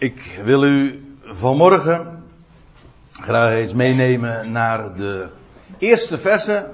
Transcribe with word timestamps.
Ik 0.00 0.40
wil 0.44 0.64
u 0.64 1.04
vanmorgen 1.22 2.22
graag 3.10 3.52
eens 3.52 3.72
meenemen 3.74 4.52
naar 4.52 4.96
de 4.96 5.28
eerste 5.78 6.18
verse 6.18 6.70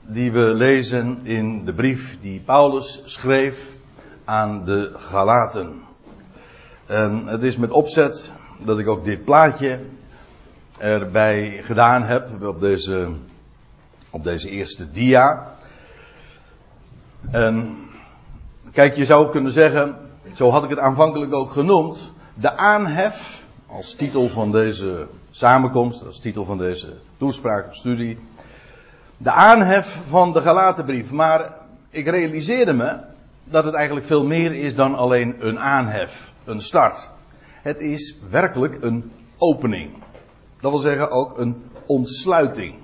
die 0.00 0.32
we 0.32 0.54
lezen 0.54 1.20
in 1.22 1.64
de 1.64 1.72
brief 1.72 2.20
die 2.20 2.40
Paulus 2.40 3.02
schreef 3.04 3.74
aan 4.24 4.64
de 4.64 4.92
Galaten. 4.96 5.82
En 6.86 7.26
het 7.26 7.42
is 7.42 7.56
met 7.56 7.70
opzet 7.70 8.32
dat 8.58 8.78
ik 8.78 8.88
ook 8.88 9.04
dit 9.04 9.24
plaatje 9.24 9.80
erbij 10.78 11.62
gedaan 11.62 12.02
heb 12.02 12.42
op 12.42 12.60
deze, 12.60 13.08
op 14.10 14.24
deze 14.24 14.50
eerste 14.50 14.90
dia. 14.90 15.52
En 17.30 17.78
kijk, 18.72 18.96
je 18.96 19.04
zou 19.04 19.30
kunnen 19.30 19.52
zeggen, 19.52 19.96
zo 20.32 20.50
had 20.50 20.64
ik 20.64 20.70
het 20.70 20.78
aanvankelijk 20.78 21.34
ook 21.34 21.50
genoemd, 21.50 22.14
de 22.38 22.56
aanhef 22.56 23.46
als 23.66 23.94
titel 23.94 24.28
van 24.28 24.52
deze 24.52 25.06
samenkomst, 25.30 26.06
als 26.06 26.20
titel 26.20 26.44
van 26.44 26.58
deze 26.58 26.92
toespraak 27.16 27.66
of 27.66 27.74
studie. 27.74 28.18
De 29.16 29.30
aanhef 29.30 30.00
van 30.08 30.32
de 30.32 30.40
Galatenbrief. 30.40 31.12
Maar 31.12 31.54
ik 31.90 32.06
realiseerde 32.08 32.72
me 32.72 33.04
dat 33.44 33.64
het 33.64 33.74
eigenlijk 33.74 34.06
veel 34.06 34.24
meer 34.24 34.54
is 34.54 34.74
dan 34.74 34.94
alleen 34.94 35.36
een 35.38 35.58
aanhef, 35.58 36.32
een 36.44 36.60
start. 36.60 37.10
Het 37.62 37.80
is 37.80 38.18
werkelijk 38.30 38.82
een 38.82 39.12
opening. 39.38 39.90
Dat 40.60 40.70
wil 40.70 40.80
zeggen 40.80 41.10
ook 41.10 41.38
een 41.38 41.62
ontsluiting. 41.86 42.74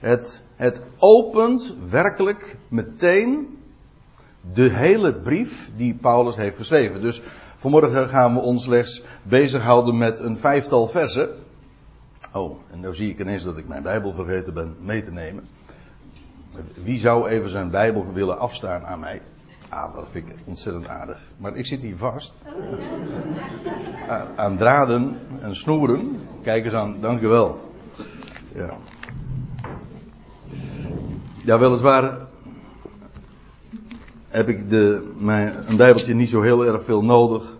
Het, 0.00 0.42
het 0.56 0.82
opent 0.98 1.74
werkelijk 1.88 2.56
meteen 2.68 3.58
de 4.52 4.68
hele 4.70 5.14
brief 5.14 5.70
die 5.76 5.94
Paulus 5.94 6.36
heeft 6.36 6.56
geschreven. 6.56 7.00
Dus 7.00 7.22
vanmorgen 7.62 8.08
gaan 8.08 8.34
we 8.34 8.40
ons 8.40 8.64
slechts 8.64 9.04
bezighouden 9.22 9.98
met 9.98 10.18
een 10.18 10.36
vijftal 10.36 10.86
versen. 10.86 11.28
Oh, 12.32 12.58
en 12.70 12.80
nu 12.80 12.94
zie 12.94 13.10
ik 13.10 13.20
ineens 13.20 13.42
dat 13.42 13.58
ik 13.58 13.68
mijn 13.68 13.82
Bijbel 13.82 14.12
vergeten 14.12 14.54
ben 14.54 14.76
mee 14.80 15.02
te 15.02 15.10
nemen. 15.10 15.48
Wie 16.74 16.98
zou 16.98 17.28
even 17.28 17.50
zijn 17.50 17.70
Bijbel 17.70 18.12
willen 18.12 18.38
afstaan 18.38 18.84
aan 18.84 19.00
mij? 19.00 19.22
Ah, 19.68 19.94
dat 19.94 20.10
vind 20.10 20.28
ik 20.28 20.34
ontzettend 20.46 20.88
aardig. 20.88 21.20
Maar 21.36 21.56
ik 21.56 21.66
zit 21.66 21.82
hier 21.82 21.96
vast. 21.96 22.34
aan 24.36 24.56
draden 24.56 25.18
en 25.40 25.56
snoeren. 25.56 26.20
Kijk 26.42 26.64
eens 26.64 26.74
aan, 26.74 27.00
dank 27.00 27.20
u 27.20 27.26
wel. 27.26 27.60
Ja. 28.54 28.76
Ja, 31.44 31.58
weliswaar 31.58 32.30
heb 34.32 34.48
ik 34.48 34.70
de, 34.70 35.12
mijn, 35.18 35.54
een 35.68 35.76
bijbeltje 35.76 36.14
niet 36.14 36.28
zo 36.28 36.42
heel 36.42 36.66
erg 36.66 36.84
veel 36.84 37.04
nodig. 37.04 37.56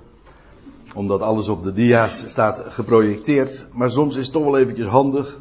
Omdat 0.95 1.21
alles 1.21 1.49
op 1.49 1.63
de 1.63 1.73
dia's 1.73 2.25
staat 2.27 2.63
geprojecteerd. 2.67 3.67
Maar 3.73 3.91
soms 3.91 4.17
is 4.17 4.25
het 4.25 4.33
toch 4.33 4.45
wel 4.45 4.59
eventjes 4.59 4.87
handig 4.87 5.39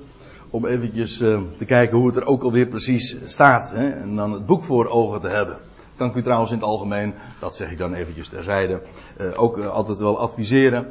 om 0.50 0.66
eventjes 0.66 1.22
uh, 1.22 1.42
te 1.58 1.66
kijken 1.66 1.98
hoe 1.98 2.08
het 2.08 2.16
er 2.16 2.26
ook 2.26 2.44
alweer 2.44 2.68
precies 2.68 3.18
staat. 3.24 3.72
Hè? 3.72 3.90
En 3.90 4.16
dan 4.16 4.32
het 4.32 4.46
boek 4.46 4.64
voor 4.64 4.88
ogen 4.88 5.22
te 5.22 5.28
hebben. 5.28 5.58
Kan 5.96 6.10
ik 6.10 6.16
u 6.16 6.22
trouwens 6.22 6.52
in 6.52 6.58
het 6.58 6.66
algemeen, 6.66 7.14
dat 7.40 7.56
zeg 7.56 7.72
ik 7.72 7.78
dan 7.78 7.94
eventjes 7.94 8.28
terzijde, 8.28 8.82
uh, 9.22 9.42
ook 9.42 9.58
uh, 9.58 9.68
altijd 9.68 10.00
wel 10.00 10.20
adviseren. 10.20 10.88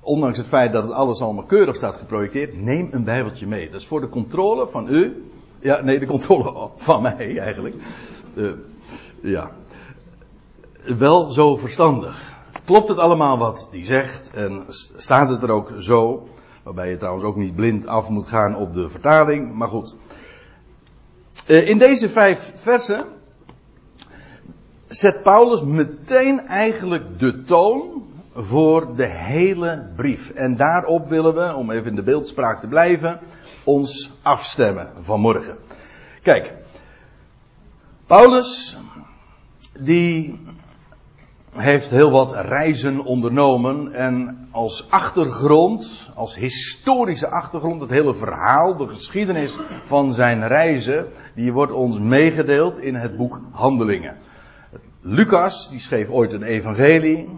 Ondanks 0.00 0.38
het 0.38 0.46
feit 0.46 0.72
dat 0.72 0.82
het 0.82 0.92
alles 0.92 1.22
allemaal 1.22 1.44
keurig 1.44 1.76
staat 1.76 1.96
geprojecteerd, 1.96 2.62
neem 2.62 2.88
een 2.90 3.04
bijbeltje 3.04 3.46
mee. 3.46 3.70
Dat 3.70 3.80
is 3.80 3.86
voor 3.86 4.00
de 4.00 4.08
controle 4.08 4.68
van 4.68 4.94
u. 4.94 5.30
Ja, 5.60 5.80
nee, 5.80 5.98
de 5.98 6.06
controle 6.06 6.68
van 6.76 7.02
mij 7.02 7.38
eigenlijk. 7.38 7.74
ja, 9.20 9.50
wel 10.84 11.30
zo 11.30 11.56
verstandig. 11.56 12.32
Klopt 12.64 12.88
het 12.88 12.98
allemaal 12.98 13.38
wat 13.38 13.68
die 13.70 13.84
zegt 13.84 14.30
en 14.34 14.64
staat 14.96 15.28
het 15.28 15.42
er 15.42 15.50
ook 15.50 15.72
zo? 15.78 16.28
Waarbij 16.62 16.90
je 16.90 16.96
trouwens 16.96 17.24
ook 17.24 17.36
niet 17.36 17.54
blind 17.54 17.86
af 17.86 18.08
moet 18.08 18.26
gaan 18.26 18.56
op 18.56 18.74
de 18.74 18.88
vertaling, 18.88 19.54
maar 19.54 19.68
goed. 19.68 19.96
Eh, 21.46 21.68
in 21.68 21.78
deze 21.78 22.08
vijf 22.08 22.52
versen 22.54 23.04
zet 24.88 25.22
Paulus 25.22 25.62
meteen 25.62 26.46
eigenlijk 26.46 27.18
de 27.18 27.42
toon 27.42 28.02
voor 28.34 28.96
de 28.96 29.06
hele 29.06 29.88
brief. 29.96 30.30
En 30.30 30.56
daarop 30.56 31.08
willen 31.08 31.34
we, 31.34 31.54
om 31.54 31.70
even 31.70 31.88
in 31.88 31.96
de 31.96 32.02
beeldspraak 32.02 32.60
te 32.60 32.66
blijven, 32.66 33.20
ons 33.64 34.12
afstemmen 34.22 34.90
vanmorgen. 34.98 35.56
Kijk, 36.22 36.52
Paulus, 38.06 38.78
die 39.78 40.40
heeft 41.56 41.90
heel 41.90 42.10
wat 42.10 42.32
reizen 42.32 43.04
ondernomen 43.04 43.92
en 43.92 44.48
als 44.50 44.90
achtergrond, 44.90 46.10
als 46.14 46.36
historische 46.36 47.28
achtergrond, 47.28 47.80
het 47.80 47.90
hele 47.90 48.14
verhaal, 48.14 48.76
de 48.76 48.88
geschiedenis 48.88 49.58
van 49.82 50.12
zijn 50.12 50.46
reizen, 50.46 51.06
die 51.34 51.52
wordt 51.52 51.72
ons 51.72 51.98
meegedeeld 51.98 52.78
in 52.78 52.94
het 52.94 53.16
boek 53.16 53.40
Handelingen. 53.50 54.16
Lucas, 55.00 55.70
die 55.70 55.80
schreef 55.80 56.10
ooit 56.10 56.32
een 56.32 56.42
evangelie, 56.42 57.28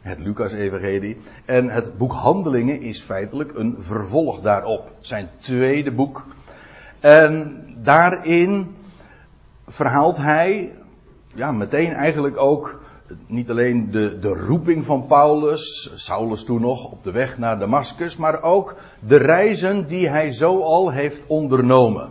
het 0.00 0.18
Lucas-evangelie, 0.18 1.16
en 1.44 1.70
het 1.70 1.96
boek 1.96 2.12
Handelingen 2.12 2.80
is 2.80 3.02
feitelijk 3.02 3.54
een 3.54 3.76
vervolg 3.78 4.40
daarop, 4.40 4.92
zijn 5.00 5.28
tweede 5.36 5.92
boek. 5.92 6.26
En 7.00 7.64
daarin 7.82 8.74
verhaalt 9.66 10.16
hij, 10.16 10.72
ja, 11.34 11.52
meteen 11.52 11.92
eigenlijk 11.92 12.38
ook 12.38 12.83
niet 13.26 13.50
alleen 13.50 13.90
de, 13.90 14.18
de 14.18 14.28
roeping 14.28 14.84
van 14.84 15.06
Paulus, 15.06 15.90
Saulus 15.94 16.44
toen 16.44 16.60
nog, 16.60 16.84
op 16.90 17.04
de 17.04 17.10
weg 17.10 17.38
naar 17.38 17.58
Damascus, 17.58 18.16
maar 18.16 18.42
ook 18.42 18.74
de 19.00 19.16
reizen 19.16 19.86
die 19.86 20.08
hij 20.08 20.32
zo 20.32 20.60
al 20.60 20.90
heeft 20.90 21.26
ondernomen. 21.26 22.10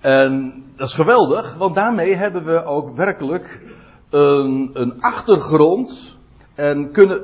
En 0.00 0.64
dat 0.76 0.88
is 0.88 0.94
geweldig, 0.94 1.56
want 1.56 1.74
daarmee 1.74 2.14
hebben 2.14 2.44
we 2.44 2.64
ook 2.64 2.96
werkelijk 2.96 3.62
een, 4.10 4.70
een 4.72 5.00
achtergrond 5.00 6.16
en 6.54 6.90
kunnen, 6.90 7.20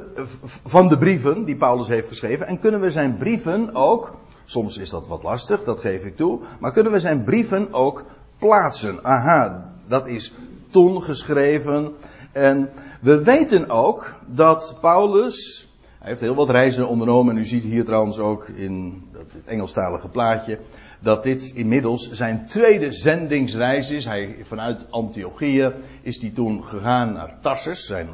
van 0.64 0.88
de 0.88 0.98
brieven 0.98 1.44
die 1.44 1.56
Paulus 1.56 1.88
heeft 1.88 2.08
geschreven. 2.08 2.46
En 2.46 2.58
kunnen 2.58 2.80
we 2.80 2.90
zijn 2.90 3.16
brieven 3.16 3.74
ook, 3.74 4.14
soms 4.44 4.78
is 4.78 4.90
dat 4.90 5.08
wat 5.08 5.22
lastig, 5.22 5.64
dat 5.64 5.80
geef 5.80 6.04
ik 6.04 6.16
toe, 6.16 6.40
maar 6.60 6.72
kunnen 6.72 6.92
we 6.92 6.98
zijn 6.98 7.24
brieven 7.24 7.72
ook 7.72 8.04
plaatsen. 8.38 9.04
Aha, 9.04 9.70
dat 9.86 10.06
is 10.06 10.32
toen 10.72 11.02
geschreven. 11.02 11.92
En 12.32 12.70
we 13.00 13.22
weten 13.22 13.70
ook 13.70 14.14
dat 14.26 14.76
Paulus, 14.80 15.68
hij 15.98 16.08
heeft 16.08 16.20
heel 16.20 16.34
wat 16.34 16.50
reizen 16.50 16.88
ondernomen. 16.88 17.34
En 17.34 17.40
u 17.40 17.44
ziet 17.44 17.62
hier 17.62 17.84
trouwens 17.84 18.18
ook 18.18 18.48
in 18.48 19.02
het 19.12 19.44
Engelstalige 19.44 20.08
plaatje, 20.08 20.58
dat 21.00 21.22
dit 21.22 21.52
inmiddels 21.54 22.10
zijn 22.10 22.46
tweede 22.46 22.92
zendingsreis 22.92 23.90
is. 23.90 24.04
Hij, 24.04 24.36
vanuit 24.42 24.86
Antiochië 24.90 25.72
is 26.02 26.20
hij 26.20 26.30
toen 26.30 26.64
gegaan 26.64 27.12
naar 27.12 27.38
Tarsus, 27.40 27.86
zijn, 27.86 28.08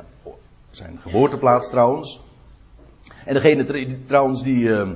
zijn 0.70 0.98
geboorteplaats 1.00 1.70
trouwens. 1.70 2.20
En 3.24 3.34
degene 3.34 3.86
trouwens 4.06 4.42
die 4.42 4.64
uh, 4.64 4.90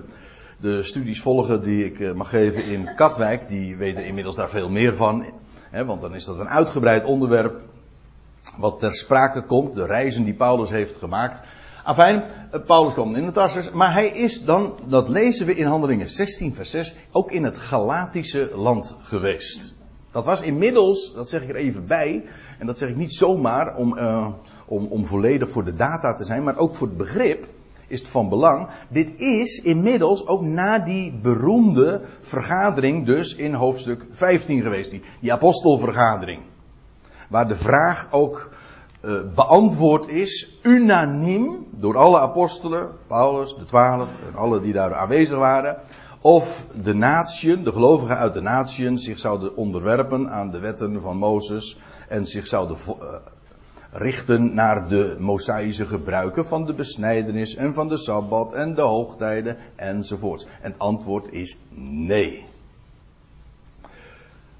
de 0.60 0.82
studies 0.82 1.20
volgen 1.20 1.62
die 1.62 1.84
ik 1.84 1.98
uh, 1.98 2.12
mag 2.12 2.28
geven 2.28 2.64
in 2.64 2.94
Katwijk, 2.94 3.48
die 3.48 3.76
weten 3.76 4.06
inmiddels 4.06 4.36
daar 4.36 4.50
veel 4.50 4.70
meer 4.70 4.96
van. 4.96 5.24
Want 5.72 6.00
dan 6.00 6.14
is 6.14 6.24
dat 6.24 6.38
een 6.38 6.48
uitgebreid 6.48 7.04
onderwerp 7.04 7.60
wat 8.58 8.78
ter 8.78 8.94
sprake 8.94 9.42
komt, 9.42 9.74
de 9.74 9.86
reizen 9.86 10.24
die 10.24 10.34
Paulus 10.34 10.70
heeft 10.70 10.96
gemaakt. 10.96 11.40
Afijn, 11.84 12.24
eh, 12.50 12.60
Paulus 12.66 12.92
kwam 12.92 13.14
in 13.14 13.24
de 13.24 13.32
Tarsus, 13.32 13.70
maar 13.70 13.92
hij 13.92 14.08
is 14.08 14.44
dan, 14.44 14.78
dat 14.84 15.08
lezen 15.08 15.46
we 15.46 15.54
in 15.54 15.66
Handelingen 15.66 16.08
16 16.08 16.54
vers 16.54 16.70
6, 16.70 16.96
ook 17.10 17.30
in 17.30 17.44
het 17.44 17.58
Galatische 17.58 18.50
land 18.54 18.96
geweest. 19.02 19.74
Dat 20.10 20.24
was 20.24 20.42
inmiddels, 20.42 21.14
dat 21.14 21.28
zeg 21.28 21.42
ik 21.42 21.48
er 21.48 21.56
even 21.56 21.86
bij, 21.86 22.24
en 22.58 22.66
dat 22.66 22.78
zeg 22.78 22.88
ik 22.88 22.96
niet 22.96 23.12
zomaar 23.12 23.76
om, 23.76 23.98
uh, 23.98 24.28
om, 24.66 24.86
om 24.86 25.06
volledig 25.06 25.50
voor 25.50 25.64
de 25.64 25.74
data 25.74 26.14
te 26.14 26.24
zijn, 26.24 26.42
maar 26.42 26.56
ook 26.56 26.74
voor 26.74 26.88
het 26.88 26.96
begrip 26.96 27.46
is 27.92 27.98
het 27.98 28.08
van 28.08 28.28
belang. 28.28 28.68
Dit 28.88 29.20
is 29.20 29.58
inmiddels 29.58 30.26
ook 30.26 30.42
na 30.42 30.78
die 30.78 31.12
beroemde 31.22 32.00
vergadering, 32.20 33.06
dus 33.06 33.34
in 33.34 33.54
hoofdstuk 33.54 34.06
15 34.10 34.60
geweest, 34.60 34.90
die, 34.90 35.02
die 35.20 35.32
apostelvergadering. 35.32 36.42
Waar 37.28 37.48
de 37.48 37.56
vraag 37.56 38.08
ook 38.10 38.50
uh, 39.02 39.20
beantwoord 39.34 40.08
is, 40.08 40.58
unaniem, 40.62 41.66
door 41.70 41.98
alle 41.98 42.20
apostelen, 42.20 42.88
Paulus, 43.06 43.54
de 43.54 43.64
twaalf 43.64 44.20
en 44.28 44.36
alle 44.36 44.60
die 44.60 44.72
daar 44.72 44.94
aanwezig 44.94 45.38
waren, 45.38 45.76
of 46.20 46.66
de 46.82 46.94
natieën, 46.94 47.62
de 47.62 47.72
gelovigen 47.72 48.16
uit 48.16 48.34
de 48.34 48.40
natieën, 48.40 48.98
zich 48.98 49.18
zouden 49.18 49.56
onderwerpen 49.56 50.30
aan 50.30 50.50
de 50.50 50.58
wetten 50.58 51.00
van 51.00 51.16
Mozes 51.16 51.78
en 52.08 52.26
zich 52.26 52.46
zouden 52.46 52.76
uh, 52.86 53.14
richten 53.92 54.54
naar 54.54 54.88
de 54.88 55.16
Mosaïsche 55.18 55.86
gebruiken 55.86 56.46
van 56.46 56.64
de 56.64 56.74
besnijdenis 56.74 57.54
en 57.54 57.74
van 57.74 57.88
de 57.88 57.96
Sabbat 57.96 58.52
en 58.52 58.74
de 58.74 58.82
hoogtijden 58.82 59.56
enzovoorts. 59.76 60.44
En 60.44 60.70
het 60.70 60.78
antwoord 60.78 61.32
is 61.32 61.56
nee. 62.06 62.44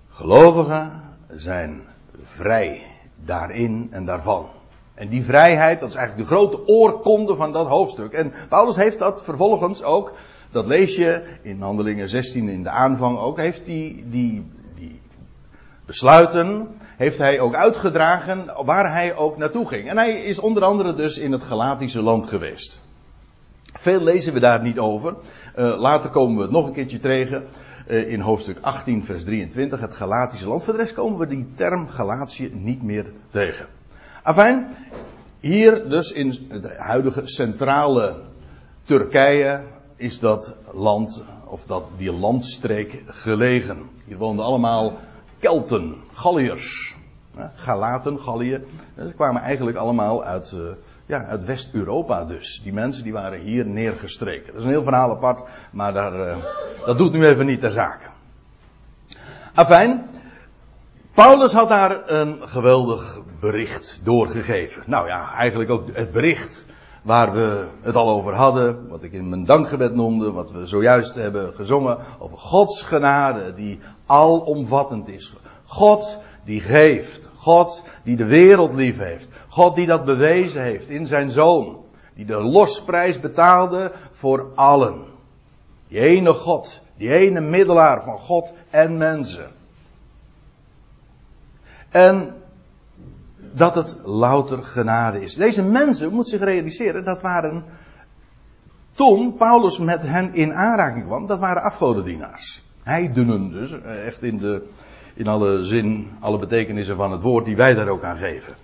Gelovigen 0.09 1.01
zijn 1.29 1.81
vrij 2.21 2.83
daarin 3.25 3.89
en 3.91 4.05
daarvan. 4.05 4.47
En 4.95 5.09
die 5.09 5.23
vrijheid, 5.23 5.81
dat 5.81 5.89
is 5.89 5.95
eigenlijk 5.95 6.29
de 6.29 6.35
grote 6.35 6.67
oorkonde 6.67 7.37
van 7.37 7.53
dat 7.53 7.67
hoofdstuk. 7.67 8.13
En 8.13 8.33
Paulus 8.49 8.77
heeft 8.77 8.99
dat 8.99 9.23
vervolgens 9.23 9.83
ook, 9.83 10.13
dat 10.51 10.67
lees 10.67 10.97
je 10.97 11.25
in 11.43 11.61
Handelingen 11.61 12.09
16 12.09 12.49
in 12.49 12.63
de 12.63 12.71
aanvang 12.71 13.19
ook, 13.19 13.37
heeft 13.37 13.65
die, 13.65 14.05
die, 14.09 14.45
die 14.62 14.62
besluiten, 15.93 16.69
heeft 16.97 17.19
hij 17.19 17.41
ook 17.41 17.55
uitgedragen 17.55 18.65
waar 18.65 18.93
hij 18.93 19.17
ook 19.17 19.37
naartoe 19.37 19.69
ging. 19.69 19.89
En 19.89 19.97
hij 19.97 20.13
is 20.13 20.39
onder 20.39 20.65
andere 20.65 20.95
dus 20.95 21.19
in 21.19 21.33
het 21.33 21.43
Galatische 21.43 22.03
land 22.03 22.27
geweest. 22.27 22.81
Veel 23.73 24.01
lezen 24.01 24.33
we 24.33 24.41
daar 24.41 24.63
niet 24.63 24.79
over. 24.79 25.15
Uh, 25.57 25.81
later 25.81 26.11
komen 26.11 26.37
we 26.37 26.43
het 26.43 26.51
nog 26.51 26.67
een 26.67 26.73
keertje 26.73 27.01
tegen. 27.01 27.45
Uh, 27.89 28.11
in 28.11 28.21
hoofdstuk 28.21 28.59
18, 28.61 29.05
vers 29.05 29.25
23, 29.25 29.81
het 29.81 29.95
Galatische 29.95 30.49
land. 30.49 30.65
Voor 30.65 30.73
de 30.73 30.79
rest 30.79 30.95
komen 30.95 31.19
we 31.19 31.27
die 31.27 31.51
term 31.55 31.89
Galatië 31.89 32.51
niet 32.55 32.83
meer 32.83 33.13
tegen. 33.31 33.67
Afijn, 34.23 34.77
hier 35.41 35.89
dus 35.89 36.13
in 36.13 36.47
het 36.49 36.77
huidige 36.77 37.23
centrale 37.25 38.17
Turkije 38.83 39.63
is 39.97 40.19
dat 40.19 40.57
land, 40.73 41.25
of 41.47 41.65
dat, 41.67 41.85
die 41.97 42.13
landstreek 42.13 43.03
gelegen. 43.07 43.79
Hier 44.05 44.17
woonden 44.17 44.45
allemaal 44.45 44.99
Kelten, 45.43 45.97
Galliërs. 46.13 46.95
Galaten, 47.55 48.21
Gallië. 48.21 48.65
Ze 48.97 49.13
kwamen 49.17 49.43
eigenlijk 49.43 49.77
allemaal 49.77 50.25
uit, 50.25 50.53
uh, 50.55 50.61
ja, 51.07 51.25
uit 51.25 51.45
West-Europa 51.45 52.25
dus. 52.25 52.61
Die 52.63 52.73
mensen 52.73 53.05
die 53.05 53.13
waren 53.13 53.41
hier 53.41 53.67
neergestreken. 53.67 54.47
Dat 54.47 54.57
is 54.57 54.65
een 54.65 54.71
heel 54.71 54.83
verhaal 54.83 55.11
apart, 55.11 55.43
maar 55.71 55.93
daar, 55.93 56.29
uh, 56.29 56.37
dat 56.85 56.99
doet 56.99 57.13
nu 57.13 57.27
even 57.27 57.47
niet 57.47 57.61
ter 57.61 57.71
zake. 57.71 58.07
Afijn, 59.55 60.07
Paulus 61.15 61.53
had 61.53 61.69
daar 61.69 62.11
een 62.11 62.49
geweldig 62.49 63.21
bericht 63.41 64.01
doorgegeven. 64.05 64.83
Nou 64.87 65.07
ja, 65.07 65.33
eigenlijk 65.35 65.71
ook 65.71 65.85
het 65.93 66.13
bericht 66.13 66.67
waar 67.03 67.33
we 67.33 67.67
het 67.81 67.95
al 67.95 68.11
over 68.11 68.35
hadden, 68.35 68.89
wat 68.89 69.03
ik 69.03 69.13
in 69.13 69.29
mijn 69.29 69.45
dankgebed 69.45 69.95
noemde, 69.95 70.31
wat 70.31 70.51
we 70.51 70.67
zojuist 70.67 71.15
hebben 71.15 71.55
gezongen, 71.55 71.99
over 72.19 72.39
Gods 72.39 72.83
genade 72.83 73.55
die 73.55 73.79
alomvattend 74.07 75.09
is. 75.09 75.35
God 75.65 76.19
die 76.45 76.61
geeft. 76.61 77.31
God 77.35 77.85
die 78.03 78.17
de 78.17 78.25
wereld 78.25 78.75
lief 78.75 78.99
heeft. 78.99 79.29
God 79.49 79.75
die 79.75 79.87
dat 79.87 80.05
bewezen 80.05 80.63
heeft 80.63 80.89
in 80.89 81.07
zijn 81.07 81.31
zoon. 81.31 81.77
Die 82.15 82.25
de 82.25 82.43
losprijs 82.43 83.21
betaalde 83.21 83.93
voor 84.11 84.51
allen. 84.55 85.05
Die 85.89 86.01
ene 86.01 86.33
God, 86.33 86.81
die 86.97 87.13
ene 87.13 87.41
middelaar 87.41 88.03
van 88.03 88.19
God 88.19 88.53
en 88.71 88.97
mensen. 88.97 89.51
En 91.89 92.42
dat 93.53 93.75
het 93.75 93.97
louter 94.05 94.59
genade 94.59 95.23
is. 95.23 95.35
Deze 95.35 95.63
mensen, 95.63 96.13
moet 96.13 96.29
zich 96.29 96.41
realiseren, 96.41 97.05
dat 97.05 97.21
waren 97.21 97.65
toen 98.95 99.35
Paulus 99.35 99.79
met 99.79 100.03
hen 100.03 100.35
in 100.35 100.55
aanraking 100.55 101.07
kwam, 101.07 101.27
dat 101.27 101.39
waren 101.39 101.63
afgodendienaars. 101.63 102.63
Heidenen 102.83 103.51
dus, 103.51 103.81
echt 103.83 104.23
in, 104.23 104.39
de, 104.39 104.63
in 105.15 105.27
alle 105.27 105.65
zin, 105.65 106.11
alle 106.21 106.39
betekenissen 106.39 106.97
van 106.97 107.13
het 107.13 107.23
woord 107.23 107.45
die 107.45 107.57
wij 107.57 107.75
daar 107.75 107.89
ook 107.89 108.03
aan 108.03 108.17
geven. 108.17 108.55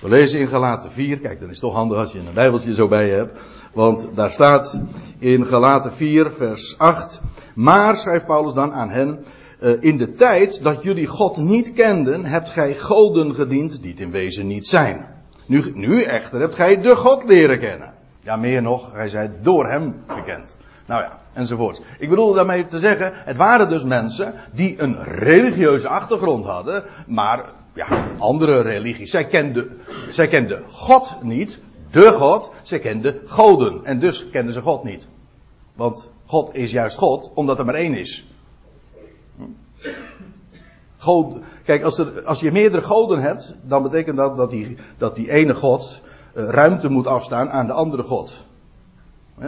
We 0.00 0.08
lezen 0.08 0.40
in 0.40 0.48
Galaten 0.48 0.92
4, 0.92 1.20
kijk 1.20 1.40
dan 1.40 1.48
is 1.48 1.60
het 1.60 1.64
toch 1.64 1.74
handig 1.74 1.98
als 1.98 2.12
je 2.12 2.18
een 2.18 2.34
bijbeltje 2.34 2.74
zo 2.74 2.88
bij 2.88 3.06
je 3.06 3.12
hebt. 3.12 3.40
Want 3.72 4.10
daar 4.14 4.30
staat 4.30 4.80
in 5.18 5.46
Galaten 5.46 5.92
4 5.92 6.30
vers 6.30 6.78
8. 6.78 7.20
Maar, 7.54 7.96
schrijft 7.96 8.26
Paulus 8.26 8.52
dan 8.52 8.72
aan 8.72 8.90
hen, 8.90 9.24
in 9.80 9.98
de 9.98 10.12
tijd 10.12 10.62
dat 10.62 10.82
jullie 10.82 11.06
God 11.06 11.36
niet 11.36 11.72
kenden, 11.72 12.24
hebt 12.24 12.50
gij 12.50 12.74
goden 12.74 13.34
gediend 13.34 13.82
die 13.82 13.90
het 13.90 14.00
in 14.00 14.10
wezen 14.10 14.46
niet 14.46 14.66
zijn. 14.66 15.06
Nu, 15.46 15.62
nu 15.74 16.02
echter 16.02 16.40
hebt 16.40 16.54
gij 16.54 16.80
de 16.80 16.96
God 16.96 17.24
leren 17.24 17.58
kennen. 17.58 17.94
Ja, 18.22 18.36
meer 18.36 18.62
nog, 18.62 18.92
hij 18.92 19.08
zei 19.08 19.30
door 19.42 19.68
hem 19.68 19.94
gekend. 20.06 20.58
Nou 20.86 21.02
ja, 21.02 21.18
enzovoort. 21.32 21.82
Ik 21.98 22.08
bedoel 22.08 22.32
daarmee 22.32 22.64
te 22.64 22.78
zeggen, 22.78 23.12
het 23.14 23.36
waren 23.36 23.68
dus 23.68 23.84
mensen 23.84 24.34
die 24.52 24.80
een 24.80 25.04
religieuze 25.04 25.88
achtergrond 25.88 26.44
hadden, 26.44 26.84
maar 27.06 27.44
ja, 27.74 28.08
andere 28.18 28.60
religies. 28.60 29.10
Zij 29.10 29.26
kenden, 29.26 29.78
zij 30.08 30.28
kenden 30.28 30.62
God 30.68 31.16
niet, 31.22 31.60
de 31.90 32.12
God, 32.12 32.52
zij 32.62 32.78
kenden 32.78 33.20
goden. 33.24 33.84
En 33.84 33.98
dus 33.98 34.30
kenden 34.30 34.54
ze 34.54 34.60
God 34.60 34.84
niet. 34.84 35.08
Want 35.74 36.10
God 36.26 36.54
is 36.54 36.70
juist 36.70 36.96
God, 36.96 37.30
omdat 37.34 37.58
er 37.58 37.64
maar 37.64 37.74
één 37.74 37.94
is. 37.94 38.26
Kijk, 41.64 41.82
als, 41.82 41.98
er, 41.98 42.24
als 42.24 42.40
je 42.40 42.52
meerdere 42.52 42.82
goden 42.82 43.20
hebt, 43.20 43.54
dan 43.62 43.82
betekent 43.82 44.16
dat 44.16 44.36
dat 44.36 44.50
die, 44.50 44.76
dat 44.98 45.14
die 45.16 45.30
ene 45.30 45.54
God 45.54 46.00
uh, 46.34 46.48
ruimte 46.48 46.88
moet 46.88 47.06
afstaan 47.06 47.50
aan 47.50 47.66
de 47.66 47.72
andere 47.72 48.02
God. 48.02 48.46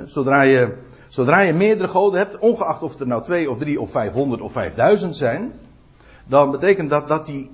Zodra, 0.05 0.43
je, 0.43 0.77
zodra 1.09 1.41
je 1.41 1.53
meerdere 1.53 1.89
goden 1.89 2.19
hebt, 2.19 2.39
ongeacht 2.39 2.83
of 2.83 3.01
er 3.01 3.07
nou 3.07 3.23
twee 3.23 3.51
of 3.51 3.59
drie 3.59 3.81
of 3.81 3.91
vijfhonderd 3.91 4.41
of 4.41 4.53
vijfduizend 4.53 5.17
zijn, 5.17 5.53
dan 6.27 6.51
betekent 6.51 6.91
dat 6.91 7.09
dat 7.09 7.27
die 7.27 7.51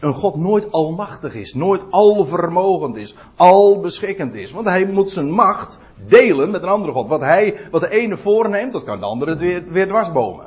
een 0.00 0.14
God 0.14 0.36
nooit 0.36 0.72
almachtig 0.72 1.34
is, 1.34 1.54
nooit 1.54 1.82
alvermogend 1.90 2.96
is, 2.96 3.14
albeschikkend 3.36 4.34
is. 4.34 4.52
Want 4.52 4.66
hij 4.66 4.86
moet 4.86 5.10
zijn 5.10 5.30
macht 5.30 5.78
delen 6.06 6.50
met 6.50 6.62
een 6.62 6.68
andere 6.68 6.92
God. 6.92 7.08
Wat, 7.08 7.20
hij, 7.20 7.56
wat 7.70 7.80
de 7.80 7.90
ene 7.90 8.16
voorneemt, 8.16 8.72
dat 8.72 8.84
kan 8.84 9.00
de 9.00 9.06
andere 9.06 9.36
weer, 9.36 9.64
weer 9.68 9.86
dwarsbomen. 9.86 10.46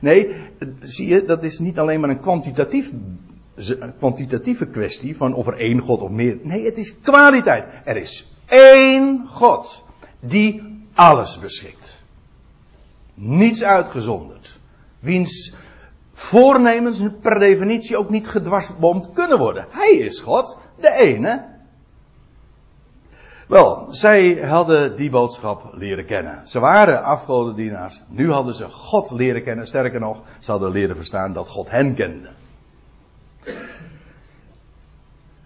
Nee, 0.00 0.36
zie 0.80 1.08
je, 1.08 1.24
dat 1.24 1.44
is 1.44 1.58
niet 1.58 1.78
alleen 1.78 2.00
maar 2.00 2.10
een 2.10 2.20
kwantitatief, 2.20 2.90
kwantitatieve 3.98 4.66
kwestie 4.66 5.16
van 5.16 5.34
of 5.34 5.46
er 5.46 5.56
één 5.56 5.80
God 5.80 6.00
of 6.00 6.10
meer. 6.10 6.38
Nee, 6.42 6.64
het 6.64 6.78
is 6.78 7.00
kwaliteit. 7.00 7.64
Er 7.84 7.96
is 7.96 8.30
één 8.46 9.26
God 9.26 9.84
die 10.20 10.62
alles 10.94 11.38
beschikt. 11.38 12.00
Niets 13.14 13.64
uitgezonderd. 13.64 14.58
Wiens 14.98 15.54
voornemens 16.12 17.02
per 17.20 17.38
definitie 17.38 17.96
ook 17.96 18.10
niet 18.10 18.28
gedwarsboomd 18.28 19.12
kunnen 19.12 19.38
worden. 19.38 19.66
Hij 19.70 19.96
is 19.96 20.20
God, 20.20 20.58
de 20.80 20.92
ene. 20.92 21.54
Wel, 23.46 23.86
zij 23.90 24.34
hadden 24.34 24.96
die 24.96 25.10
boodschap 25.10 25.70
leren 25.72 26.04
kennen. 26.04 26.46
Ze 26.46 26.60
waren 26.60 27.02
afgodendienaars. 27.02 28.02
Nu 28.08 28.32
hadden 28.32 28.54
ze 28.54 28.68
God 28.68 29.10
leren 29.10 29.42
kennen. 29.42 29.66
Sterker 29.66 30.00
nog, 30.00 30.22
ze 30.38 30.50
hadden 30.50 30.70
leren 30.70 30.96
verstaan 30.96 31.32
dat 31.32 31.48
God 31.48 31.70
hen 31.70 31.94
kende. 31.94 32.28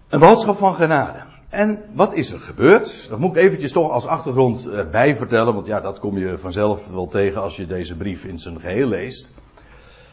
Een 0.09 0.19
boodschap 0.19 0.57
van 0.57 0.73
genade. 0.73 1.19
En 1.49 1.83
wat 1.93 2.13
is 2.13 2.31
er 2.31 2.39
gebeurd? 2.39 3.09
Dat 3.09 3.19
moet 3.19 3.35
ik 3.35 3.43
eventjes 3.43 3.71
toch 3.71 3.91
als 3.91 4.05
achtergrond 4.05 4.69
erbij 4.69 5.15
vertellen, 5.15 5.53
want 5.53 5.65
ja, 5.65 5.81
dat 5.81 5.99
kom 5.99 6.17
je 6.17 6.37
vanzelf 6.37 6.87
wel 6.87 7.07
tegen 7.07 7.41
als 7.41 7.55
je 7.55 7.67
deze 7.67 7.97
brief 7.97 8.25
in 8.25 8.39
zijn 8.39 8.59
geheel 8.59 8.87
leest. 8.87 9.33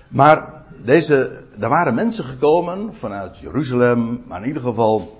Maar 0.08 0.64
deze, 0.82 1.42
er 1.58 1.68
waren 1.68 1.94
mensen 1.94 2.24
gekomen 2.24 2.94
vanuit 2.94 3.38
Jeruzalem, 3.38 4.22
maar 4.26 4.40
in 4.40 4.46
ieder 4.46 4.62
geval 4.62 5.17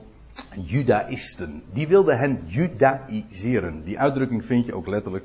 Judaïsten. 0.61 1.63
Die 1.73 1.89
wilden 1.89 2.19
hen 2.19 2.41
judaïseren. 2.47 3.83
Die 3.85 3.99
uitdrukking 3.99 4.45
vind 4.45 4.67
je 4.67 4.75
ook 4.75 4.87
letterlijk 4.87 5.25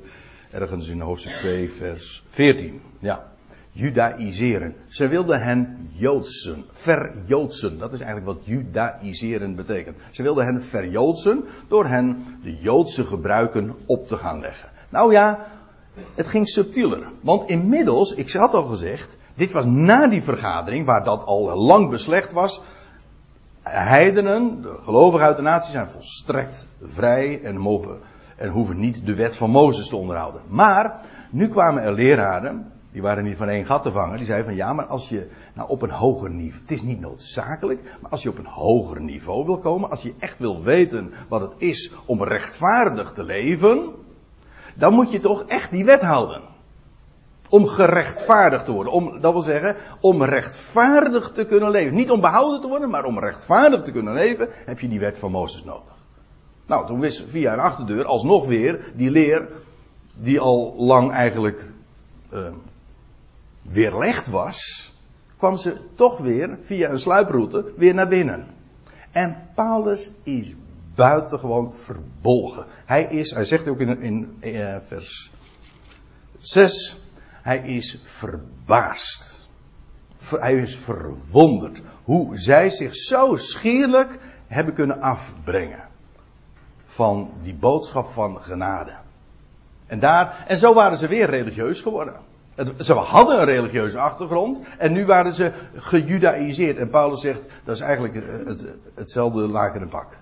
ergens 0.50 0.88
in 0.88 1.00
hoofdstuk 1.00 1.32
2, 1.32 1.70
vers 1.70 2.22
14. 2.26 2.80
Ja. 2.98 3.32
Judaïseren. 3.72 4.74
Ze 4.86 5.08
wilden 5.08 5.42
hen 5.42 5.88
Joodsen, 5.92 6.64
verjoodsen. 6.70 7.78
Dat 7.78 7.92
is 7.92 8.00
eigenlijk 8.00 8.36
wat 8.36 8.46
judaïseren 8.46 9.54
betekent. 9.56 9.96
Ze 10.10 10.22
wilden 10.22 10.44
hen 10.44 10.62
verjoodsen 10.62 11.44
door 11.68 11.86
hen 11.86 12.24
de 12.42 12.56
Joodse 12.56 13.04
gebruiken 13.04 13.74
op 13.86 14.06
te 14.06 14.16
gaan 14.16 14.40
leggen. 14.40 14.68
Nou 14.88 15.12
ja, 15.12 15.46
het 16.14 16.26
ging 16.26 16.48
subtieler. 16.48 17.02
Want 17.20 17.48
inmiddels, 17.48 18.14
ik 18.14 18.32
had 18.32 18.54
al 18.54 18.64
gezegd, 18.64 19.16
dit 19.34 19.52
was 19.52 19.64
na 19.64 20.06
die 20.06 20.22
vergadering, 20.22 20.86
waar 20.86 21.04
dat 21.04 21.24
al 21.24 21.56
lang 21.56 21.90
beslecht 21.90 22.32
was. 22.32 22.60
Heidenen, 23.64 24.62
de 24.62 24.76
gelovigen 24.82 25.26
uit 25.26 25.36
de 25.36 25.42
natie, 25.42 25.72
zijn 25.72 25.88
volstrekt 25.88 26.66
vrij 26.82 27.42
en, 27.42 27.56
mogen, 27.56 27.98
en 28.36 28.48
hoeven 28.48 28.78
niet 28.78 29.06
de 29.06 29.14
wet 29.14 29.36
van 29.36 29.50
Mozes 29.50 29.88
te 29.88 29.96
onderhouden. 29.96 30.40
Maar, 30.48 31.00
nu 31.30 31.48
kwamen 31.48 31.82
er 31.82 31.92
leraren, 31.92 32.72
die 32.92 33.02
waren 33.02 33.24
niet 33.24 33.36
van 33.36 33.48
één 33.48 33.64
gat 33.64 33.82
te 33.82 33.92
vangen, 33.92 34.16
die 34.16 34.26
zeiden 34.26 34.46
van 34.46 34.56
ja, 34.56 34.72
maar 34.72 34.86
als 34.86 35.08
je 35.08 35.30
nou 35.54 35.68
op 35.68 35.82
een 35.82 35.90
hoger 35.90 36.30
niveau, 36.30 36.60
het 36.60 36.70
is 36.70 36.82
niet 36.82 37.00
noodzakelijk, 37.00 37.82
maar 38.00 38.10
als 38.10 38.22
je 38.22 38.28
op 38.28 38.38
een 38.38 38.46
hoger 38.46 39.00
niveau 39.00 39.44
wil 39.44 39.58
komen, 39.58 39.90
als 39.90 40.02
je 40.02 40.14
echt 40.18 40.38
wil 40.38 40.62
weten 40.62 41.12
wat 41.28 41.40
het 41.40 41.54
is 41.56 41.92
om 42.06 42.24
rechtvaardig 42.24 43.12
te 43.12 43.24
leven, 43.24 43.92
dan 44.74 44.94
moet 44.94 45.12
je 45.12 45.20
toch 45.20 45.44
echt 45.44 45.70
die 45.70 45.84
wet 45.84 46.00
houden. 46.00 46.53
Om 47.48 47.66
gerechtvaardigd 47.66 48.64
te 48.64 48.72
worden. 48.72 48.92
Om, 48.92 49.20
dat 49.20 49.32
wil 49.32 49.42
zeggen, 49.42 49.76
om 50.00 50.22
rechtvaardig 50.22 51.30
te 51.30 51.44
kunnen 51.44 51.70
leven. 51.70 51.94
Niet 51.94 52.10
om 52.10 52.20
behouden 52.20 52.60
te 52.60 52.68
worden, 52.68 52.90
maar 52.90 53.04
om 53.04 53.18
rechtvaardig 53.18 53.82
te 53.82 53.92
kunnen 53.92 54.14
leven, 54.14 54.48
heb 54.52 54.80
je 54.80 54.88
die 54.88 55.00
wet 55.00 55.18
van 55.18 55.30
Mozes 55.30 55.64
nodig. 55.64 55.94
Nou, 56.66 56.86
toen 56.86 57.00
wist 57.00 57.24
via 57.26 57.52
een 57.52 57.58
achterdeur 57.58 58.04
alsnog 58.04 58.46
weer 58.46 58.92
die 58.94 59.10
leer, 59.10 59.48
die 60.14 60.40
al 60.40 60.74
lang 60.76 61.12
eigenlijk 61.12 61.70
uh, 62.32 62.40
weerlegd 63.62 64.28
was, 64.28 64.92
kwam 65.36 65.56
ze 65.56 65.76
toch 65.94 66.18
weer 66.18 66.58
via 66.60 66.90
een 66.90 66.98
sluiproute 66.98 67.72
weer 67.76 67.94
naar 67.94 68.08
binnen. 68.08 68.46
En 69.12 69.48
Paulus 69.54 70.10
is 70.22 70.54
buitengewoon 70.94 71.72
verbolgen. 71.72 72.66
Hij 72.84 73.04
is, 73.04 73.30
hij 73.30 73.44
zegt 73.44 73.68
ook 73.68 73.80
in, 73.80 74.02
in 74.02 74.36
eh, 74.40 74.76
vers 74.80 75.30
6, 76.38 77.00
hij 77.44 77.58
is 77.58 78.00
verbaasd. 78.04 79.48
Hij 80.30 80.54
is 80.54 80.76
verwonderd 80.76 81.82
hoe 82.04 82.38
zij 82.38 82.70
zich 82.70 82.94
zo 82.94 83.36
schierlijk 83.36 84.18
hebben 84.46 84.74
kunnen 84.74 85.00
afbrengen 85.00 85.88
van 86.84 87.30
die 87.42 87.54
boodschap 87.54 88.08
van 88.08 88.42
genade. 88.42 88.92
En, 89.86 89.98
daar, 89.98 90.44
en 90.46 90.58
zo 90.58 90.74
waren 90.74 90.98
ze 90.98 91.08
weer 91.08 91.30
religieus 91.30 91.80
geworden. 91.80 92.14
ze 92.78 92.92
hadden 92.92 93.38
een 93.38 93.44
religieuze 93.44 93.98
achtergrond 93.98 94.60
en 94.78 94.92
nu 94.92 95.06
waren 95.06 95.34
ze 95.34 95.52
gejudaïseerd. 95.74 96.76
En 96.76 96.90
Paulus 96.90 97.20
zegt, 97.20 97.46
dat 97.64 97.74
is 97.74 97.80
eigenlijk 97.80 98.14
het, 98.46 98.66
hetzelfde 98.94 99.48
laken 99.48 99.80
en 99.80 99.88
pak. 99.88 100.16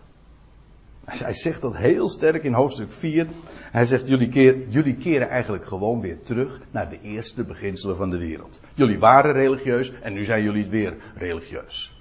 Hij 1.04 1.34
zegt 1.34 1.60
dat 1.60 1.76
heel 1.76 2.08
sterk 2.08 2.44
in 2.44 2.52
hoofdstuk 2.52 2.92
4. 2.92 3.26
Hij 3.70 3.84
zegt, 3.84 4.08
jullie, 4.08 4.28
keer, 4.28 4.68
jullie 4.68 4.96
keren 4.96 5.28
eigenlijk 5.28 5.64
gewoon 5.64 6.00
weer 6.00 6.22
terug 6.22 6.60
naar 6.70 6.90
de 6.90 7.00
eerste 7.00 7.44
beginselen 7.44 7.96
van 7.96 8.10
de 8.10 8.18
wereld. 8.18 8.60
Jullie 8.74 8.98
waren 8.98 9.32
religieus 9.32 9.92
en 10.00 10.12
nu 10.12 10.24
zijn 10.24 10.42
jullie 10.42 10.66
weer 10.66 10.96
religieus. 11.14 12.00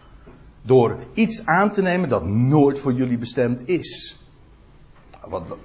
Door 0.62 0.98
iets 1.14 1.46
aan 1.46 1.72
te 1.72 1.82
nemen 1.82 2.10
dat 2.10 2.26
nooit 2.26 2.80
voor 2.80 2.94
jullie 2.94 3.18
bestemd 3.18 3.68
is. 3.68 4.20
Want 5.26 5.56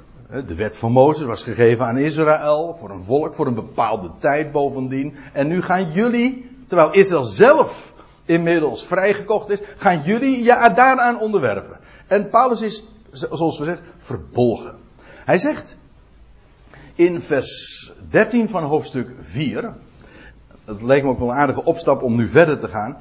de 0.46 0.54
wet 0.54 0.78
van 0.78 0.92
Mozes 0.92 1.26
was 1.26 1.42
gegeven 1.42 1.86
aan 1.86 1.98
Israël, 1.98 2.76
voor 2.78 2.90
een 2.90 3.02
volk, 3.02 3.34
voor 3.34 3.46
een 3.46 3.54
bepaalde 3.54 4.10
tijd 4.18 4.52
bovendien. 4.52 5.14
En 5.32 5.48
nu 5.48 5.62
gaan 5.62 5.92
jullie, 5.92 6.50
terwijl 6.66 6.92
Israël 6.92 7.24
zelf 7.24 7.92
inmiddels 8.24 8.86
vrijgekocht 8.86 9.50
is, 9.50 9.60
gaan 9.76 10.02
jullie 10.02 10.42
je 10.42 10.72
daaraan 10.74 11.20
onderwerpen. 11.20 11.78
En 12.06 12.28
Paulus 12.28 12.62
is, 12.62 12.84
zoals 13.16 13.58
we 13.58 13.64
zeggen, 13.64 13.84
verbolgen. 13.96 14.74
Hij 15.24 15.38
zegt 15.38 15.76
in 16.94 17.20
vers 17.20 17.92
13 18.10 18.48
van 18.48 18.62
hoofdstuk 18.62 19.08
4, 19.20 19.74
het 20.64 20.82
leek 20.82 21.02
me 21.02 21.08
ook 21.08 21.18
wel 21.18 21.28
een 21.28 21.36
aardige 21.36 21.64
opstap 21.64 22.02
om 22.02 22.16
nu 22.16 22.28
verder 22.28 22.58
te 22.58 22.68
gaan. 22.68 22.96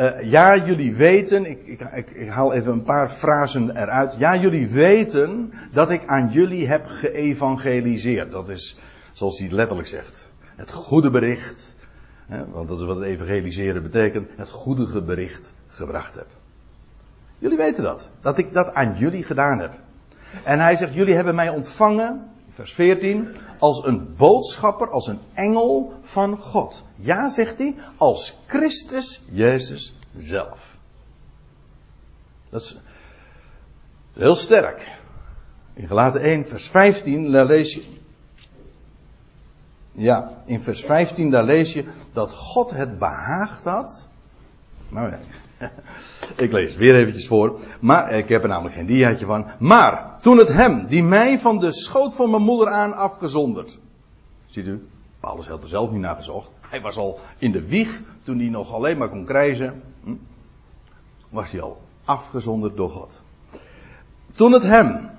Uh, 0.00 0.30
ja, 0.30 0.56
jullie 0.56 0.94
weten, 0.94 1.50
ik, 1.50 1.66
ik, 1.66 1.80
ik, 1.80 2.10
ik, 2.10 2.28
haal 2.28 2.52
even 2.52 2.72
een 2.72 2.82
paar 2.82 3.08
frasen 3.08 3.76
eruit. 3.76 4.16
Ja, 4.18 4.36
jullie 4.36 4.68
weten 4.68 5.52
dat 5.72 5.90
ik 5.90 6.06
aan 6.06 6.30
jullie 6.30 6.68
heb 6.68 6.86
geëvangeliseerd. 6.86 8.32
Dat 8.32 8.48
is 8.48 8.78
zoals 9.12 9.38
hij 9.38 9.50
letterlijk 9.50 9.88
zegt. 9.88 10.28
Het 10.56 10.70
goede 10.70 11.10
bericht, 11.10 11.76
hè, 12.26 12.50
want 12.50 12.68
dat 12.68 12.80
is 12.80 12.84
wat 12.86 13.02
evangeliseren 13.02 13.82
betekent. 13.82 14.28
Het 14.36 14.50
goede 14.50 15.02
bericht 15.02 15.52
gebracht 15.68 16.14
heb. 16.14 16.26
Jullie 17.38 17.56
weten 17.56 17.82
dat, 17.82 18.08
dat 18.20 18.38
ik 18.38 18.52
dat 18.52 18.74
aan 18.74 18.96
jullie 18.96 19.24
gedaan 19.24 19.58
heb. 19.58 19.72
En 20.44 20.58
hij 20.58 20.76
zegt, 20.76 20.94
jullie 20.94 21.14
hebben 21.14 21.34
mij 21.34 21.48
ontvangen 21.48 22.30
vers 22.56 22.74
14, 22.74 23.34
als 23.58 23.84
een 23.84 24.14
boodschapper, 24.16 24.90
als 24.90 25.06
een 25.06 25.20
engel 25.34 25.92
van 26.00 26.38
God. 26.38 26.84
Ja, 26.96 27.28
zegt 27.28 27.58
hij, 27.58 27.74
als 27.96 28.36
Christus 28.46 29.22
Jezus 29.30 29.96
zelf. 30.16 30.76
Dat 32.48 32.60
is 32.62 32.78
heel 34.12 34.34
sterk. 34.34 34.98
In 35.74 35.86
Gelaten 35.86 36.20
1, 36.20 36.46
vers 36.46 36.68
15, 36.68 37.30
daar 37.30 37.46
lees 37.46 37.74
je. 37.74 37.82
Ja, 39.92 40.42
in 40.44 40.60
vers 40.60 40.84
15, 40.84 41.30
daar 41.30 41.44
lees 41.44 41.72
je 41.72 41.84
dat 42.12 42.32
God 42.32 42.70
het 42.70 42.98
behaagd 42.98 43.64
had. 43.64 44.08
Nou 44.88 45.10
ja, 45.10 45.18
ik 46.36 46.52
lees 46.52 46.76
weer 46.76 46.96
eventjes 46.96 47.26
voor. 47.26 47.60
Maar 47.80 48.12
ik 48.12 48.28
heb 48.28 48.42
er 48.42 48.48
namelijk 48.48 48.74
geen 48.74 48.86
diaatje 48.86 49.26
van. 49.26 49.46
Maar 49.58 50.16
toen 50.20 50.38
het 50.38 50.48
hem, 50.48 50.86
die 50.86 51.02
mij 51.02 51.38
van 51.38 51.58
de 51.58 51.72
schoot 51.72 52.14
van 52.14 52.30
mijn 52.30 52.42
moeder 52.42 52.68
aan 52.68 52.94
afgezonderd. 52.94 53.78
Ziet 54.46 54.66
u, 54.66 54.86
Paulus 55.20 55.48
had 55.48 55.62
er 55.62 55.68
zelf 55.68 55.90
niet 55.90 56.00
naar 56.00 56.14
gezocht. 56.14 56.54
Hij 56.60 56.80
was 56.80 56.96
al 56.96 57.20
in 57.38 57.52
de 57.52 57.66
wieg 57.66 58.02
toen 58.22 58.38
hij 58.38 58.48
nog 58.48 58.72
alleen 58.72 58.98
maar 58.98 59.08
kon 59.08 59.24
krijzen. 59.24 59.82
Hm, 60.04 60.14
was 61.28 61.50
hij 61.50 61.60
al 61.60 61.80
afgezonderd 62.04 62.76
door 62.76 62.90
God. 62.90 63.20
Toen 64.32 64.52
het 64.52 64.62
hem, 64.62 65.10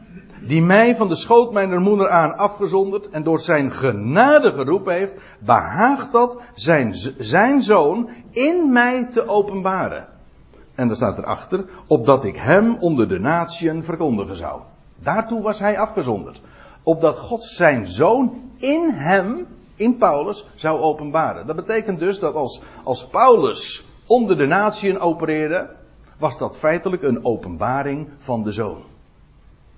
die 0.41 0.61
mij 0.61 0.95
van 0.95 1.07
de 1.07 1.15
schoot 1.15 1.53
mijner 1.53 1.79
moeder 1.79 2.09
aan 2.09 2.37
afgezonderd 2.37 3.09
en 3.09 3.23
door 3.23 3.39
zijn 3.39 3.71
genade 3.71 4.53
geroepen 4.53 4.93
heeft, 4.93 5.15
behaagt 5.39 6.11
dat 6.11 6.41
zijn, 6.53 6.93
zijn 7.17 7.63
zoon 7.63 8.09
in 8.31 8.71
mij 8.71 9.05
te 9.05 9.27
openbaren. 9.27 10.07
En 10.77 10.87
dan 10.87 10.95
staat 10.95 11.17
erachter, 11.17 11.65
opdat 11.87 12.23
ik 12.23 12.35
hem 12.35 12.77
onder 12.79 13.07
de 13.07 13.19
natieën 13.19 13.83
verkondigen 13.83 14.35
zou. 14.35 14.61
Daartoe 14.99 15.41
was 15.41 15.59
hij 15.59 15.79
afgezonderd. 15.79 16.41
Opdat 16.83 17.17
God 17.17 17.43
zijn 17.43 17.87
zoon 17.87 18.51
in 18.57 18.89
hem, 18.89 19.47
in 19.75 19.97
Paulus, 19.97 20.47
zou 20.55 20.81
openbaren. 20.81 21.47
Dat 21.47 21.55
betekent 21.55 21.99
dus 21.99 22.19
dat 22.19 22.35
als, 22.35 22.61
als 22.83 23.07
Paulus 23.07 23.85
onder 24.07 24.37
de 24.37 24.45
natieën 24.45 24.99
opereerde, 24.99 25.69
was 26.17 26.37
dat 26.37 26.57
feitelijk 26.57 27.03
een 27.03 27.25
openbaring 27.25 28.07
van 28.17 28.43
de 28.43 28.51
zoon. 28.51 28.83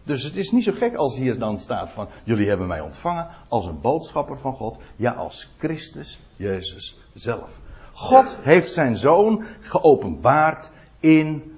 Dus 0.03 0.23
het 0.23 0.35
is 0.35 0.51
niet 0.51 0.63
zo 0.63 0.71
gek 0.75 0.95
als 0.95 1.17
hier 1.17 1.39
dan 1.39 1.57
staat 1.57 1.91
van, 1.91 2.07
jullie 2.23 2.47
hebben 2.47 2.67
mij 2.67 2.81
ontvangen 2.81 3.27
als 3.47 3.65
een 3.65 3.81
boodschapper 3.81 4.39
van 4.39 4.53
God, 4.53 4.77
ja 4.95 5.11
als 5.11 5.53
Christus 5.57 6.19
Jezus 6.35 6.99
zelf. 7.13 7.59
God 7.93 8.37
heeft 8.41 8.71
zijn 8.71 8.97
zoon 8.97 9.43
geopenbaard 9.59 10.71
in 10.99 11.57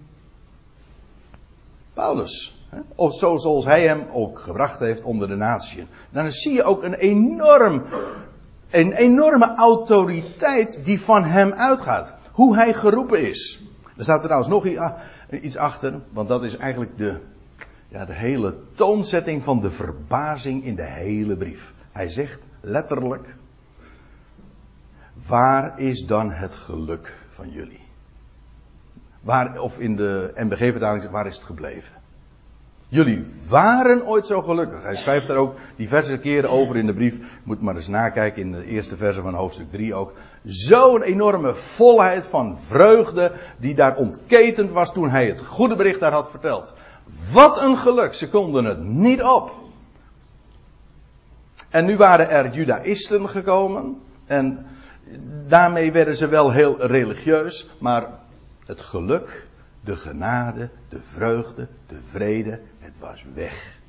Paulus. 1.93 2.59
Of 2.95 3.15
zo 3.15 3.37
zoals 3.37 3.65
hij 3.65 3.87
hem 3.87 4.05
ook 4.11 4.39
gebracht 4.39 4.79
heeft 4.79 5.03
onder 5.03 5.27
de 5.27 5.35
natieën. 5.35 5.87
Dan 6.09 6.31
zie 6.31 6.53
je 6.53 6.63
ook 6.63 6.83
een 6.83 6.93
enorm, 6.93 7.83
een 8.69 8.93
enorme 8.93 9.53
autoriteit 9.55 10.85
die 10.85 11.01
van 11.01 11.23
hem 11.23 11.53
uitgaat. 11.53 12.13
Hoe 12.31 12.55
hij 12.55 12.73
geroepen 12.73 13.27
is. 13.27 13.61
Er 13.97 14.03
staat 14.03 14.21
trouwens 14.21 14.49
nog 14.49 14.65
iets 15.41 15.57
achter, 15.57 16.01
want 16.09 16.27
dat 16.27 16.43
is 16.43 16.57
eigenlijk 16.57 16.97
de, 16.97 17.19
ja, 17.87 18.05
de 18.05 18.13
hele 18.13 18.55
toonzetting 18.75 19.43
van 19.43 19.61
de 19.61 19.69
verbazing 19.69 20.63
in 20.63 20.75
de 20.75 20.89
hele 20.89 21.37
brief. 21.37 21.73
Hij 21.91 22.09
zegt 22.09 22.39
letterlijk, 22.61 23.35
waar 25.27 25.79
is 25.79 26.05
dan 26.05 26.31
het 26.31 26.55
geluk 26.55 27.17
van 27.29 27.49
jullie? 27.49 27.89
Waar, 29.21 29.59
of 29.59 29.79
in 29.79 29.95
de 29.95 30.31
MBG-vertaling 30.35 31.09
waar 31.09 31.25
is 31.25 31.35
het 31.35 31.45
gebleven? 31.45 32.01
Jullie 32.87 33.25
waren 33.49 34.05
ooit 34.05 34.25
zo 34.25 34.41
gelukkig. 34.41 34.83
Hij 34.83 34.95
schrijft 34.95 35.27
daar 35.27 35.37
ook 35.37 35.55
diverse 35.75 36.17
keren 36.17 36.49
over 36.49 36.77
in 36.77 36.85
de 36.85 36.93
brief. 36.93 37.39
Moet 37.43 37.61
maar 37.61 37.75
eens 37.75 37.87
nakijken 37.87 38.41
in 38.41 38.51
de 38.51 38.65
eerste 38.65 38.97
verse 38.97 39.21
van 39.21 39.33
hoofdstuk 39.33 39.71
3 39.71 39.93
ook. 39.93 40.13
Zo'n 40.43 41.01
enorme 41.01 41.53
volheid 41.53 42.25
van 42.25 42.57
vreugde 42.57 43.31
die 43.57 43.75
daar 43.75 43.95
ontketend 43.95 44.71
was 44.71 44.93
toen 44.93 45.09
hij 45.09 45.27
het 45.27 45.41
goede 45.41 45.75
bericht 45.75 45.99
daar 45.99 46.11
had 46.11 46.29
verteld. 46.29 46.73
Wat 47.33 47.63
een 47.63 47.77
geluk, 47.77 48.13
ze 48.13 48.29
konden 48.29 48.65
het 48.65 48.83
niet 48.83 49.23
op. 49.23 49.53
En 51.69 51.85
nu 51.85 51.97
waren 51.97 52.29
er 52.29 52.53
judaïsten 52.53 53.29
gekomen 53.29 54.01
en 54.25 54.65
daarmee 55.47 55.91
werden 55.91 56.15
ze 56.15 56.27
wel 56.27 56.51
heel 56.51 56.85
religieus, 56.85 57.69
maar 57.79 58.07
het 58.65 58.81
geluk, 58.81 59.47
de 59.83 59.95
genade, 59.95 60.69
de 60.89 61.01
vreugde, 61.01 61.67
de 61.87 62.01
vrede, 62.01 62.61
het 62.79 62.99
was 62.99 63.25
weg. 63.33 63.79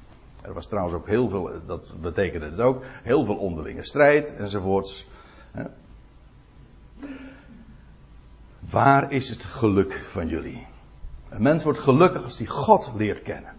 Er 0.43 0.53
was 0.53 0.67
trouwens 0.67 0.97
ook 0.97 1.07
heel 1.07 1.29
veel, 1.29 1.51
dat 1.67 1.91
betekende 2.01 2.51
het 2.51 2.61
ook, 2.61 2.85
heel 3.03 3.25
veel 3.25 3.37
onderlinge 3.37 3.85
strijd 3.85 4.37
enzovoorts. 4.37 5.09
Waar 8.71 9.13
is 9.13 9.29
het 9.29 9.45
geluk 9.45 9.93
van 9.93 10.29
jullie? 10.29 10.67
Een 11.29 11.43
mens 11.43 11.65
wordt 11.65 11.79
gelukkig 11.79 12.23
als 12.23 12.39
hij 12.39 12.47
God 12.47 12.93
leert 12.97 13.23
kennen. 13.23 13.55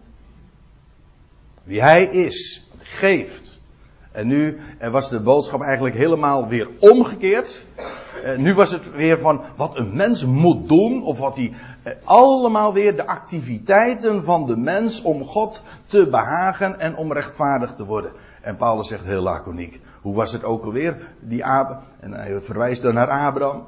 Wie 1.62 1.80
hij 1.80 2.04
is, 2.04 2.68
geeft. 2.78 3.60
En 4.12 4.26
nu 4.26 4.60
was 4.90 5.08
de 5.08 5.20
boodschap 5.20 5.60
eigenlijk 5.62 5.94
helemaal 5.94 6.48
weer 6.48 6.68
omgekeerd. 6.78 7.64
Eh, 8.22 8.36
nu 8.36 8.54
was 8.54 8.70
het 8.70 8.90
weer 8.92 9.18
van 9.18 9.40
wat 9.56 9.76
een 9.76 9.96
mens 9.96 10.24
moet 10.24 10.68
doen, 10.68 11.02
of 11.02 11.18
wat 11.18 11.36
hij 11.36 11.52
eh, 11.82 11.92
allemaal 12.04 12.72
weer 12.72 12.96
de 12.96 13.06
activiteiten 13.06 14.24
van 14.24 14.46
de 14.46 14.56
mens 14.56 15.02
om 15.02 15.24
God 15.24 15.62
te 15.86 16.08
behagen 16.08 16.80
en 16.80 16.96
om 16.96 17.12
rechtvaardig 17.12 17.74
te 17.74 17.84
worden. 17.84 18.12
En 18.40 18.56
Paulus 18.56 18.88
zegt 18.88 19.04
heel 19.04 19.22
laconiek, 19.22 19.80
hoe 20.00 20.14
was 20.14 20.32
het 20.32 20.44
ook 20.44 20.64
alweer, 20.64 20.96
die 21.20 21.42
en 21.42 22.12
hij 22.12 22.40
verwijst 22.40 22.82
dan 22.82 22.94
naar 22.94 23.08
Abraham. 23.08 23.64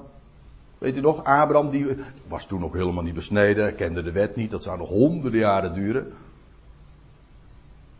Weet 0.78 0.96
u 0.96 1.00
nog, 1.00 1.24
Abraham 1.24 1.70
die 1.70 1.96
was 2.28 2.46
toen 2.46 2.64
ook 2.64 2.74
helemaal 2.74 3.02
niet 3.02 3.14
besneden, 3.14 3.74
kende 3.74 4.02
de 4.02 4.12
wet 4.12 4.36
niet, 4.36 4.50
dat 4.50 4.62
zou 4.62 4.78
nog 4.78 4.88
honderden 4.88 5.40
jaren 5.40 5.74
duren. 5.74 6.12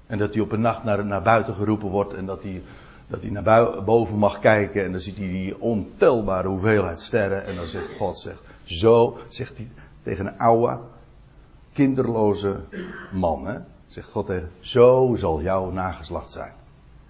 En 0.07 0.19
dat 0.19 0.35
hij 0.35 0.43
op 0.43 0.53
een 0.53 0.61
nacht 0.61 0.85
naar, 0.85 1.05
naar 1.05 1.23
buiten 1.23 1.55
geroepen 1.55 1.89
wordt 1.89 2.15
en 2.15 2.27
dat 2.27 2.43
hij 2.43 2.63
dat 3.07 3.23
hij 3.23 3.31
naar 3.31 3.85
boven 3.85 4.19
mag 4.19 4.39
kijken 4.39 4.85
en 4.85 4.91
dan 4.91 5.01
ziet 5.01 5.17
hij 5.17 5.29
die 5.29 5.61
ontelbare 5.61 6.49
hoeveelheid 6.49 7.01
sterren 7.01 7.45
en 7.45 7.57
dan 7.57 7.67
zegt 7.67 7.97
God, 7.97 8.19
zegt, 8.19 8.43
zo, 8.65 9.19
zegt 9.29 9.57
hij 9.57 9.71
tegen 10.03 10.27
een 10.27 10.39
oude, 10.39 10.79
kinderloze 11.73 12.61
man. 13.13 13.47
Hè? 13.47 13.59
Zegt 13.87 14.11
God 14.11 14.27
tegen, 14.27 14.51
zo 14.61 15.15
zal 15.19 15.43
jouw 15.43 15.71
nageslacht 15.71 16.33
zijn. 16.33 16.53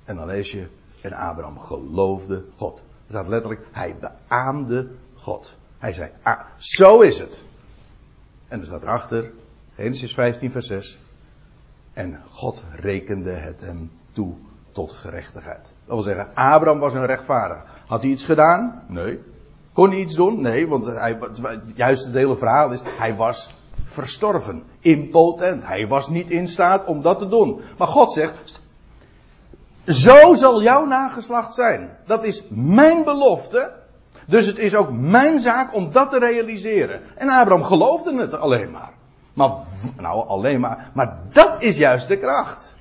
En 0.05 0.17
dan 0.17 0.27
lees 0.27 0.53
je, 0.53 0.67
en 1.01 1.13
Abraham 1.13 1.59
geloofde 1.59 2.45
God. 2.57 2.79
Er 2.79 3.13
staat 3.13 3.29
letterlijk, 3.29 3.67
hij 3.73 3.97
beaamde 3.99 4.89
God. 5.15 5.57
Hij 5.79 5.93
zei, 5.93 6.11
ah, 6.23 6.41
zo 6.57 7.01
is 7.01 7.19
het. 7.19 7.45
En 8.49 8.61
er 8.61 8.67
staat 8.67 8.83
erachter, 8.83 9.33
Genesis 9.75 10.15
15 10.15 10.51
vers 10.51 10.67
6. 10.67 10.99
En 11.93 12.21
God 12.31 12.65
rekende 12.73 13.31
het 13.31 13.61
hem 13.61 13.91
toe 14.13 14.35
tot 14.77 14.93
gerechtigheid. 14.93 15.63
Dat 15.63 15.95
wil 15.95 16.03
zeggen, 16.03 16.29
Abraham 16.35 16.79
was 16.79 16.95
een 16.95 17.07
rechtvaardig. 17.07 17.65
Had 17.87 18.03
hij 18.03 18.11
iets 18.11 18.25
gedaan? 18.25 18.83
Nee. 18.87 19.23
Kon 19.73 19.91
hij 19.91 19.99
iets 19.99 20.15
doen? 20.15 20.41
Nee, 20.41 20.69
want 20.69 20.87
hij, 20.87 21.19
juist 21.75 22.05
het 22.05 22.39
verhaal 22.39 22.73
is, 22.73 22.81
hij 22.85 23.15
was 23.15 23.55
verstorven, 23.85 24.63
impotent. 24.81 25.67
Hij 25.67 25.89
was 25.89 26.09
niet 26.09 26.31
in 26.31 26.49
staat 26.49 26.85
om 26.85 27.03
dat 27.03 27.19
te 27.19 27.27
doen. 27.27 27.61
Maar 27.79 27.89
God 27.89 28.13
zegt, 28.13 28.61
zo 29.87 30.35
zal 30.35 30.63
jouw 30.63 30.85
nageslacht 30.85 31.55
zijn. 31.55 31.91
Dat 32.07 32.25
is 32.25 32.43
mijn 32.49 33.05
belofte. 33.05 33.73
Dus 34.27 34.47
het 34.47 34.59
is 34.59 34.75
ook 34.75 34.91
mijn 34.91 35.39
zaak 35.39 35.75
om 35.75 35.93
dat 35.93 36.11
te 36.11 36.19
realiseren. 36.19 37.01
En 37.15 37.29
Abraham 37.29 37.65
geloofde 37.65 38.17
het 38.17 38.35
alleen 38.35 38.71
maar. 38.71 38.93
Maar, 39.33 39.51
nou 39.97 40.29
alleen 40.29 40.61
maar, 40.61 40.91
maar 40.95 41.19
dat 41.33 41.63
is 41.63 41.77
juist 41.77 42.09
de 42.09 42.19
kracht. 42.19 42.76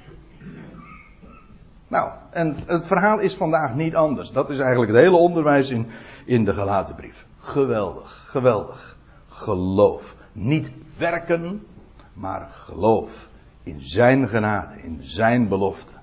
Nou, 1.87 2.11
en 2.29 2.55
het 2.65 2.87
verhaal 2.87 3.19
is 3.19 3.35
vandaag 3.35 3.75
niet 3.75 3.95
anders. 3.95 4.31
Dat 4.31 4.49
is 4.49 4.59
eigenlijk 4.59 4.91
het 4.91 5.01
hele 5.01 5.17
onderwijs 5.17 5.69
in, 5.69 5.87
in 6.25 6.45
de 6.45 6.53
gelaten 6.53 6.95
brief. 6.95 7.25
Geweldig, 7.39 8.25
geweldig. 8.27 8.97
Geloof. 9.27 10.15
Niet 10.31 10.71
werken, 10.97 11.65
maar 12.13 12.47
geloof. 12.51 13.29
In 13.63 13.81
zijn 13.81 14.27
genade, 14.27 14.81
in 14.81 14.99
zijn 15.01 15.47
belofte. 15.47 15.93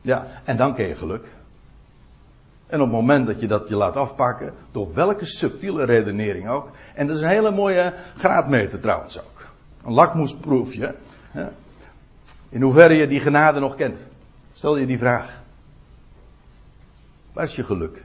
Ja, 0.00 0.26
en 0.44 0.56
dan 0.56 0.74
ken 0.74 0.86
je 0.86 0.94
geluk. 0.94 1.32
En 2.66 2.80
op 2.80 2.86
het 2.86 2.96
moment 2.96 3.26
dat 3.26 3.40
je 3.40 3.46
dat 3.46 3.68
je 3.68 3.76
laat 3.76 3.96
afpakken, 3.96 4.54
door 4.70 4.94
welke 4.94 5.24
subtiele 5.24 5.84
redenering 5.84 6.48
ook. 6.48 6.70
En 6.94 7.06
dat 7.06 7.16
is 7.16 7.22
een 7.22 7.28
hele 7.28 7.50
mooie 7.50 7.94
graadmeter 8.16 8.80
trouwens 8.80 9.20
ook. 9.20 9.46
Een 9.84 9.92
lakmoesproefje. 9.92 10.94
In 12.48 12.62
hoeverre 12.62 12.94
je 12.94 13.06
die 13.06 13.20
genade 13.20 13.60
nog 13.60 13.74
kent. 13.74 14.08
Stel 14.52 14.76
je 14.76 14.86
die 14.86 14.98
vraag. 14.98 15.42
Waar 17.32 17.44
is 17.44 17.56
je 17.56 17.64
geluk? 17.64 18.04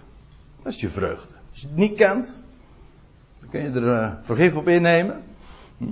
Waar 0.61 0.73
is 0.73 0.79
je 0.79 0.89
vreugde? 0.89 1.35
Als 1.49 1.61
je 1.61 1.67
het 1.67 1.75
niet 1.75 1.95
kent, 1.95 2.39
dan 3.39 3.49
kun 3.49 3.61
je 3.61 3.69
er 3.69 3.83
uh, 3.83 4.13
vergif 4.21 4.55
op 4.55 4.67
innemen. 4.67 5.23
Hm? 5.77 5.85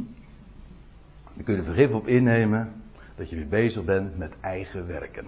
Dan 1.33 1.43
kun 1.43 1.53
je 1.53 1.59
er 1.59 1.65
vergif 1.65 1.93
op 1.93 2.07
innemen 2.07 2.73
dat 3.15 3.29
je 3.29 3.35
weer 3.35 3.47
bezig 3.47 3.83
bent 3.83 4.17
met 4.17 4.33
eigen 4.39 4.87
werken. 4.87 5.27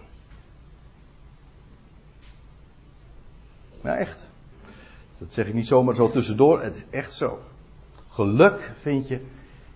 Ja, 3.82 3.98
echt. 3.98 4.27
Dat 5.17 5.34
zeg 5.34 5.48
ik 5.48 5.53
niet 5.53 5.67
zomaar 5.67 5.96
zo 5.96 6.10
tussendoor. 6.10 6.62
Het 6.62 6.75
is 6.75 6.86
echt 6.89 7.13
zo. 7.13 7.39
Geluk 8.10 8.72
vind 8.74 9.08
je 9.08 9.22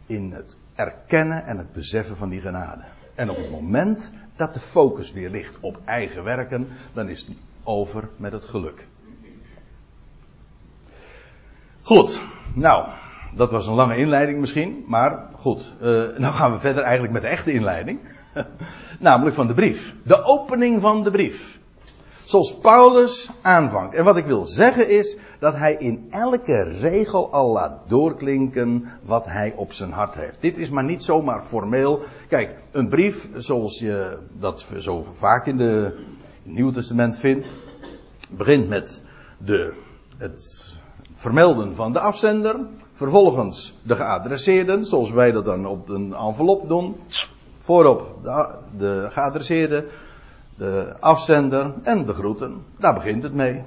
in 0.06 0.32
het 0.32 0.58
erkennen 0.76 1.46
en 1.46 1.58
het 1.58 1.72
beseffen 1.72 2.16
van 2.16 2.30
die 2.30 2.42
genade. 2.42 2.84
En 3.16 3.30
op 3.30 3.38
het 3.38 3.52
moment 3.52 4.12
dat 4.40 4.54
de 4.54 4.60
focus 4.60 5.12
weer 5.12 5.30
ligt 5.30 5.58
op 5.60 5.78
eigen 5.86 6.24
werken, 6.24 6.68
dan 6.94 7.10
is 7.10 7.20
het 7.20 7.30
over 7.64 8.10
met 8.18 8.32
het 8.32 8.46
geluk. 8.46 8.88
Goed, 11.82 12.22
nou, 12.54 12.88
dat 13.36 13.52
was 13.52 13.68
een 13.68 13.74
lange 13.74 13.98
inleiding 13.98 14.40
misschien, 14.40 14.84
maar 14.88 15.30
goed, 15.36 15.74
uh, 15.82 15.88
nou 16.18 16.34
gaan 16.34 16.52
we 16.52 16.60
verder 16.60 16.84
eigenlijk 16.84 17.14
met 17.14 17.22
de 17.22 17.28
echte 17.28 17.52
inleiding. 17.52 18.00
Namelijk 19.00 19.36
van 19.36 19.48
de 19.48 19.54
brief. 19.54 19.96
De 20.04 20.24
opening 20.24 20.82
van 20.82 21.04
de 21.04 21.12
brief. 21.12 21.60
Zoals 22.30 22.56
Paulus 22.56 23.30
aanvangt. 23.42 23.96
En 23.96 24.04
wat 24.04 24.18
ik 24.18 24.26
wil 24.26 24.46
zeggen 24.46 24.90
is 24.90 25.18
dat 25.40 25.56
hij 25.56 25.76
in 25.76 26.08
elke 26.10 26.64
regel 26.64 27.32
al 27.32 27.52
laat 27.52 27.90
doorklinken 27.90 28.86
wat 29.04 29.26
hij 29.26 29.54
op 29.56 29.74
zijn 29.74 29.92
hart 29.92 30.16
heeft. 30.16 30.42
Dit 30.42 30.58
is 30.58 30.70
maar 30.70 30.84
niet 30.84 31.04
zomaar 31.04 31.44
formeel. 31.44 32.00
Kijk, 32.28 32.56
een 32.72 32.90
brief 32.90 33.30
zoals 33.34 33.80
je 33.80 34.18
dat 34.40 34.68
zo 34.78 35.02
vaak 35.02 35.46
in, 35.46 35.58
de, 35.58 35.94
in 35.96 36.04
het 36.44 36.54
Nieuwe 36.54 36.74
Testament 36.74 37.18
vindt, 37.18 37.56
begint 38.30 38.68
met 38.68 39.02
de, 39.38 39.74
het 40.18 40.78
vermelden 41.14 41.76
van 41.76 41.94
de 41.94 42.00
afzender, 42.00 42.56
vervolgens 42.92 43.80
de 43.84 43.96
geadresseerden, 43.96 44.86
zoals 44.86 45.12
wij 45.12 45.32
dat 45.32 45.46
dan 45.46 45.66
op 45.66 45.90
een 45.90 46.14
envelop 46.14 46.68
doen, 46.68 46.96
voorop 47.60 48.16
de, 48.24 48.50
de 48.78 49.08
geadresseerde, 49.10 49.86
de 50.60 50.96
afzender 51.00 51.74
en 51.84 52.06
de 52.06 52.14
groeten. 52.14 52.66
Daar 52.78 52.94
begint 52.94 53.24
het 53.24 53.34
mee. 53.34 53.64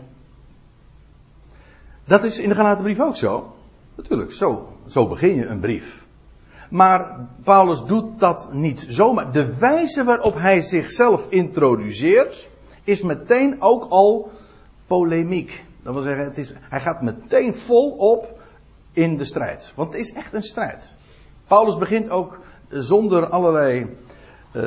Dat 2.05 2.25
is 2.25 2.39
in 2.39 2.49
de 2.49 2.55
gelaten 2.55 2.83
brief 2.83 3.01
ook 3.01 3.17
zo. 3.17 3.57
Natuurlijk, 3.95 4.33
zo, 4.33 4.73
zo 4.87 5.09
begin 5.09 5.35
je 5.35 5.47
een 5.47 5.61
brief. 5.61 6.07
Maar 6.71 7.29
Paulus 7.43 7.85
doet 7.85 8.19
dat 8.19 8.53
niet 8.53 8.87
zomaar. 8.89 9.33
De 9.33 9.57
wijze 9.57 10.05
waarop 10.05 10.39
hij 10.39 10.61
zichzelf 10.61 11.27
introduceert 11.29 12.49
is 12.85 13.03
meteen 13.03 13.57
ook 13.59 13.87
al 13.89 14.31
polemiek. 14.87 15.65
Dat 15.83 15.95
wil 15.95 16.03
zeggen, 16.03 16.25
het 16.25 16.39
is, 16.39 16.53
hij 16.61 16.81
gaat 16.81 17.03
meteen 17.03 17.55
volop 17.55 18.41
in 18.93 19.17
de 19.17 19.25
strijd. 19.25 19.73
Want 19.75 19.93
het 19.93 20.01
is 20.01 20.13
echt 20.13 20.33
een 20.33 20.43
strijd. 20.43 20.93
Paulus 21.47 21.79
begint 21.79 22.11
ook 22.11 22.39
zonder 22.69 23.27
allerlei 23.27 23.97
uh, 24.53 24.65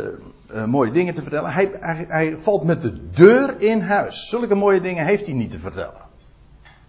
uh, 0.53 0.65
mooie 0.65 0.91
dingen 0.91 1.13
te 1.13 1.21
vertellen. 1.21 1.51
Hij, 1.51 1.71
hij, 1.79 2.05
hij, 2.07 2.37
valt 2.37 2.63
met 2.63 2.81
de 2.81 3.09
deur 3.09 3.61
in 3.61 3.81
huis. 3.81 4.29
Zulke 4.29 4.55
mooie 4.55 4.81
dingen 4.81 5.05
heeft 5.05 5.25
hij 5.25 5.35
niet 5.35 5.51
te 5.51 5.59
vertellen. 5.59 6.01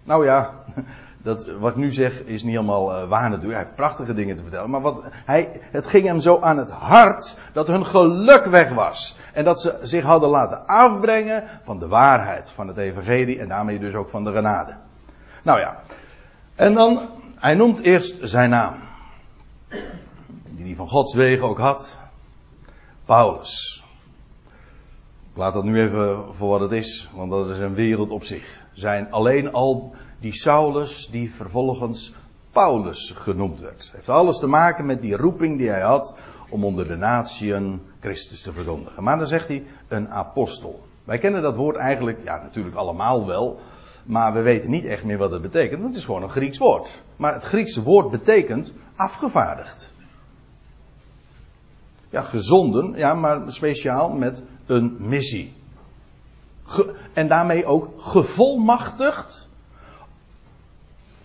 Nou 0.05 0.25
ja, 0.25 0.51
dat, 1.23 1.47
wat 1.59 1.71
ik 1.71 1.77
nu 1.77 1.91
zeg 1.91 2.23
is 2.25 2.43
niet 2.43 2.55
helemaal 2.55 3.03
uh, 3.03 3.09
waar 3.09 3.31
natuurlijk. 3.31 3.53
Hij 3.53 3.63
heeft 3.63 3.75
prachtige 3.75 4.15
dingen 4.15 4.37
te 4.37 4.43
vertellen. 4.43 4.71
Maar 4.71 4.81
wat, 4.81 5.03
hij, 5.11 5.61
het 5.71 5.87
ging 5.87 6.07
hem 6.07 6.21
zo 6.21 6.41
aan 6.41 6.59
het 6.59 6.71
hart 6.71 7.37
dat 7.53 7.67
hun 7.67 7.87
geluk 7.87 8.45
weg 8.45 8.73
was. 8.73 9.17
En 9.33 9.45
dat 9.45 9.61
ze 9.61 9.79
zich 9.83 10.05
hadden 10.05 10.31
laten 10.31 10.67
afbrengen 10.67 11.45
van 11.63 11.79
de 11.79 11.89
waarheid 11.89 12.51
van 12.51 12.69
het 12.69 12.77
evangelie. 12.77 13.39
En 13.39 13.49
daarmee 13.49 13.79
dus 13.79 13.95
ook 13.95 14.09
van 14.09 14.25
de 14.25 14.33
genade. 14.33 14.77
Nou 15.43 15.59
ja. 15.59 15.77
En 16.55 16.75
dan, 16.75 17.01
hij 17.37 17.55
noemt 17.55 17.81
eerst 17.81 18.19
zijn 18.21 18.51
naam. 18.51 18.75
Die 20.51 20.65
hij 20.65 20.75
van 20.75 20.89
Gods 20.89 21.15
wegen 21.15 21.49
ook 21.49 21.59
had. 21.59 21.99
Paulus. 23.07 23.85
Ik 25.31 25.37
laat 25.37 25.53
dat 25.53 25.65
nu 25.65 25.81
even 25.81 26.35
voor 26.35 26.49
wat 26.49 26.61
het 26.61 26.73
is, 26.73 27.11
want 27.15 27.31
dat 27.31 27.51
is 27.51 27.59
een 27.59 27.75
wereld 27.75 28.11
op 28.11 28.25
zich. 28.25 28.61
Zijn 28.73 29.11
alleen 29.11 29.53
al 29.53 29.95
die 30.21 30.33
Saulus 30.33 31.09
die 31.11 31.35
vervolgens 31.35 32.15
Paulus 32.51 33.13
genoemd 33.17 33.61
werd. 33.61 33.91
Heeft 33.95 34.09
alles 34.09 34.39
te 34.39 34.47
maken 34.47 34.87
met 34.87 35.01
die 35.01 35.17
roeping 35.17 35.59
die 35.59 35.69
hij 35.69 35.81
had 35.81 36.15
om 36.49 36.65
onder 36.65 36.89
de 36.89 36.97
natieën 36.97 37.83
Christus 38.01 38.43
te 38.43 38.53
verkondigen. 38.53 39.03
Maar 39.03 39.19
dan 39.19 39.27
zegt 39.27 39.49
hij 39.49 39.67
een 39.89 40.11
apostel. 40.11 40.87
Wij 41.05 41.19
kennen 41.19 41.43
dat 41.43 41.57
woord 41.57 41.77
eigenlijk, 41.77 42.19
ja 42.25 42.43
natuurlijk 42.43 42.77
allemaal 42.77 43.27
wel, 43.27 43.61
maar 44.05 44.33
we 44.33 44.41
weten 44.41 44.71
niet 44.71 44.85
echt 44.85 45.05
meer 45.05 45.19
wat 45.19 45.31
het 45.31 45.43
betekent, 45.43 45.81
want 45.81 45.89
het 45.89 45.97
is 45.97 46.05
gewoon 46.05 46.23
een 46.23 46.31
Grieks 46.31 46.59
woord. 46.59 47.03
Maar 47.17 47.35
het 47.35 47.45
Griekse 47.45 47.83
woord 47.83 48.11
betekent 48.11 48.73
afgevaardigd. 48.97 49.95
Ja, 52.11 52.23
gezonden, 52.23 52.93
ja, 52.97 53.15
maar 53.15 53.53
speciaal 53.53 54.09
met 54.11 54.43
een 54.67 54.97
missie. 54.99 55.55
en 57.13 57.29
daarmee 57.29 57.65
ook 57.67 57.91
gevolmachtigd 57.97 59.49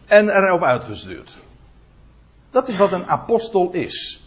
en 0.05 0.29
erop 0.29 0.63
uitgestuurd. 0.63 1.37
Dat 2.49 2.67
is 2.67 2.77
wat 2.77 2.91
een 2.91 3.05
apostel 3.05 3.71
is. 3.71 4.25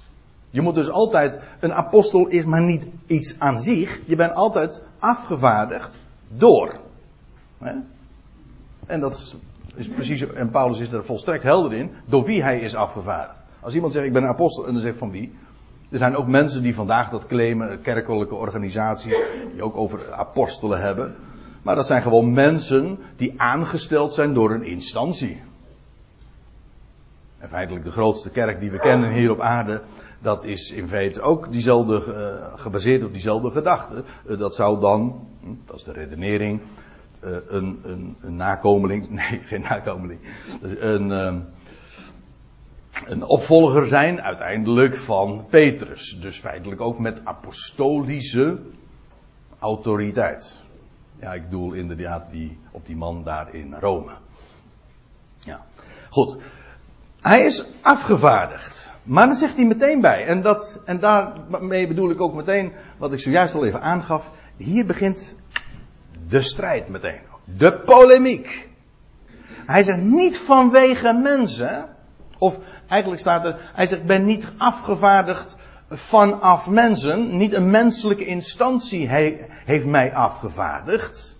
Je 0.51 0.61
moet 0.61 0.75
dus 0.75 0.91
altijd, 0.91 1.39
een 1.61 1.73
apostel 1.73 2.27
is 2.27 2.45
maar 2.45 2.63
niet 2.63 2.87
iets 3.07 3.35
aan 3.39 3.61
zich. 3.61 4.01
Je 4.05 4.17
bent 4.17 4.35
altijd 4.35 4.83
afgevaardigd 4.99 5.99
door. 6.29 6.81
En 8.87 9.01
dat 9.01 9.35
is, 9.75 9.89
precies, 9.89 10.27
en 10.33 10.51
Paulus 10.51 10.79
is 10.79 10.93
er 10.93 11.05
volstrekt 11.05 11.43
helder 11.43 11.73
in, 11.73 11.91
door 12.07 12.25
wie 12.25 12.43
hij 12.43 12.61
is 12.61 12.75
afgevaardigd. 12.75 13.39
Als 13.61 13.75
iemand 13.75 13.93
zegt 13.93 14.07
ik 14.07 14.13
ben 14.13 14.23
een 14.23 14.29
apostel 14.29 14.67
en 14.67 14.73
dan 14.73 14.83
zegt 14.83 14.99
van 14.99 15.11
wie, 15.11 15.35
er 15.95 16.01
zijn 16.01 16.17
ook 16.17 16.27
mensen 16.27 16.63
die 16.63 16.75
vandaag 16.75 17.11
dat 17.11 17.27
claimen, 17.27 17.81
kerkelijke 17.81 18.35
organisaties, 18.35 19.17
die 19.53 19.63
ook 19.63 19.77
over 19.77 20.13
apostelen 20.13 20.81
hebben. 20.81 21.15
Maar 21.63 21.75
dat 21.75 21.87
zijn 21.87 22.03
gewoon 22.03 22.33
mensen 22.33 22.99
die 23.17 23.41
aangesteld 23.41 24.13
zijn 24.13 24.35
door 24.35 24.51
een 24.51 24.65
instantie. 24.65 25.43
En 27.39 27.49
feitelijk 27.49 27.85
de 27.85 27.91
grootste 27.91 28.31
kerk 28.31 28.61
die 28.61 28.71
we 28.71 28.79
kennen 28.79 29.13
hier 29.13 29.31
op 29.31 29.41
aarde, 29.41 29.83
dat 30.19 30.45
is 30.45 30.73
in 30.73 30.89
feite 30.89 31.21
ook 31.21 31.53
diezelfde, 31.53 32.05
uh, 32.09 32.59
gebaseerd 32.61 33.05
op 33.05 33.13
diezelfde 33.13 33.51
gedachte. 33.51 34.05
Uh, 34.27 34.39
dat 34.39 34.55
zou 34.55 34.81
dan, 34.81 35.29
hm, 35.41 35.55
dat 35.67 35.77
is 35.77 35.85
de 35.85 35.93
redenering, 35.93 36.61
uh, 37.25 37.31
een, 37.49 37.81
een, 37.85 38.17
een, 38.21 38.37
nakomeling, 38.37 39.11
nee, 39.29 39.41
geen 39.45 39.61
nakomeling, 39.61 40.21
een, 40.63 41.13
ehm, 41.13 41.39
een 43.07 43.23
opvolger 43.23 43.87
zijn 43.87 44.23
uiteindelijk 44.23 44.97
van 44.97 45.47
Petrus. 45.51 46.19
Dus 46.21 46.39
feitelijk 46.39 46.81
ook 46.81 46.99
met 46.99 47.25
apostolische 47.25 48.59
autoriteit. 49.59 50.61
Ja, 51.21 51.33
ik 51.33 51.51
doel 51.51 51.73
inderdaad 51.73 52.31
die, 52.31 52.59
op 52.71 52.87
die 52.87 52.97
man 52.97 53.25
daar 53.25 53.55
in 53.55 53.75
Rome. 53.75 54.13
Ja, 55.39 55.61
goed. 56.11 56.37
Hij 57.21 57.45
is 57.45 57.67
afgevaardigd. 57.81 58.93
Maar 59.03 59.27
dan 59.27 59.37
zegt 59.37 59.57
hij 59.57 59.65
meteen 59.65 60.01
bij. 60.01 60.25
En, 60.25 60.41
dat, 60.41 60.81
en 60.85 60.99
daarmee 60.99 61.89
bedoel 61.89 62.11
ik 62.11 62.21
ook 62.21 62.35
meteen 62.35 62.73
wat 62.99 63.13
ik 63.13 63.21
zojuist 63.21 63.55
al 63.55 63.65
even 63.65 63.83
aangaf. 63.83 64.31
Hier 64.57 64.87
begint 64.87 65.37
de 66.29 66.43
strijd 66.43 66.89
meteen. 66.89 67.21
De 67.45 67.79
polemiek. 67.79 68.69
Hij 69.67 69.83
zegt 69.83 70.01
niet 70.01 70.39
vanwege 70.39 71.13
mensen. 71.13 71.94
Of 72.45 72.59
eigenlijk 72.89 73.21
staat 73.21 73.45
er, 73.45 73.71
hij 73.75 73.87
zegt, 73.87 74.01
ik 74.01 74.07
ben 74.07 74.25
niet 74.25 74.53
afgevaardigd 74.57 75.57
vanaf 75.89 76.71
mensen. 76.71 77.37
Niet 77.37 77.55
een 77.55 77.71
menselijke 77.71 78.25
instantie 78.25 79.09
heeft 79.65 79.87
mij 79.87 80.15
afgevaardigd. 80.15 81.39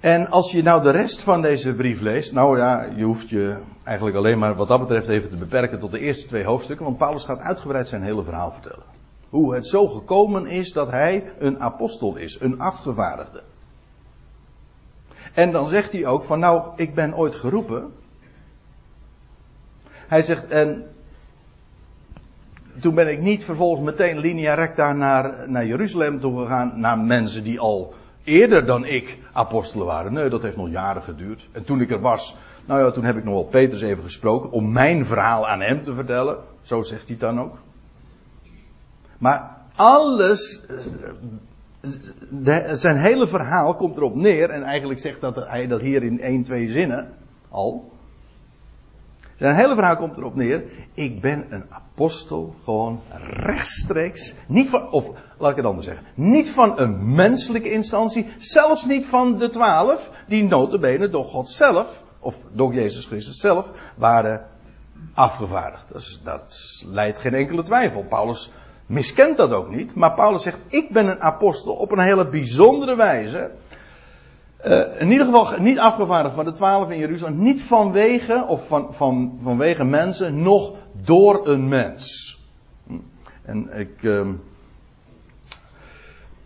En 0.00 0.30
als 0.30 0.52
je 0.52 0.62
nou 0.62 0.82
de 0.82 0.90
rest 0.90 1.22
van 1.22 1.42
deze 1.42 1.74
brief 1.74 2.00
leest, 2.00 2.32
nou 2.32 2.58
ja, 2.58 2.84
je 2.96 3.04
hoeft 3.04 3.28
je 3.28 3.58
eigenlijk 3.84 4.16
alleen 4.16 4.38
maar 4.38 4.54
wat 4.54 4.68
dat 4.68 4.80
betreft 4.80 5.08
even 5.08 5.30
te 5.30 5.36
beperken 5.36 5.78
tot 5.78 5.90
de 5.90 6.00
eerste 6.00 6.26
twee 6.26 6.44
hoofdstukken, 6.44 6.84
want 6.86 6.98
Paulus 6.98 7.24
gaat 7.24 7.40
uitgebreid 7.40 7.88
zijn 7.88 8.02
hele 8.02 8.22
verhaal 8.22 8.52
vertellen. 8.52 8.84
Hoe 9.28 9.54
het 9.54 9.66
zo 9.66 9.86
gekomen 9.86 10.46
is 10.46 10.72
dat 10.72 10.90
hij 10.90 11.32
een 11.38 11.60
apostel 11.60 12.16
is, 12.16 12.40
een 12.40 12.60
afgevaardigde. 12.60 13.42
En 15.34 15.52
dan 15.52 15.68
zegt 15.68 15.92
hij 15.92 16.06
ook 16.06 16.24
van 16.24 16.38
nou, 16.38 16.70
ik 16.76 16.94
ben 16.94 17.16
ooit 17.16 17.34
geroepen. 17.34 17.92
Hij 20.10 20.22
zegt 20.22 20.46
en 20.46 20.86
toen 22.80 22.94
ben 22.94 23.08
ik 23.08 23.20
niet 23.20 23.44
vervolgens 23.44 23.84
meteen 23.84 24.18
linea 24.18 24.54
recta 24.54 24.92
naar, 24.92 25.50
naar 25.50 25.66
Jeruzalem 25.66 26.20
toe 26.20 26.40
gegaan, 26.40 26.80
naar 26.80 26.98
mensen 26.98 27.44
die 27.44 27.60
al 27.60 27.94
eerder 28.24 28.66
dan 28.66 28.84
ik 28.84 29.18
apostelen 29.32 29.86
waren. 29.86 30.12
Nee, 30.12 30.28
dat 30.28 30.42
heeft 30.42 30.56
nog 30.56 30.70
jaren 30.70 31.02
geduurd. 31.02 31.48
En 31.52 31.64
toen 31.64 31.80
ik 31.80 31.90
er 31.90 32.00
was, 32.00 32.36
nou 32.64 32.84
ja, 32.84 32.90
toen 32.90 33.04
heb 33.04 33.16
ik 33.16 33.24
nog 33.24 33.34
wel 33.34 33.44
Petrus 33.44 33.80
even 33.80 34.04
gesproken 34.04 34.50
om 34.50 34.72
mijn 34.72 35.06
verhaal 35.06 35.48
aan 35.48 35.60
hem 35.60 35.82
te 35.82 35.94
vertellen. 35.94 36.38
Zo 36.62 36.82
zegt 36.82 37.08
hij 37.08 37.16
dan 37.16 37.40
ook. 37.40 37.58
Maar 39.18 39.56
alles, 39.76 40.66
zijn 42.72 42.96
hele 42.96 43.26
verhaal 43.26 43.74
komt 43.74 43.96
erop 43.96 44.14
neer, 44.14 44.50
en 44.50 44.62
eigenlijk 44.62 45.00
zegt 45.00 45.20
dat 45.20 45.46
hij 45.48 45.66
dat 45.66 45.80
hier 45.80 46.02
in 46.02 46.20
één, 46.20 46.42
twee 46.42 46.70
zinnen 46.70 47.14
al. 47.48 47.90
Zijn 49.40 49.54
hele 49.54 49.74
verhaal 49.74 49.96
komt 49.96 50.18
erop 50.18 50.34
neer. 50.34 50.62
Ik 50.94 51.20
ben 51.20 51.46
een 51.50 51.64
apostel, 51.70 52.54
gewoon 52.64 53.00
rechtstreeks. 53.30 54.34
Niet 54.46 54.68
van, 54.68 54.90
of 54.90 55.10
laat 55.38 55.50
ik 55.50 55.56
het 55.56 55.64
anders 55.64 55.86
zeggen. 55.86 56.06
Niet 56.14 56.50
van 56.50 56.78
een 56.78 57.14
menselijke 57.14 57.70
instantie. 57.70 58.32
Zelfs 58.38 58.84
niet 58.84 59.06
van 59.06 59.38
de 59.38 59.48
twaalf. 59.48 60.10
Die 60.26 60.44
notabene 60.44 61.08
door 61.08 61.24
God 61.24 61.48
zelf, 61.48 62.02
of 62.18 62.44
door 62.52 62.74
Jezus 62.74 63.06
Christus 63.06 63.40
zelf, 63.40 63.70
waren 63.96 64.46
afgevaardigd. 65.14 65.84
Dat, 65.92 66.20
dat 66.24 66.82
leidt 66.86 67.20
geen 67.20 67.34
enkele 67.34 67.62
twijfel. 67.62 68.04
Paulus 68.04 68.52
miskent 68.86 69.36
dat 69.36 69.52
ook 69.52 69.70
niet. 69.70 69.94
Maar 69.94 70.14
Paulus 70.14 70.42
zegt, 70.42 70.60
ik 70.68 70.90
ben 70.90 71.06
een 71.06 71.20
apostel 71.20 71.74
op 71.74 71.92
een 71.92 72.04
hele 72.04 72.28
bijzondere 72.28 72.96
wijze. 72.96 73.50
Uh, 74.66 75.00
in 75.00 75.10
ieder 75.10 75.26
geval 75.26 75.60
niet 75.60 75.78
afgevaardigd 75.78 76.34
van 76.34 76.44
de 76.44 76.52
twaalf 76.52 76.90
in 76.90 76.98
Jeruzalem. 76.98 77.42
Niet 77.42 77.62
vanwege, 77.62 78.44
of 78.48 78.66
van, 78.66 78.94
van, 78.94 79.38
vanwege 79.42 79.84
mensen, 79.84 80.42
nog 80.42 80.74
door 80.92 81.48
een 81.48 81.68
mens. 81.68 82.38
Hm. 82.86 82.94
En 83.42 83.78
ik, 83.78 84.02
uh, 84.02 84.28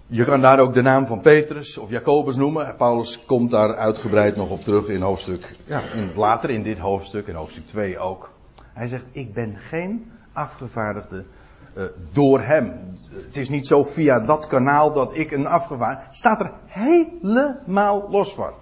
je 0.07 0.25
kan 0.25 0.41
daar 0.41 0.59
ook 0.59 0.75
de 0.75 0.83
naam 0.83 1.07
van 1.07 1.21
Petrus 1.21 1.79
of 1.79 1.91
Jacobus 1.91 2.37
noemen. 2.37 2.77
Paulus 2.77 3.25
komt 3.25 3.51
daar 3.51 3.77
uitgebreid 3.77 4.37
nog 4.37 4.51
op 4.51 4.61
terug 4.61 4.89
in 4.89 5.01
hoofdstuk, 5.01 5.51
ja, 5.65 5.81
in, 5.95 6.11
later 6.17 6.51
in 6.51 6.63
dit 6.63 6.79
hoofdstuk, 6.79 7.27
in 7.27 7.35
hoofdstuk 7.35 7.67
2 7.67 7.99
ook. 7.99 8.31
Hij 8.73 8.87
zegt, 8.87 9.07
ik 9.13 9.35
ben 9.35 9.57
geen 9.57 10.13
afgevaardigde 10.33 11.25
door 12.13 12.41
hem. 12.41 12.73
Het 13.27 13.37
is 13.37 13.49
niet 13.49 13.67
zo 13.67 13.85
via 13.85 14.21
dat 14.21 14.47
kanaal 14.47 14.93
dat 14.93 15.17
ik 15.17 15.31
een 15.31 15.47
afgevaardigde. 15.47 16.15
Staat 16.15 16.41
er 16.41 16.53
helemaal 16.67 18.07
los 18.11 18.35
van. 18.35 18.53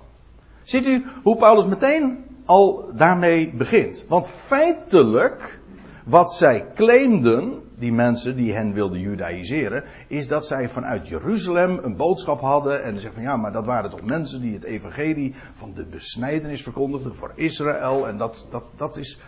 Ziet 0.63 0.87
u 0.87 1.05
hoe 1.23 1.37
Paulus 1.37 1.67
meteen 1.67 2.25
al 2.45 2.91
daarmee 2.95 3.53
begint? 3.55 4.05
Want 4.09 4.29
feitelijk, 4.29 5.61
wat 6.05 6.33
zij 6.33 6.67
claimden, 6.75 7.63
die 7.77 7.93
mensen 7.93 8.37
die 8.37 8.53
hen 8.53 8.73
wilden 8.73 9.01
judaïseren, 9.01 9.85
is 10.09 10.29
dat 10.29 10.47
zij 10.47 10.69
vanuit 10.69 11.09
Jeruzalem 11.09 11.79
een 11.83 11.97
boodschap 11.97 12.41
hadden. 12.41 12.83
En 12.83 12.95
ze 12.95 13.01
zeggen 13.01 13.15
van 13.15 13.23
ja, 13.23 13.37
maar 13.37 13.53
dat 13.53 13.67
waren 13.67 13.91
toch 13.91 14.03
mensen 14.03 14.41
die 14.41 14.55
het 14.55 14.65
evangelie 14.65 15.35
van 15.53 15.73
de 15.75 15.85
besnijdenis 15.85 16.63
verkondigden 16.63 17.15
voor 17.15 17.33
Israël. 17.35 18.09
En 18.09 18.17
dat, 18.17 18.47
dat, 18.51 18.65
dat, 18.77 18.97
is, 18.97 19.19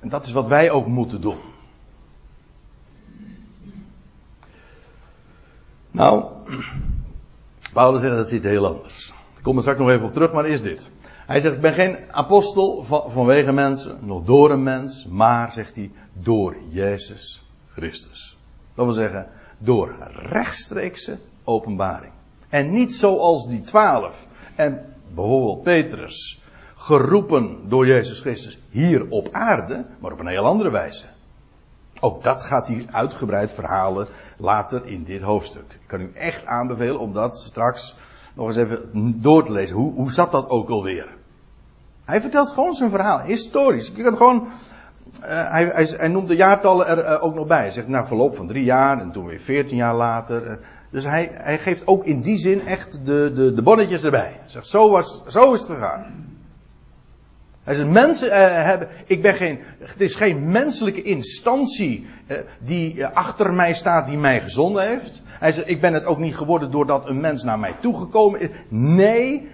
en 0.00 0.08
dat 0.08 0.26
is 0.26 0.32
wat 0.32 0.48
wij 0.48 0.70
ook 0.70 0.86
moeten 0.86 1.20
doen. 1.20 1.38
Nou, 5.96 6.24
Paulus 7.72 8.00
zegt 8.00 8.16
dat 8.16 8.28
zit 8.28 8.42
heel 8.42 8.66
anders. 8.66 9.12
Ik 9.36 9.42
kom 9.42 9.56
er 9.56 9.62
straks 9.62 9.78
nog 9.78 9.90
even 9.90 10.04
op 10.06 10.12
terug, 10.12 10.32
maar 10.32 10.46
is 10.46 10.62
dit. 10.62 10.90
Hij 11.26 11.40
zegt, 11.40 11.54
ik 11.54 11.60
ben 11.60 11.74
geen 11.74 11.96
apostel 12.10 12.82
van, 12.82 13.10
vanwege 13.10 13.52
mensen, 13.52 13.98
nog 14.00 14.22
door 14.22 14.50
een 14.50 14.62
mens, 14.62 15.06
maar, 15.06 15.52
zegt 15.52 15.76
hij, 15.76 15.90
door 16.12 16.56
Jezus 16.68 17.46
Christus. 17.72 18.38
Dat 18.74 18.84
wil 18.84 18.94
zeggen, 18.94 19.26
door 19.58 19.96
rechtstreekse 20.12 21.18
openbaring. 21.44 22.12
En 22.48 22.72
niet 22.72 22.94
zoals 22.94 23.48
die 23.48 23.60
twaalf 23.60 24.28
en 24.54 24.94
bijvoorbeeld 25.14 25.62
Petrus, 25.62 26.42
geroepen 26.74 27.68
door 27.68 27.86
Jezus 27.86 28.20
Christus 28.20 28.58
hier 28.70 29.06
op 29.08 29.28
aarde, 29.32 29.84
maar 30.00 30.12
op 30.12 30.20
een 30.20 30.26
heel 30.26 30.44
andere 30.44 30.70
wijze. 30.70 31.06
Ook 32.00 32.22
dat 32.22 32.42
gaat 32.42 32.68
hij 32.68 32.86
uitgebreid 32.90 33.52
verhalen 33.52 34.06
later 34.36 34.86
in 34.86 35.04
dit 35.04 35.22
hoofdstuk. 35.22 35.72
Ik 35.72 35.86
kan 35.86 36.00
u 36.00 36.12
echt 36.14 36.46
aanbevelen 36.46 37.00
om 37.00 37.12
dat 37.12 37.36
straks 37.36 37.96
nog 38.34 38.46
eens 38.46 38.56
even 38.56 39.20
door 39.20 39.44
te 39.44 39.52
lezen. 39.52 39.76
Hoe, 39.76 39.92
hoe 39.92 40.12
zat 40.12 40.30
dat 40.30 40.48
ook 40.48 40.68
alweer? 40.68 41.14
Hij 42.04 42.20
vertelt 42.20 42.48
gewoon 42.48 42.74
zijn 42.74 42.90
verhaal, 42.90 43.20
historisch. 43.20 43.92
Je 43.94 44.02
kan 44.02 44.16
gewoon, 44.16 44.48
uh, 45.20 45.50
hij, 45.50 45.86
hij, 45.96 46.08
noemt 46.08 46.28
de 46.28 46.36
jaartallen 46.36 46.86
er 46.86 47.04
uh, 47.04 47.24
ook 47.24 47.34
nog 47.34 47.46
bij. 47.46 47.60
Hij 47.60 47.70
zegt, 47.70 47.88
na 47.88 48.06
verloop 48.06 48.36
van 48.36 48.46
drie 48.46 48.64
jaar 48.64 49.00
en 49.00 49.12
toen 49.12 49.26
weer 49.26 49.40
veertien 49.40 49.76
jaar 49.76 49.94
later. 49.94 50.50
Uh, 50.50 50.56
dus 50.90 51.04
hij, 51.04 51.30
hij 51.32 51.58
geeft 51.58 51.86
ook 51.86 52.04
in 52.04 52.20
die 52.20 52.38
zin 52.38 52.66
echt 52.66 53.06
de, 53.06 53.32
de, 53.34 53.52
de 53.52 53.62
bonnetjes 53.62 54.04
erbij. 54.04 54.36
Hij 54.40 54.48
zegt, 54.48 54.66
zo, 54.66 54.90
was, 54.90 55.24
zo 55.26 55.52
is 55.52 55.60
het 55.60 55.70
gegaan. 55.70 56.25
Hij 57.66 57.74
zegt, 57.74 57.88
mensen 57.88 58.28
uh, 58.28 58.34
hebben, 58.64 58.88
ik 59.06 59.22
ben 59.22 59.34
geen, 59.34 59.58
het 59.78 60.00
is 60.00 60.14
geen 60.14 60.50
menselijke 60.50 61.02
instantie 61.02 62.06
uh, 62.26 62.38
die 62.58 62.94
uh, 62.94 63.10
achter 63.12 63.54
mij 63.54 63.74
staat, 63.74 64.06
die 64.06 64.16
mij 64.16 64.40
gezonden 64.40 64.88
heeft. 64.88 65.22
Hij 65.24 65.52
zegt, 65.52 65.68
ik 65.68 65.80
ben 65.80 65.94
het 65.94 66.04
ook 66.04 66.18
niet 66.18 66.36
geworden 66.36 66.70
doordat 66.70 67.08
een 67.08 67.20
mens 67.20 67.42
naar 67.42 67.58
mij 67.58 67.76
toegekomen 67.80 68.40
is. 68.40 68.48
Nee, 68.68 69.48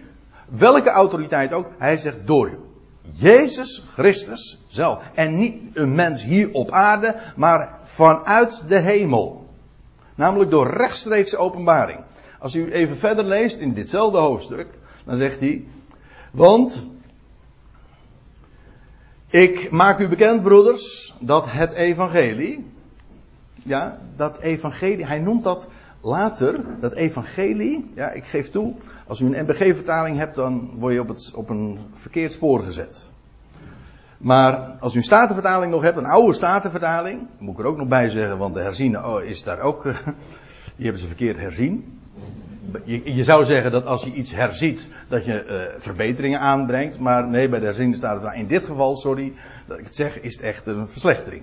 welke 0.48 0.90
autoriteit 0.90 1.52
ook. 1.52 1.68
Hij 1.78 1.96
zegt, 1.96 2.26
door 2.26 2.58
Jezus 3.02 3.84
Christus 3.92 4.64
zelf. 4.68 5.02
En 5.14 5.36
niet 5.36 5.54
een 5.72 5.94
mens 5.94 6.24
hier 6.24 6.52
op 6.52 6.70
aarde, 6.70 7.16
maar 7.36 7.78
vanuit 7.82 8.62
de 8.68 8.78
hemel. 8.78 9.46
Namelijk 10.14 10.50
door 10.50 10.76
rechtstreekse 10.76 11.36
openbaring. 11.36 12.04
Als 12.38 12.54
u 12.54 12.72
even 12.72 12.96
verder 12.96 13.24
leest 13.24 13.58
in 13.58 13.72
ditzelfde 13.72 14.18
hoofdstuk, 14.18 14.68
dan 15.04 15.16
zegt 15.16 15.40
hij, 15.40 15.64
want 16.30 16.91
ik 19.32 19.70
maak 19.70 19.98
u 19.98 20.08
bekend, 20.08 20.42
broeders, 20.42 21.14
dat 21.20 21.50
het 21.50 21.72
evangelie, 21.72 22.70
ja, 23.62 23.98
dat 24.16 24.38
evangelie, 24.38 25.06
hij 25.06 25.18
noemt 25.18 25.44
dat 25.44 25.68
later, 26.00 26.60
dat 26.80 26.92
evangelie, 26.92 27.90
ja, 27.94 28.10
ik 28.10 28.24
geef 28.24 28.50
toe, 28.50 28.74
als 29.06 29.20
u 29.20 29.26
een 29.26 29.44
NBG-vertaling 29.44 30.16
hebt, 30.16 30.34
dan 30.34 30.70
word 30.78 30.94
je 30.94 31.00
op, 31.00 31.08
het, 31.08 31.32
op 31.34 31.48
een 31.48 31.78
verkeerd 31.92 32.32
spoor 32.32 32.62
gezet. 32.62 33.10
Maar 34.18 34.76
als 34.80 34.94
u 34.94 34.96
een 34.96 35.02
statenvertaling 35.02 35.72
nog 35.72 35.82
hebt, 35.82 35.96
een 35.96 36.06
oude 36.06 36.32
statenvertaling, 36.32 37.28
moet 37.38 37.54
ik 37.54 37.60
er 37.60 37.66
ook 37.66 37.76
nog 37.76 37.88
bij 37.88 38.08
zeggen, 38.08 38.38
want 38.38 38.54
de 38.54 38.60
herziene 38.60 39.06
oh, 39.06 39.22
is 39.22 39.42
daar 39.42 39.60
ook, 39.60 39.82
die 40.76 40.84
hebben 40.84 41.00
ze 41.00 41.06
verkeerd 41.06 41.36
herzien. 41.36 42.00
Je, 42.84 43.22
zou 43.22 43.44
zeggen 43.44 43.70
dat 43.70 43.84
als 43.84 44.04
je 44.04 44.12
iets 44.12 44.34
herziet, 44.34 44.88
dat 45.08 45.24
je 45.24 45.44
uh, 45.44 45.80
verbeteringen 45.80 46.40
aanbrengt. 46.40 46.98
Maar 46.98 47.28
nee, 47.28 47.48
bij 47.48 47.58
de 47.58 47.64
herziende 47.64 47.96
staat 47.96 48.22
het 48.22 48.34
in 48.34 48.46
dit 48.46 48.64
geval, 48.64 48.96
sorry 48.96 49.32
dat 49.66 49.78
ik 49.78 49.84
het 49.84 49.94
zeg, 49.94 50.20
is 50.20 50.34
het 50.34 50.42
echt 50.44 50.66
een 50.66 50.88
verslechtering. 50.88 51.42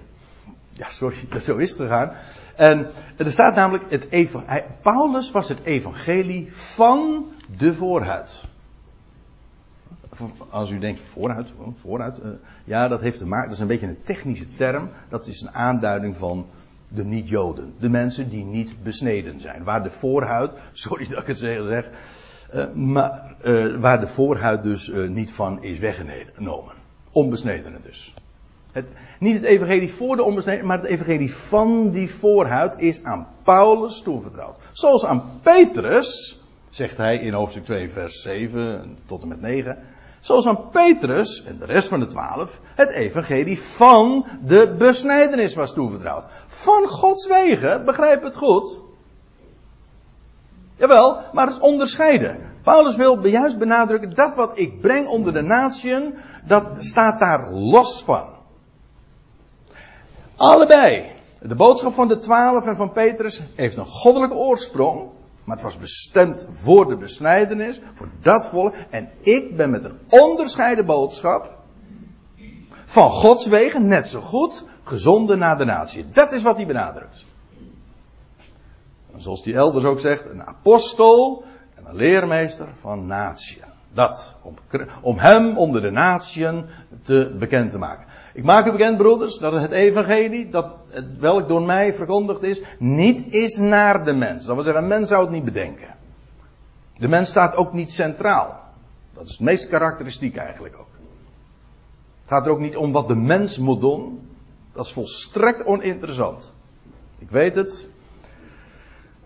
Ja, 0.71 0.89
sorry, 0.89 1.17
zo 1.41 1.57
is 1.57 1.69
het 1.69 1.79
gegaan. 1.79 2.11
En 2.55 2.87
er 3.17 3.31
staat 3.31 3.55
namelijk, 3.55 3.91
het 3.91 4.07
Paulus 4.81 5.31
was 5.31 5.49
het 5.49 5.63
evangelie 5.63 6.53
van 6.53 7.25
de 7.57 7.73
voorhuid. 7.73 8.41
als 10.49 10.71
u 10.71 10.79
denkt 10.79 10.99
vooruit, 10.99 11.47
vooruit, 11.75 12.19
uh, 12.19 12.31
ja, 12.63 12.87
dat 12.87 13.01
heeft 13.01 13.17
te 13.17 13.25
maken, 13.25 13.45
dat 13.45 13.55
is 13.55 13.61
een 13.61 13.67
beetje 13.67 13.87
een 13.87 14.01
technische 14.01 14.53
term. 14.53 14.89
Dat 15.09 15.27
is 15.27 15.41
een 15.41 15.53
aanduiding 15.53 16.17
van 16.17 16.45
de 16.89 17.05
niet-Joden. 17.05 17.73
De 17.79 17.89
mensen 17.89 18.29
die 18.29 18.43
niet 18.43 18.75
besneden 18.83 19.39
zijn. 19.39 19.63
Waar 19.63 19.83
de 19.83 19.89
voorhuid, 19.89 20.53
sorry 20.71 21.07
dat 21.07 21.21
ik 21.21 21.27
het 21.27 21.37
zeg, 21.37 21.85
uh, 22.53 22.65
maar, 22.73 23.35
uh, 23.43 23.75
waar 23.75 23.99
de 23.99 24.07
voorhuid 24.07 24.63
dus 24.63 24.91
niet 25.07 25.31
van 25.31 25.63
is 25.63 25.79
weggenomen. 25.79 26.73
Onbesnedenen 27.11 27.81
dus. 27.83 28.13
Het, 28.71 28.85
niet 29.19 29.33
het 29.33 29.43
evangelie 29.43 29.91
voor 29.91 30.15
de 30.15 30.23
onbesneden, 30.23 30.65
maar 30.65 30.77
het 30.77 30.87
evangelie 30.87 31.33
van 31.33 31.91
die 31.91 32.09
voorhuid 32.09 32.79
is 32.79 33.03
aan 33.03 33.27
Paulus 33.43 34.01
toevertrouwd. 34.01 34.55
Zoals 34.71 35.05
aan 35.05 35.23
Petrus, 35.41 36.39
zegt 36.69 36.97
hij 36.97 37.17
in 37.17 37.33
hoofdstuk 37.33 37.63
2 37.63 37.89
vers 37.89 38.21
7 38.21 38.97
tot 39.05 39.21
en 39.21 39.27
met 39.27 39.41
9. 39.41 39.77
Zoals 40.19 40.47
aan 40.47 40.69
Petrus 40.69 41.43
en 41.43 41.57
de 41.57 41.65
rest 41.65 41.87
van 41.87 41.99
de 41.99 42.07
twaalf 42.07 42.59
het 42.75 42.89
evangelie 42.89 43.61
van 43.61 44.25
de 44.43 44.75
besnijdenis 44.77 45.55
was 45.55 45.73
toevertrouwd. 45.73 46.25
Van 46.47 46.87
Gods 46.87 47.27
wegen, 47.27 47.85
begrijp 47.85 48.23
het 48.23 48.35
goed. 48.35 48.79
Jawel, 50.77 51.17
maar 51.31 51.45
het 51.45 51.55
is 51.55 51.61
onderscheiden. 51.61 52.37
Paulus 52.63 52.95
wil 52.95 53.27
juist 53.27 53.57
benadrukken 53.57 54.15
dat 54.15 54.35
wat 54.35 54.59
ik 54.59 54.81
breng 54.81 55.07
onder 55.07 55.33
de 55.33 55.41
natieën, 55.41 56.17
dat 56.47 56.71
staat 56.77 57.19
daar 57.19 57.51
los 57.51 58.03
van. 58.03 58.27
Allebei. 60.35 61.17
De 61.41 61.55
boodschap 61.55 61.93
van 61.93 62.07
de 62.07 62.17
twaalf 62.17 62.65
en 62.65 62.75
van 62.75 62.91
Petrus 62.91 63.41
heeft 63.55 63.77
een 63.77 63.85
goddelijke 63.85 64.35
oorsprong. 64.35 65.09
Maar 65.49 65.57
het 65.57 65.67
was 65.67 65.77
bestemd 65.77 66.45
voor 66.49 66.87
de 66.87 66.95
besnijdenis, 66.95 67.81
voor 67.93 68.09
dat 68.21 68.47
volk. 68.47 68.73
En 68.89 69.09
ik 69.21 69.57
ben 69.57 69.69
met 69.69 69.83
een 69.83 69.99
onderscheiden 70.09 70.85
boodschap. 70.85 71.57
Van 72.85 73.09
Gods 73.09 73.47
wegen 73.47 73.87
net 73.87 74.09
zo 74.09 74.21
goed 74.21 74.65
gezonden 74.83 75.39
naar 75.39 75.57
de 75.57 75.65
natie. 75.65 76.09
Dat 76.09 76.31
is 76.31 76.43
wat 76.43 76.55
hij 76.55 76.65
benadrukt. 76.65 77.25
En 79.13 79.21
zoals 79.21 79.43
die 79.43 79.53
elders 79.53 79.85
ook 79.85 79.99
zegt, 79.99 80.25
een 80.25 80.43
apostel 80.43 81.43
en 81.75 81.85
een 81.85 81.95
leermeester 81.95 82.67
van 82.73 83.05
natie. 83.05 83.61
Dat, 83.93 84.35
om, 84.41 84.55
om 85.01 85.17
hem 85.17 85.57
onder 85.57 85.81
de 85.81 85.91
natieën 85.91 86.65
te 87.01 87.35
bekend 87.39 87.71
te 87.71 87.77
maken. 87.77 88.05
Ik 88.39 88.45
maak 88.45 88.65
u 88.65 88.71
bekend, 88.71 88.97
broeders, 88.97 89.37
dat 89.37 89.53
het 89.53 89.71
evangelie, 89.71 90.49
dat 90.49 90.75
het, 90.91 91.17
welk 91.17 91.47
door 91.47 91.61
mij 91.61 91.93
verkondigd 91.93 92.43
is, 92.43 92.61
niet 92.77 93.33
is 93.33 93.57
naar 93.57 94.03
de 94.03 94.13
mens. 94.13 94.45
Dat 94.45 94.55
wil 94.55 94.63
zeggen, 94.63 94.83
een 94.83 94.89
mens 94.89 95.09
zou 95.09 95.21
het 95.21 95.31
niet 95.31 95.43
bedenken. 95.43 95.95
De 96.97 97.07
mens 97.07 97.29
staat 97.29 97.55
ook 97.55 97.73
niet 97.73 97.91
centraal. 97.91 98.59
Dat 99.13 99.23
is 99.23 99.31
het 99.31 99.39
meest 99.39 99.67
karakteristiek 99.67 100.35
eigenlijk 100.35 100.75
ook. 100.79 100.87
Het 102.21 102.29
gaat 102.31 102.45
er 102.45 102.51
ook 102.51 102.59
niet 102.59 102.75
om 102.77 102.91
wat 102.91 103.07
de 103.07 103.15
mens 103.15 103.57
moet 103.57 103.81
doen. 103.81 104.29
Dat 104.73 104.85
is 104.85 104.93
volstrekt 104.93 105.65
oninteressant. 105.65 106.53
Ik 107.17 107.29
weet 107.29 107.55
het. 107.55 107.89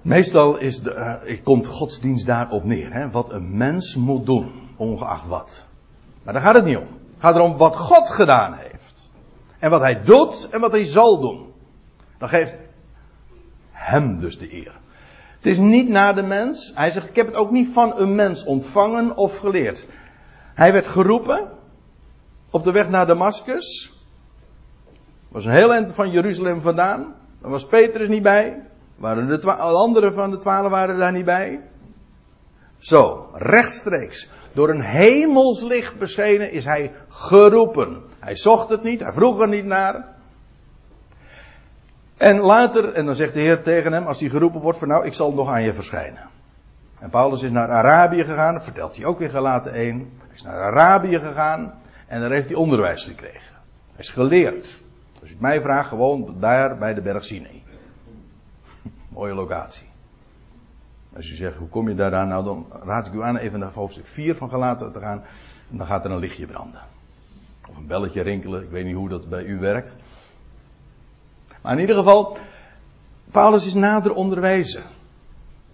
Meestal 0.02 0.58
is 0.58 0.82
de, 0.82 1.20
uh, 1.26 1.44
komt 1.44 1.68
godsdienst 1.68 2.26
daarop 2.26 2.64
neer. 2.64 2.94
Hè? 2.94 3.10
Wat 3.10 3.32
een 3.32 3.58
mens 3.58 3.96
moet 3.96 4.26
doen, 4.26 4.52
ongeacht 4.76 5.28
wat. 5.28 5.64
Maar 6.24 6.34
daar 6.34 6.44
gaat 6.44 6.56
het 6.56 6.66
niet 6.66 6.78
om. 6.78 6.88
Het 6.88 7.22
gaat 7.22 7.36
erom 7.36 7.58
wat 7.58 7.76
God 7.76 8.10
gedaan 8.10 8.54
heeft. 8.54 8.73
En 9.64 9.70
wat 9.70 9.82
hij 9.82 10.02
doet 10.02 10.48
en 10.50 10.60
wat 10.60 10.72
hij 10.72 10.86
zal 10.86 11.20
doen. 11.20 11.54
Dan 12.18 12.30
geeft 12.30 12.58
hem 13.72 14.20
dus 14.20 14.38
de 14.38 14.54
eer. 14.54 14.72
Het 15.36 15.46
is 15.46 15.58
niet 15.58 15.90
naar 15.90 16.16
de 16.16 16.24
mens. 16.24 16.72
Hij 16.76 16.92
zegt, 16.92 17.10
ik 17.10 17.16
heb 17.16 17.26
het 17.26 17.36
ook 17.36 17.52
niet 17.52 17.70
van 17.74 17.98
een 17.98 18.16
mens 18.16 18.44
ontvangen 18.44 19.18
of 19.18 19.38
geleerd. 19.38 19.88
Hij 20.54 20.72
werd 20.72 20.88
geroepen 20.88 21.50
op 22.50 22.64
de 22.64 22.72
weg 22.72 22.90
naar 22.90 23.06
Damascus. 23.06 23.94
Was 25.28 25.46
een 25.46 25.54
heel 25.54 25.74
eind 25.74 25.92
van 25.92 26.12
Jeruzalem 26.12 26.62
vandaan. 26.62 27.16
Daar 27.42 27.52
was 27.52 27.66
Petrus 27.66 28.08
niet 28.08 28.24
bij. 28.24 28.68
Waren 28.96 29.28
de 29.28 29.54
anderen 29.56 30.14
van 30.14 30.32
de 30.32 30.38
twaalf 30.38 30.70
waren 30.70 31.00
daar 31.00 31.12
niet 31.12 31.26
bij. 31.26 31.62
Zo, 32.78 33.30
rechtstreeks. 33.34 34.30
Door 34.54 34.70
een 34.70 34.82
hemelslicht 34.82 36.00
beschenen 36.00 36.52
is 36.52 36.66
hij 36.66 36.92
geroepen. 37.08 38.13
Hij 38.24 38.36
zocht 38.36 38.70
het 38.70 38.84
niet, 38.84 39.00
hij 39.00 39.14
vroeg 39.14 39.42
er 39.42 39.48
niet 39.48 39.66
naar. 39.66 40.06
En 42.18 42.40
later, 42.40 42.94
en 42.94 43.06
dan 43.06 43.16
zegt 43.16 43.34
de 43.34 43.40
Heer 43.40 43.62
tegen 43.62 43.94
hem, 43.94 44.06
als 44.06 44.20
hij 44.20 44.30
geroepen 44.30 44.62
wordt, 44.62 44.78
van 44.78 44.88
nou, 44.88 45.06
ik 45.06 45.14
zal 45.14 45.34
nog 45.34 45.50
aan 45.50 45.64
je 45.64 45.74
verschijnen. 45.74 46.30
En 47.00 47.10
Paulus 47.10 47.42
is 47.42 47.52
naar 47.52 47.70
Arabië 47.70 48.24
gegaan, 48.24 48.62
vertelt 48.62 48.96
hij 48.96 49.06
ook 49.06 49.22
in 49.22 49.30
Galaten 49.30 49.74
1. 49.74 49.98
Hij 49.98 50.28
is 50.34 50.42
naar 50.42 50.62
Arabië 50.62 51.20
gegaan 51.20 51.74
en 52.08 52.22
daar 52.22 52.32
heeft 52.32 52.48
hij 52.48 52.58
onderwijs 52.58 53.04
gekregen. 53.04 53.56
Hij 53.92 54.00
is 54.00 54.10
geleerd. 54.10 54.82
Als 55.20 55.30
je 55.30 55.36
het 55.36 55.40
mij 55.40 55.62
vraagt, 55.62 55.90
gewoon 55.90 56.36
daar 56.40 56.78
bij 56.78 56.94
de 56.94 57.02
berg 57.02 57.24
Sinai. 57.24 57.64
Mooie 59.10 59.34
locatie. 59.34 59.88
Als 61.16 61.32
u 61.32 61.36
zegt, 61.36 61.58
hoe 61.58 61.70
kom 61.70 61.90
je 61.90 61.96
daar 61.96 62.16
aan? 62.16 62.28
Nou, 62.28 62.44
dan 62.44 62.68
raad 62.84 63.08
ik 63.08 63.14
u 63.14 63.24
aan 63.24 63.38
even 63.38 63.60
naar 63.60 63.72
hoofdstuk 63.72 64.08
4 64.08 64.36
van 64.36 64.50
Galaten 64.50 64.92
te 64.92 65.00
gaan. 65.00 65.24
En 65.72 65.78
dan 65.78 65.88
gaat 65.88 66.06
er 66.06 66.12
een 66.12 66.20
lichtje 66.20 66.46
branden. 66.46 66.82
Of 67.70 67.78
een 67.78 67.88
belletje 67.88 68.22
rinkelen. 68.22 68.64
Ik 68.64 68.70
weet 68.70 68.86
niet 68.86 68.96
hoe 68.96 69.10
dat 69.10 69.30
bij 69.30 69.44
u 69.44 69.60
werkt. 69.60 69.94
Maar 71.62 71.74
in 71.74 71.80
ieder 71.80 71.96
geval, 71.96 72.38
Paulus 73.32 73.66
is 73.66 73.74
nader 73.74 74.14
onderwezen. 74.14 74.84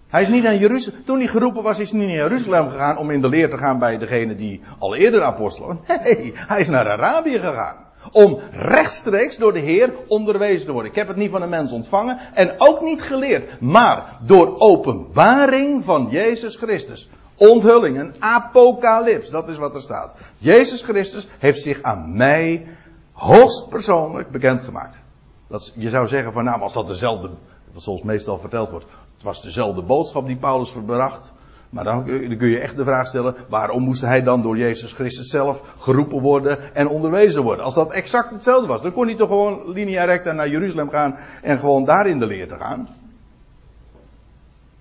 Hij 0.08 0.22
is 0.22 0.28
niet 0.28 0.42
naar 0.42 0.56
Jeruzalem. 0.56 1.04
Toen 1.04 1.18
hij 1.18 1.26
geroepen 1.26 1.62
was, 1.62 1.78
is 1.78 1.90
hij 1.90 1.98
niet 1.98 2.08
naar 2.08 2.16
Jeruzalem 2.16 2.70
gegaan 2.70 2.98
om 2.98 3.10
in 3.10 3.20
de 3.20 3.28
leer 3.28 3.50
te 3.50 3.56
gaan 3.56 3.78
bij 3.78 3.98
degene 3.98 4.36
die 4.36 4.60
al 4.78 4.94
eerder 4.94 5.22
apostel 5.22 5.66
was. 5.66 5.76
Nee, 6.04 6.32
hij 6.34 6.60
is 6.60 6.68
naar 6.68 6.90
Arabië 6.90 7.38
gegaan. 7.38 7.76
Om 8.12 8.38
rechtstreeks 8.52 9.36
door 9.36 9.52
de 9.52 9.58
Heer 9.58 9.92
onderwezen 10.06 10.66
te 10.66 10.72
worden. 10.72 10.90
Ik 10.90 10.96
heb 10.96 11.08
het 11.08 11.16
niet 11.16 11.30
van 11.30 11.42
een 11.42 11.48
mens 11.48 11.72
ontvangen 11.72 12.18
en 12.34 12.54
ook 12.58 12.80
niet 12.80 13.02
geleerd. 13.02 13.60
Maar 13.60 14.16
door 14.24 14.58
openbaring 14.58 15.84
van 15.84 16.08
Jezus 16.10 16.56
Christus. 16.56 17.08
Onthulling, 17.40 17.98
een 17.98 18.14
apocalyps, 18.18 19.30
dat 19.30 19.48
is 19.48 19.58
wat 19.58 19.74
er 19.74 19.80
staat. 19.80 20.14
Jezus 20.38 20.82
Christus 20.82 21.28
heeft 21.38 21.60
zich 21.60 21.82
aan 21.82 22.16
mij 22.16 22.66
hoogstpersoonlijk 23.12 24.30
bekendgemaakt. 24.30 24.98
Dat, 25.46 25.72
je 25.76 25.88
zou 25.88 26.06
zeggen 26.06 26.32
van 26.32 26.44
nou, 26.44 26.60
als 26.60 26.72
dat 26.72 26.86
dezelfde, 26.86 27.30
zoals 27.76 28.02
meestal 28.02 28.38
verteld 28.38 28.70
wordt, 28.70 28.86
het 29.14 29.22
was 29.22 29.42
dezelfde 29.42 29.82
boodschap 29.82 30.26
die 30.26 30.36
Paulus 30.36 30.70
verbracht. 30.70 31.32
Maar 31.70 31.84
dan, 31.84 32.06
dan, 32.06 32.36
kun 32.36 32.48
je 32.48 32.60
echt 32.60 32.76
de 32.76 32.84
vraag 32.84 33.06
stellen, 33.06 33.34
waarom 33.48 33.82
moest 33.82 34.02
hij 34.02 34.22
dan 34.22 34.42
door 34.42 34.56
Jezus 34.56 34.92
Christus 34.92 35.30
zelf 35.30 35.74
geroepen 35.78 36.20
worden 36.20 36.74
en 36.74 36.88
onderwezen 36.88 37.42
worden? 37.42 37.64
Als 37.64 37.74
dat 37.74 37.92
exact 37.92 38.30
hetzelfde 38.30 38.66
was, 38.66 38.82
dan 38.82 38.92
kon 38.92 39.06
hij 39.06 39.16
toch 39.16 39.28
gewoon 39.28 39.70
linea 39.70 40.04
recta 40.04 40.32
naar 40.32 40.48
Jeruzalem 40.48 40.90
gaan 40.90 41.18
en 41.42 41.58
gewoon 41.58 41.84
daar 41.84 42.06
in 42.06 42.18
de 42.18 42.26
leer 42.26 42.48
te 42.48 42.56
gaan. 42.56 42.88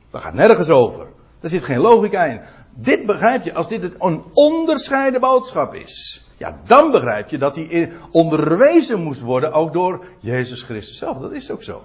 Dat 0.09 0.21
gaat 0.21 0.33
nergens 0.33 0.69
over. 0.69 1.07
Daar 1.39 1.49
zit 1.49 1.63
geen 1.63 1.79
logica 1.79 2.25
in. 2.25 2.41
Dit 2.73 3.05
begrijp 3.05 3.43
je, 3.43 3.53
als 3.53 3.67
dit 3.67 3.95
een 3.99 4.23
onderscheiden 4.33 5.19
boodschap 5.19 5.73
is. 5.73 6.27
Ja, 6.37 6.59
dan 6.65 6.91
begrijp 6.91 7.29
je 7.29 7.37
dat 7.37 7.55
hij 7.55 7.91
onderwezen 8.11 9.03
moest 9.03 9.21
worden 9.21 9.51
ook 9.51 9.73
door 9.73 10.05
Jezus 10.19 10.61
Christus 10.61 10.97
zelf. 10.97 11.17
Dat 11.17 11.31
is 11.31 11.51
ook 11.51 11.63
zo. 11.63 11.83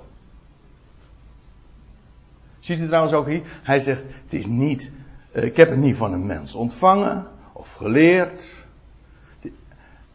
Ziet 2.58 2.80
u 2.80 2.86
trouwens 2.86 3.14
ook 3.14 3.26
hier? 3.26 3.42
Hij 3.62 3.78
zegt, 3.78 4.02
het 4.24 4.32
is 4.32 4.46
niet, 4.46 4.92
uh, 5.32 5.44
ik 5.44 5.56
heb 5.56 5.70
het 5.70 5.78
niet 5.78 5.96
van 5.96 6.12
een 6.12 6.26
mens 6.26 6.54
ontvangen 6.54 7.26
of 7.52 7.74
geleerd. 7.74 8.63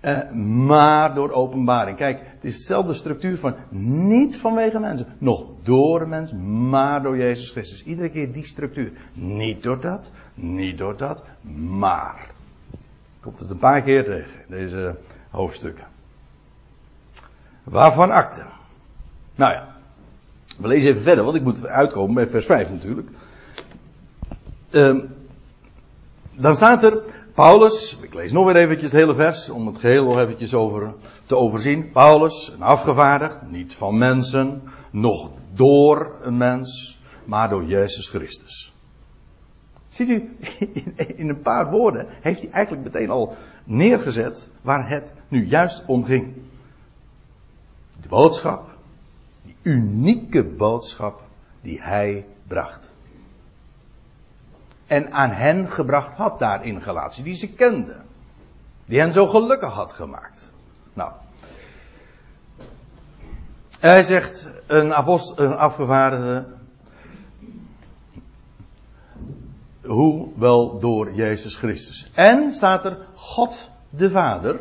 Uh, 0.01 0.31
maar 0.65 1.13
door 1.13 1.31
openbaring. 1.31 1.97
Kijk, 1.97 2.19
het 2.19 2.43
is 2.43 2.57
dezelfde 2.57 2.93
structuur 2.93 3.37
van 3.37 3.55
niet 3.69 4.37
vanwege 4.37 4.79
mensen, 4.79 5.07
nog 5.17 5.45
door 5.63 6.07
mensen, 6.07 6.69
maar 6.69 7.01
door 7.03 7.17
Jezus 7.17 7.51
Christus. 7.51 7.83
Iedere 7.83 8.09
keer 8.09 8.31
die 8.31 8.45
structuur. 8.45 8.91
Niet 9.13 9.63
door 9.63 9.81
dat, 9.81 10.11
niet 10.33 10.77
door 10.77 10.97
dat, 10.97 11.23
maar. 11.77 12.29
Komt 13.19 13.39
het 13.39 13.49
een 13.49 13.57
paar 13.57 13.81
keer 13.81 14.03
tegen, 14.03 14.39
deze 14.47 14.95
hoofdstukken. 15.29 15.85
Waarvan 17.63 18.11
akte? 18.11 18.43
Nou 19.35 19.53
ja, 19.53 19.75
we 20.57 20.67
lezen 20.67 20.89
even 20.89 21.01
verder, 21.01 21.23
want 21.23 21.35
ik 21.35 21.43
moet 21.43 21.65
uitkomen 21.65 22.15
bij 22.15 22.27
vers 22.27 22.45
5 22.45 22.71
natuurlijk. 22.71 23.09
Uh, 24.71 25.03
dan 26.31 26.55
staat 26.55 26.83
er, 26.83 27.01
Paulus, 27.39 27.97
ik 28.01 28.13
lees 28.13 28.31
nog 28.31 28.45
weer 28.45 28.55
eventjes 28.55 28.91
het 28.91 29.01
hele 29.01 29.15
vers, 29.15 29.49
om 29.49 29.67
het 29.67 29.77
geheel 29.77 30.05
nog 30.05 30.19
eventjes 30.19 30.53
over 30.53 30.93
te 31.25 31.35
overzien. 31.35 31.91
Paulus, 31.91 32.51
een 32.53 32.61
afgevaardigd, 32.61 33.41
niet 33.49 33.75
van 33.75 33.97
mensen, 33.97 34.63
nog 34.91 35.31
door 35.53 36.15
een 36.21 36.37
mens, 36.37 36.99
maar 37.25 37.49
door 37.49 37.65
Jezus 37.65 38.09
Christus. 38.09 38.73
Ziet 39.87 40.09
u, 40.09 40.35
in 41.15 41.29
een 41.29 41.41
paar 41.41 41.69
woorden 41.69 42.07
heeft 42.09 42.41
hij 42.41 42.51
eigenlijk 42.51 42.83
meteen 42.83 43.09
al 43.09 43.35
neergezet 43.63 44.49
waar 44.61 44.89
het 44.89 45.13
nu 45.27 45.45
juist 45.45 45.83
om 45.85 46.05
ging. 46.05 46.33
De 48.01 48.07
boodschap 48.07 48.69
unieke 49.61 50.43
boodschap 50.43 51.21
die 51.61 51.81
hij 51.81 52.25
bracht. 52.47 52.91
En 54.89 55.11
aan 55.11 55.31
hen 55.31 55.67
gebracht 55.67 56.13
had 56.13 56.39
daar 56.39 56.65
in 56.65 56.81
die 57.23 57.35
ze 57.35 57.53
kenden. 57.53 58.05
Die 58.85 58.99
hen 58.99 59.13
zo 59.13 59.27
gelukkig 59.27 59.73
had 59.73 59.93
gemaakt. 59.93 60.51
Nou. 60.93 61.11
Hij 63.79 64.03
zegt, 64.03 64.49
een, 64.67 64.93
apost, 64.93 65.39
een 65.39 65.55
afgevaardigde, 65.55 66.45
hoe 69.81 70.27
wel 70.35 70.79
door 70.79 71.13
Jezus 71.13 71.55
Christus. 71.55 72.11
En 72.13 72.53
staat 72.53 72.85
er 72.85 72.97
God 73.13 73.69
de 73.89 74.09
Vader. 74.09 74.59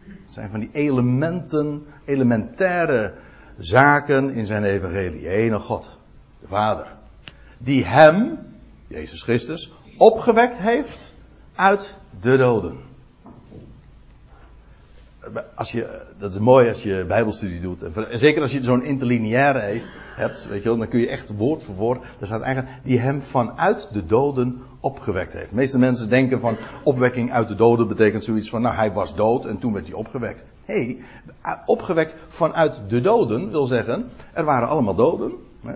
Het 0.00 0.32
zijn 0.32 0.50
van 0.50 0.60
die 0.60 0.70
elementen, 0.72 1.86
elementaire 2.04 3.14
zaken 3.58 4.30
in 4.30 4.46
zijn 4.46 4.64
evangelie. 4.64 5.28
Ene 5.28 5.58
God, 5.58 5.98
de 6.40 6.46
Vader. 6.46 6.86
Die 7.58 7.84
hem, 7.84 8.38
Jezus 8.94 9.22
Christus, 9.22 9.72
opgewekt 9.96 10.56
heeft 10.56 11.14
uit 11.54 11.96
de 12.20 12.36
doden. 12.36 12.76
Als 15.54 15.72
je, 15.72 16.06
dat 16.18 16.32
is 16.32 16.38
mooi 16.38 16.68
als 16.68 16.82
je 16.82 17.04
bijbelstudie 17.08 17.60
doet. 17.60 17.82
En 17.82 18.18
zeker 18.18 18.42
als 18.42 18.52
je 18.52 18.62
zo'n 18.62 18.84
interlineaire 18.84 19.60
heeft, 19.60 19.94
hebt, 20.16 20.46
weet 20.48 20.62
je 20.62 20.68
wel, 20.68 20.78
dan 20.78 20.88
kun 20.88 21.00
je 21.00 21.08
echt 21.08 21.36
woord 21.36 21.64
voor 21.64 21.74
woord. 21.74 22.00
Daar 22.00 22.26
staat 22.26 22.40
eigenlijk 22.40 22.76
die 22.82 22.98
hem 22.98 23.22
vanuit 23.22 23.88
de 23.92 24.06
doden 24.06 24.60
opgewekt 24.80 25.32
heeft. 25.32 25.50
De 25.50 25.56
meeste 25.56 25.78
mensen 25.78 26.08
denken 26.08 26.40
van 26.40 26.56
opwekking 26.82 27.32
uit 27.32 27.48
de 27.48 27.54
doden 27.54 27.88
betekent 27.88 28.24
zoiets 28.24 28.48
van, 28.48 28.62
nou 28.62 28.74
hij 28.74 28.92
was 28.92 29.14
dood 29.14 29.46
en 29.46 29.58
toen 29.58 29.72
werd 29.72 29.86
hij 29.86 29.94
opgewekt. 29.94 30.44
Nee, 30.66 31.04
opgewekt 31.66 32.16
vanuit 32.28 32.80
de 32.88 33.00
doden 33.00 33.50
wil 33.50 33.66
zeggen, 33.66 34.10
er 34.32 34.44
waren 34.44 34.68
allemaal 34.68 34.94
doden. 34.94 35.32
Hè? 35.62 35.74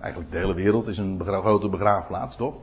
Eigenlijk 0.00 0.32
de 0.32 0.38
hele 0.38 0.54
wereld 0.54 0.86
is 0.86 0.98
een 0.98 1.20
grote 1.24 1.68
begraafplaats, 1.68 2.36
toch? 2.36 2.54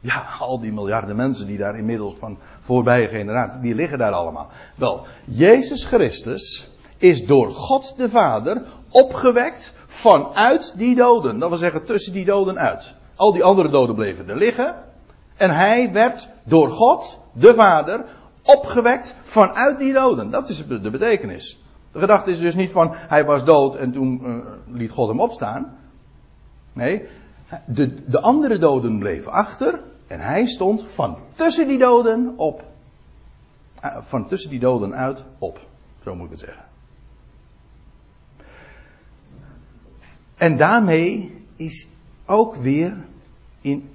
Ja, 0.00 0.26
al 0.38 0.60
die 0.60 0.72
miljarden 0.72 1.16
mensen 1.16 1.46
die 1.46 1.58
daar 1.58 1.78
inmiddels 1.78 2.14
van 2.14 2.38
voorbije 2.60 3.08
generaties, 3.08 3.60
die 3.60 3.74
liggen 3.74 3.98
daar 3.98 4.12
allemaal. 4.12 4.48
Wel, 4.76 5.06
Jezus 5.24 5.84
Christus 5.84 6.70
is 6.96 7.26
door 7.26 7.50
God 7.50 7.96
de 7.96 8.08
Vader 8.08 8.62
opgewekt 8.90 9.74
vanuit 9.86 10.74
die 10.76 10.94
doden. 10.94 11.38
Dat 11.38 11.48
wil 11.48 11.58
zeggen 11.58 11.84
tussen 11.84 12.12
die 12.12 12.24
doden 12.24 12.58
uit. 12.58 12.94
Al 13.16 13.32
die 13.32 13.44
andere 13.44 13.68
doden 13.68 13.94
bleven 13.94 14.28
er 14.28 14.36
liggen. 14.36 14.74
En 15.36 15.50
hij 15.50 15.92
werd 15.92 16.28
door 16.44 16.70
God, 16.70 17.18
de 17.32 17.54
Vader, 17.54 18.04
opgewekt 18.42 19.14
vanuit 19.22 19.78
die 19.78 19.92
doden. 19.92 20.30
Dat 20.30 20.48
is 20.48 20.66
de 20.66 20.90
betekenis. 20.90 21.63
De 21.94 22.00
gedachte 22.00 22.30
is 22.30 22.38
dus 22.38 22.54
niet 22.54 22.72
van 22.72 22.94
hij 22.94 23.24
was 23.24 23.44
dood 23.44 23.76
en 23.76 23.92
toen 23.92 24.20
uh, 24.24 24.36
liet 24.66 24.90
God 24.90 25.08
hem 25.08 25.20
opstaan. 25.20 25.76
Nee, 26.72 27.08
de, 27.66 28.04
de 28.04 28.20
andere 28.20 28.58
doden 28.58 28.98
bleven 28.98 29.32
achter 29.32 29.80
en 30.06 30.20
hij 30.20 30.46
stond 30.46 30.84
van 30.88 31.18
tussen 31.34 31.68
die 31.68 31.78
doden 31.78 32.32
op. 32.36 32.64
Uh, 33.84 34.02
van 34.02 34.26
tussen 34.26 34.50
die 34.50 34.60
doden 34.60 34.94
uit 34.94 35.24
op. 35.38 35.60
Zo 36.02 36.14
moet 36.14 36.24
ik 36.24 36.30
het 36.30 36.40
zeggen. 36.40 36.64
En 40.34 40.56
daarmee 40.56 41.44
is 41.56 41.88
ook 42.26 42.54
weer 42.54 42.96
in 43.60 43.90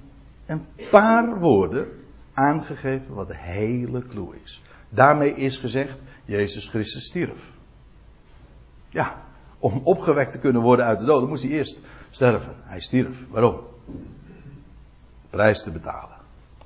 een 0.46 0.66
paar 0.90 1.38
woorden 1.38 1.88
aangegeven 2.32 3.14
wat 3.14 3.28
de 3.28 3.36
hele 3.36 4.02
clue 4.02 4.34
is. 4.44 4.62
Daarmee 4.88 5.34
is 5.34 5.56
gezegd, 5.56 6.02
Jezus 6.24 6.68
Christus 6.68 7.04
stierf. 7.04 7.58
Ja, 8.90 9.22
om 9.58 9.80
opgewekt 9.84 10.32
te 10.32 10.38
kunnen 10.38 10.62
worden 10.62 10.84
uit 10.84 10.98
de 10.98 11.04
doden 11.04 11.28
moest 11.28 11.42
hij 11.42 11.52
eerst 11.52 11.80
sterven. 12.10 12.54
Hij 12.62 12.80
stierf. 12.80 13.26
Waarom? 13.30 13.60
Prijs 15.30 15.62
te 15.62 15.70
betalen. 15.70 16.16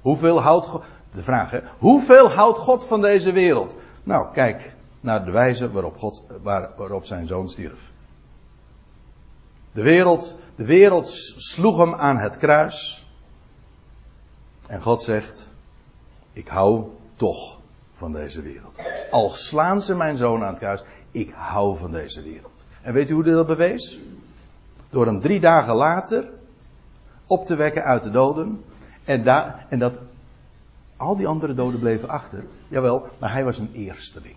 Hoeveel 0.00 0.42
houdt 0.42 0.66
God, 0.66 0.84
de 1.12 1.22
vraag 1.22 1.50
hè, 1.50 1.60
hoeveel 1.78 2.30
houdt 2.30 2.58
God 2.58 2.86
van 2.86 3.00
deze 3.00 3.32
wereld? 3.32 3.76
Nou, 4.02 4.32
kijk 4.32 4.72
naar 5.00 5.24
de 5.24 5.30
wijze 5.30 5.70
waarop, 5.70 5.96
God, 5.96 6.22
waar, 6.42 6.70
waarop 6.76 7.04
zijn 7.04 7.26
zoon 7.26 7.48
stierf. 7.48 7.90
De 9.72 9.82
wereld, 9.82 10.36
de 10.56 10.64
wereld 10.64 11.08
sloeg 11.36 11.78
hem 11.78 11.94
aan 11.94 12.18
het 12.18 12.38
kruis. 12.38 13.06
En 14.66 14.82
God 14.82 15.02
zegt, 15.02 15.50
ik 16.32 16.48
hou 16.48 16.86
toch 17.16 17.58
van 17.96 18.12
deze 18.12 18.42
wereld. 18.42 18.78
Al 19.10 19.30
slaan 19.30 19.82
ze 19.82 19.94
mijn 19.94 20.16
zoon 20.16 20.42
aan 20.42 20.48
het 20.48 20.58
kruis, 20.58 20.82
ik 21.14 21.32
hou 21.34 21.76
van 21.76 21.90
deze 21.90 22.22
wereld. 22.22 22.66
En 22.82 22.92
weet 22.92 23.10
u 23.10 23.14
hoe 23.14 23.22
dat 23.22 23.46
bewees? 23.46 23.98
Door 24.90 25.06
hem 25.06 25.20
drie 25.20 25.40
dagen 25.40 25.74
later 25.74 26.30
op 27.26 27.44
te 27.44 27.56
wekken 27.56 27.84
uit 27.84 28.02
de 28.02 28.10
doden. 28.10 28.64
En, 29.04 29.26
en 29.68 29.78
dat 29.78 29.98
al 30.96 31.16
die 31.16 31.26
andere 31.26 31.54
doden 31.54 31.80
bleven 31.80 32.08
achter. 32.08 32.44
Jawel, 32.68 33.08
maar 33.18 33.32
hij 33.32 33.44
was 33.44 33.58
een 33.58 33.72
eersteling. 33.72 34.36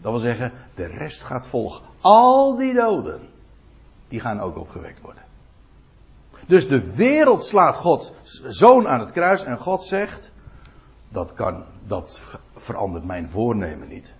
Dat 0.00 0.12
wil 0.12 0.20
zeggen, 0.20 0.52
de 0.74 0.86
rest 0.86 1.22
gaat 1.22 1.46
volgen. 1.46 1.82
Al 2.00 2.56
die 2.56 2.74
doden, 2.74 3.20
die 4.08 4.20
gaan 4.20 4.40
ook 4.40 4.56
opgewekt 4.56 5.00
worden. 5.00 5.22
Dus 6.46 6.68
de 6.68 6.94
wereld 6.94 7.44
slaat 7.44 7.76
God 7.76 8.12
zoon 8.48 8.88
aan 8.88 9.00
het 9.00 9.12
kruis 9.12 9.44
en 9.44 9.58
God 9.58 9.82
zegt, 9.82 10.30
dat 11.08 11.34
kan, 11.34 11.64
dat 11.86 12.22
verandert 12.56 13.04
mijn 13.04 13.30
voornemen 13.30 13.88
niet. 13.88 14.14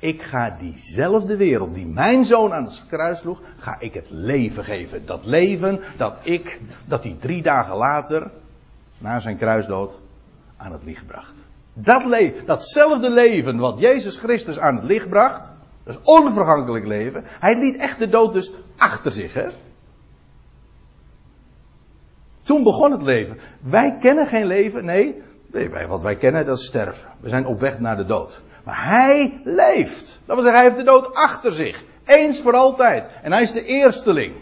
Ik 0.00 0.22
ga 0.22 0.56
diezelfde 0.58 1.36
wereld 1.36 1.74
die 1.74 1.86
mijn 1.86 2.24
zoon 2.24 2.52
aan 2.52 2.64
het 2.64 2.82
kruis 2.88 3.18
sloeg, 3.18 3.40
ga 3.58 3.76
ik 3.80 3.94
het 3.94 4.06
leven 4.10 4.64
geven. 4.64 5.06
Dat 5.06 5.24
leven 5.24 5.80
dat 5.96 6.14
ik, 6.22 6.60
dat 6.84 7.04
hij 7.04 7.16
drie 7.20 7.42
dagen 7.42 7.76
later, 7.76 8.30
na 8.98 9.20
zijn 9.20 9.36
kruisdood, 9.36 9.98
aan 10.56 10.72
het 10.72 10.84
licht 10.84 11.06
bracht. 11.06 11.36
Dat 11.72 12.04
le 12.04 12.42
datzelfde 12.46 13.10
leven 13.10 13.56
wat 13.56 13.78
Jezus 13.78 14.16
Christus 14.16 14.58
aan 14.58 14.76
het 14.76 14.84
licht 14.84 15.08
bracht, 15.08 15.52
dat 15.82 15.94
is 15.94 16.00
onvergankelijk 16.04 16.86
leven. 16.86 17.24
Hij 17.26 17.58
liet 17.58 17.76
echt 17.76 17.98
de 17.98 18.08
dood 18.08 18.32
dus 18.32 18.52
achter 18.76 19.12
zich, 19.12 19.34
hè. 19.34 19.48
Toen 22.42 22.62
begon 22.62 22.92
het 22.92 23.02
leven. 23.02 23.38
Wij 23.60 23.96
kennen 24.00 24.26
geen 24.26 24.46
leven, 24.46 24.84
nee, 24.84 25.22
nee 25.46 25.86
wat 25.86 26.02
wij 26.02 26.16
kennen 26.16 26.46
dat 26.46 26.58
is 26.58 26.66
sterven. 26.66 27.08
We 27.20 27.28
zijn 27.28 27.46
op 27.46 27.60
weg 27.60 27.80
naar 27.80 27.96
de 27.96 28.04
dood. 28.04 28.42
Maar 28.64 28.88
hij 28.88 29.40
leeft. 29.44 30.20
Dat 30.26 30.34
wil 30.34 30.44
zeggen, 30.44 30.60
hij 30.60 30.62
heeft 30.62 30.76
de 30.76 30.90
dood 30.90 31.14
achter 31.14 31.52
zich. 31.52 31.84
Eens 32.04 32.40
voor 32.40 32.54
altijd. 32.54 33.10
En 33.22 33.32
hij 33.32 33.42
is 33.42 33.52
de 33.52 33.64
eersteling. 33.64 34.34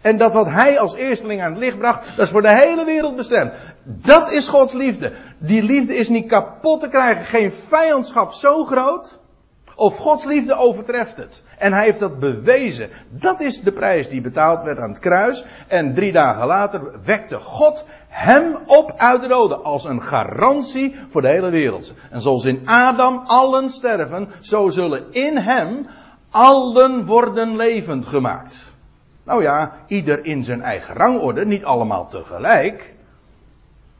En 0.00 0.16
dat 0.16 0.32
wat 0.32 0.50
hij 0.50 0.78
als 0.78 0.94
eersteling 0.94 1.42
aan 1.42 1.50
het 1.50 1.60
licht 1.60 1.78
bracht, 1.78 2.16
dat 2.16 2.24
is 2.24 2.30
voor 2.30 2.42
de 2.42 2.58
hele 2.58 2.84
wereld 2.84 3.16
bestemd. 3.16 3.52
Dat 3.84 4.32
is 4.32 4.48
Gods 4.48 4.72
liefde. 4.72 5.12
Die 5.38 5.62
liefde 5.62 5.96
is 5.96 6.08
niet 6.08 6.28
kapot 6.28 6.80
te 6.80 6.88
krijgen. 6.88 7.24
Geen 7.24 7.52
vijandschap 7.52 8.32
zo 8.32 8.64
groot. 8.64 9.18
Of 9.74 9.96
Gods 9.96 10.24
liefde 10.24 10.54
overtreft 10.54 11.16
het. 11.16 11.42
En 11.58 11.72
hij 11.72 11.84
heeft 11.84 12.00
dat 12.00 12.18
bewezen. 12.18 12.90
Dat 13.08 13.40
is 13.40 13.60
de 13.60 13.72
prijs 13.72 14.08
die 14.08 14.20
betaald 14.20 14.62
werd 14.62 14.78
aan 14.78 14.88
het 14.88 14.98
kruis. 14.98 15.44
En 15.66 15.94
drie 15.94 16.12
dagen 16.12 16.46
later 16.46 17.00
wekte 17.04 17.40
God 17.40 17.84
hem 18.18 18.56
op 18.66 18.92
uit 18.96 19.20
de 19.20 19.28
doden 19.28 19.64
als 19.64 19.84
een 19.84 20.02
garantie 20.02 20.96
voor 21.08 21.22
de 21.22 21.28
hele 21.28 21.50
wereld. 21.50 21.94
En 22.10 22.22
zoals 22.22 22.44
in 22.44 22.68
Adam 22.68 23.22
allen 23.24 23.70
sterven, 23.70 24.28
zo 24.40 24.68
zullen 24.68 25.12
in 25.12 25.36
hem 25.36 25.86
allen 26.30 27.04
worden 27.04 27.56
levend 27.56 28.06
gemaakt. 28.06 28.72
Nou 29.24 29.42
ja, 29.42 29.76
ieder 29.86 30.24
in 30.24 30.44
zijn 30.44 30.62
eigen 30.62 30.94
rangorde, 30.94 31.46
niet 31.46 31.64
allemaal 31.64 32.08
tegelijk. 32.08 32.94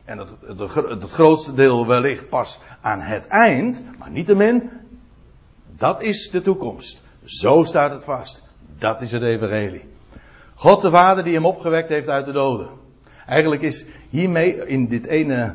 En 0.04 0.18
het, 0.18 0.32
het, 0.46 0.74
het, 0.74 1.10
grootste 1.10 1.54
deel 1.54 1.86
wellicht 1.86 2.28
pas 2.28 2.60
aan 2.80 3.00
het 3.00 3.26
eind, 3.26 3.82
maar 3.98 4.10
niettemin, 4.10 4.70
dat 5.76 6.02
is 6.02 6.30
de 6.30 6.40
toekomst. 6.40 7.02
Zo 7.24 7.62
staat 7.62 7.92
het 7.92 8.04
vast. 8.04 8.42
Dat 8.78 9.00
is 9.00 9.12
het 9.12 9.22
evangelie. 9.22 9.84
God 10.54 10.82
de 10.82 10.90
Vader 10.90 11.24
die 11.24 11.34
hem 11.34 11.46
opgewekt 11.46 11.88
heeft 11.88 12.08
uit 12.08 12.26
de 12.26 12.32
doden. 12.32 12.86
Eigenlijk 13.28 13.62
is 13.62 13.86
hiermee 14.10 14.66
in 14.66 14.86
dit 14.86 15.06
ene 15.06 15.54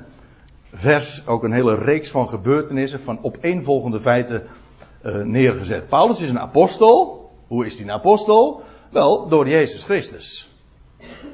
vers 0.74 1.28
ook 1.28 1.44
een 1.44 1.52
hele 1.52 1.76
reeks 1.76 2.12
van 2.12 2.30
gebeurtenissen, 2.30 3.02
van 3.02 3.20
opeenvolgende 3.22 4.00
feiten 4.00 4.44
uh, 5.06 5.24
neergezet. 5.24 5.88
Paulus 5.88 6.22
is 6.22 6.30
een 6.30 6.40
apostel. 6.40 7.32
Hoe 7.48 7.66
is 7.66 7.74
hij 7.74 7.84
een 7.84 7.92
apostel? 7.92 8.64
Wel, 8.90 9.28
door 9.28 9.48
Jezus 9.48 9.84
Christus. 9.84 10.52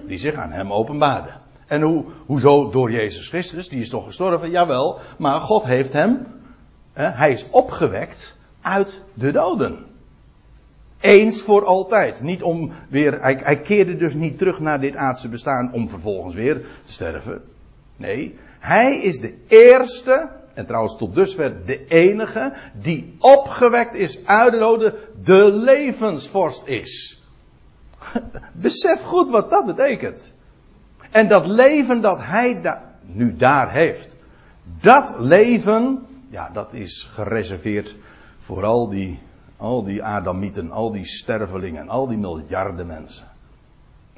Die 0.07 0.17
zich 0.17 0.33
aan 0.33 0.51
hem 0.51 0.73
openbaarde. 0.73 1.29
En 1.67 1.81
hoe, 1.81 2.05
hoezo 2.25 2.69
door 2.69 2.91
Jezus 2.91 3.27
Christus? 3.27 3.69
Die 3.69 3.81
is 3.81 3.89
toch 3.89 4.05
gestorven? 4.05 4.49
Jawel, 4.49 4.99
maar 5.17 5.39
God 5.39 5.63
heeft 5.63 5.93
hem, 5.93 6.27
hij 6.93 7.31
is 7.31 7.49
opgewekt 7.49 8.35
uit 8.61 9.01
de 9.13 9.31
doden. 9.31 9.85
Eens 10.99 11.41
voor 11.41 11.65
altijd. 11.65 12.21
Niet 12.21 12.43
om 12.43 12.71
weer, 12.89 13.21
hij, 13.21 13.39
hij 13.43 13.59
keerde 13.59 13.95
dus 13.95 14.13
niet 14.13 14.37
terug 14.37 14.59
naar 14.59 14.81
dit 14.81 14.95
aardse 14.95 15.29
bestaan 15.29 15.73
om 15.73 15.89
vervolgens 15.89 16.35
weer 16.35 16.55
te 16.83 16.91
sterven. 16.91 17.41
Nee, 17.95 18.37
hij 18.59 18.97
is 18.97 19.19
de 19.19 19.37
eerste, 19.47 20.29
en 20.53 20.65
trouwens 20.65 20.97
tot 20.97 21.15
dusver 21.15 21.65
de 21.65 21.87
enige, 21.87 22.53
die 22.73 23.15
opgewekt 23.19 23.95
is 23.95 24.25
uit 24.25 24.51
de 24.51 24.59
doden, 24.59 24.93
de 25.23 25.51
levensvorst 25.51 26.67
is. 26.67 27.23
Besef 28.61 29.01
goed 29.01 29.29
wat 29.29 29.49
dat 29.49 29.65
betekent. 29.65 30.33
En 31.11 31.27
dat 31.27 31.47
leven 31.47 32.01
dat 32.01 32.19
hij, 32.21 32.79
nu 33.01 33.35
daar 33.35 33.71
heeft. 33.71 34.15
Dat 34.81 35.15
leven, 35.19 36.05
ja, 36.29 36.49
dat 36.53 36.73
is 36.73 37.09
gereserveerd 37.11 37.95
voor 38.39 38.65
al 38.65 38.89
die, 38.89 39.19
al 39.59 39.83
die 39.83 40.03
Adamieten, 40.03 40.71
al 40.71 40.91
die 40.91 41.05
stervelingen, 41.05 41.89
al 41.89 42.07
die 42.07 42.17
miljarden 42.17 42.87
mensen. 42.87 43.27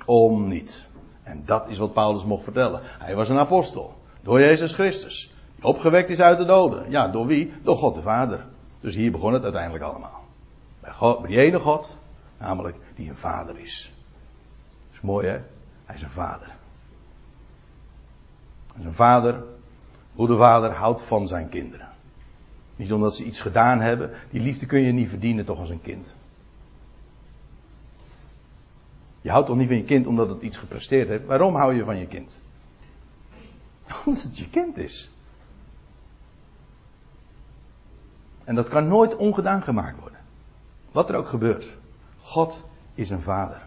Om 0.06 0.48
niet. 0.48 0.86
En 1.24 1.42
dat 1.46 1.68
is 1.68 1.78
wat 1.78 1.94
Paulus 1.94 2.24
mocht 2.24 2.44
vertellen. 2.44 2.82
Hij 2.84 3.16
was 3.16 3.30
een 3.30 3.38
apostel. 3.38 3.94
Door 4.22 4.40
Jezus 4.40 4.74
Christus. 4.74 5.34
Die 5.56 5.66
opgewekt 5.66 6.10
is 6.10 6.20
uit 6.20 6.38
de 6.38 6.46
doden. 6.46 6.90
Ja, 6.90 7.08
door 7.08 7.26
wie? 7.26 7.54
Door 7.62 7.78
God 7.78 7.96
de 7.96 8.02
Vader. 8.02 8.46
Dus 8.80 8.96
hier 8.96 9.12
begon 9.12 9.34
het 9.34 9.44
uiteindelijk 9.44 9.84
allemaal. 9.84 10.24
Bij, 10.80 10.92
God, 10.92 11.20
bij 11.22 11.30
die 11.30 11.40
ene 11.40 11.60
God, 11.60 11.98
namelijk 12.38 12.78
die 12.96 13.10
een 13.10 13.16
vader 13.16 13.60
is. 13.60 13.94
Dat 14.88 14.96
is 14.96 15.02
mooi 15.02 15.28
hè? 15.28 15.40
Hij 15.86 15.96
is 15.96 16.02
een 16.02 16.10
vader. 16.10 16.56
En 18.76 18.86
een 18.86 18.94
vader, 18.94 19.44
hoe 20.14 20.28
de 20.28 20.36
vader 20.36 20.72
houdt 20.72 21.02
van 21.02 21.28
zijn 21.28 21.50
kinderen. 21.50 21.91
Niet 22.76 22.94
omdat 22.94 23.16
ze 23.16 23.24
iets 23.24 23.42
gedaan 23.42 23.80
hebben. 23.80 24.12
Die 24.30 24.42
liefde 24.42 24.66
kun 24.66 24.82
je 24.82 24.92
niet 24.92 25.10
verdienen 25.10 25.46
toch 25.46 25.60
als 25.60 25.70
een 25.70 25.82
kind. 25.82 26.16
Je 29.22 29.30
houdt 29.30 29.48
toch 29.48 29.58
niet 29.58 29.68
van 29.68 29.78
je 29.78 29.84
kind 29.84 30.08
omdat 30.08 30.30
het 30.30 30.42
iets 30.42 30.58
gepresteerd 30.58 31.08
heeft. 31.08 31.26
Waarom 31.26 31.56
hou 31.56 31.76
je 31.76 31.84
van 31.84 31.98
je 31.98 32.08
kind? 32.08 32.40
Omdat 34.06 34.22
het 34.22 34.38
je 34.38 34.50
kind 34.50 34.78
is. 34.78 35.12
En 38.44 38.56
dat 38.56 38.68
kan 38.68 38.88
nooit 38.88 39.16
ongedaan 39.16 39.62
gemaakt 39.62 40.00
worden. 40.00 40.20
Wat 40.92 41.10
er 41.10 41.16
ook 41.16 41.28
gebeurt. 41.28 41.70
God 42.20 42.64
is 42.94 43.10
een 43.10 43.22
vader. 43.22 43.62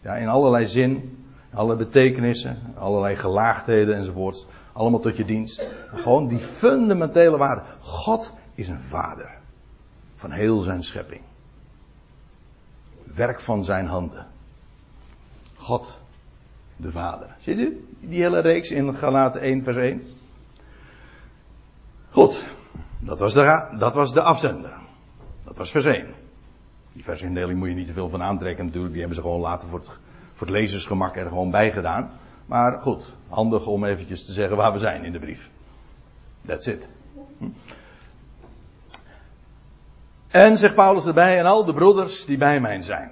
Ja, 0.00 0.14
in 0.14 0.28
allerlei 0.28 0.66
zin, 0.66 1.24
alle 1.54 1.76
betekenissen, 1.76 2.58
allerlei 2.78 3.16
gelaagdheden 3.16 3.96
enzovoorts. 3.96 4.46
Allemaal 4.76 5.00
tot 5.00 5.16
je 5.16 5.24
dienst. 5.24 5.70
gewoon 5.94 6.28
die 6.28 6.38
fundamentele 6.38 7.36
waarde. 7.36 7.62
God 7.80 8.32
is 8.54 8.68
een 8.68 8.80
vader. 8.80 9.30
Van 10.14 10.30
heel 10.30 10.60
zijn 10.60 10.82
schepping. 10.82 11.20
Werk 13.04 13.40
van 13.40 13.64
zijn 13.64 13.86
handen. 13.86 14.26
God, 15.54 15.98
de 16.76 16.90
Vader. 16.90 17.36
Ziet 17.40 17.58
u 17.58 17.86
die 18.00 18.22
hele 18.22 18.40
reeks 18.40 18.70
in 18.70 18.94
Galaten 18.94 19.40
1 19.40 19.62
vers 19.62 19.76
1? 19.76 20.02
Goed, 22.10 22.46
dat 22.98 23.18
was 23.18 23.34
de, 23.34 23.74
dat 23.78 23.94
was 23.94 24.12
de 24.12 24.22
afzender. 24.22 24.72
Dat 25.44 25.56
was 25.56 25.70
vers 25.70 25.84
1. 25.84 26.06
Die 26.92 27.04
versindeling 27.04 27.58
moet 27.58 27.68
je 27.68 27.74
niet 27.74 27.86
te 27.86 27.92
veel 27.92 28.08
van 28.08 28.22
aantrekken 28.22 28.64
natuurlijk. 28.64 28.92
Die 28.92 29.00
hebben 29.02 29.18
ze 29.18 29.22
gewoon 29.22 29.40
later 29.40 29.68
voor 29.68 29.78
het, 29.78 29.88
voor 30.32 30.46
het 30.46 30.56
lezersgemak 30.56 31.16
er 31.16 31.28
gewoon 31.28 31.50
bij 31.50 31.72
gedaan. 31.72 32.10
Maar 32.46 32.80
goed, 32.80 33.04
handig 33.28 33.66
om 33.66 33.84
eventjes 33.84 34.24
te 34.24 34.32
zeggen 34.32 34.56
waar 34.56 34.72
we 34.72 34.78
zijn 34.78 35.04
in 35.04 35.12
de 35.12 35.18
brief. 35.18 35.50
That's 36.46 36.66
it. 36.66 36.88
Hm? 37.38 37.44
En 40.28 40.58
zegt 40.58 40.74
Paulus 40.74 41.06
erbij, 41.06 41.38
en 41.38 41.46
al 41.46 41.64
de 41.64 41.74
broeders 41.74 42.24
die 42.24 42.36
bij 42.36 42.60
mij 42.60 42.82
zijn. 42.82 43.10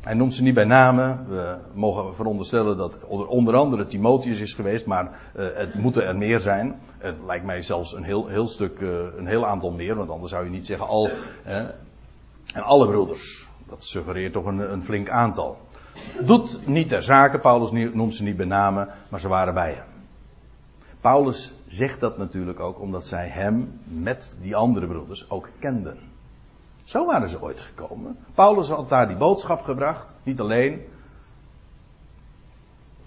Hij 0.00 0.14
noemt 0.14 0.34
ze 0.34 0.42
niet 0.42 0.54
bij 0.54 0.64
namen. 0.64 1.26
We 1.28 1.56
mogen 1.74 2.14
veronderstellen 2.14 2.76
dat 2.76 2.98
onder 3.06 3.56
andere 3.56 3.86
Timotheus 3.86 4.40
is 4.40 4.54
geweest, 4.54 4.86
maar 4.86 5.04
uh, 5.36 5.46
het 5.54 5.78
moeten 5.78 6.06
er 6.06 6.16
meer 6.16 6.40
zijn. 6.40 6.80
Het 6.98 7.16
lijkt 7.26 7.44
mij 7.44 7.62
zelfs 7.62 7.94
een 7.94 8.02
heel, 8.02 8.26
heel 8.26 8.46
stuk, 8.46 8.80
uh, 8.80 8.90
een 9.16 9.26
heel 9.26 9.46
aantal 9.46 9.70
meer, 9.70 9.94
want 9.94 10.10
anders 10.10 10.30
zou 10.30 10.44
je 10.44 10.50
niet 10.50 10.66
zeggen 10.66 10.86
al. 10.86 11.10
En 11.44 12.62
alle 12.62 12.86
broeders. 12.86 13.46
Dat 13.68 13.84
suggereert 13.84 14.32
toch 14.32 14.44
een, 14.44 14.72
een, 14.72 14.82
flink 14.82 15.08
aantal. 15.08 15.58
Doet 16.20 16.66
niet 16.66 16.88
ter 16.88 17.02
zake, 17.02 17.38
Paulus 17.38 17.92
noemt 17.92 18.14
ze 18.14 18.22
niet 18.22 18.36
bij 18.36 18.46
namen, 18.46 18.88
maar 19.08 19.20
ze 19.20 19.28
waren 19.28 19.54
bij 19.54 19.72
hem. 19.72 19.86
Paulus 21.00 21.52
zegt 21.68 22.00
dat 22.00 22.18
natuurlijk 22.18 22.60
ook 22.60 22.80
omdat 22.80 23.06
zij 23.06 23.28
hem 23.28 23.80
met 23.84 24.36
die 24.40 24.56
andere 24.56 24.86
broeders 24.86 25.30
ook 25.30 25.48
kenden. 25.58 25.98
Zo 26.84 27.06
waren 27.06 27.28
ze 27.28 27.42
ooit 27.42 27.60
gekomen. 27.60 28.16
Paulus 28.34 28.68
had 28.68 28.88
daar 28.88 29.08
die 29.08 29.16
boodschap 29.16 29.62
gebracht, 29.62 30.14
niet 30.22 30.40
alleen. 30.40 30.80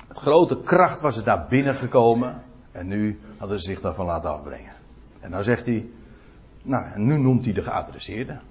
Het 0.08 0.18
grote 0.18 0.62
kracht 0.62 1.02
was 1.02 1.16
het 1.16 1.26
daar 1.26 1.46
binnengekomen. 1.50 2.44
En 2.72 2.88
nu 2.88 3.20
hadden 3.38 3.60
ze 3.60 3.64
zich 3.64 3.82
daarvan 3.82 4.06
laten 4.06 4.30
afbrengen. 4.30 4.74
En 5.20 5.30
nou 5.30 5.44
zegt 5.44 5.66
hij, 5.66 5.90
nou, 6.62 6.92
en 6.94 7.06
nu 7.06 7.18
noemt 7.18 7.44
hij 7.44 7.54
de 7.54 7.64
geadresseerden. 7.64 8.42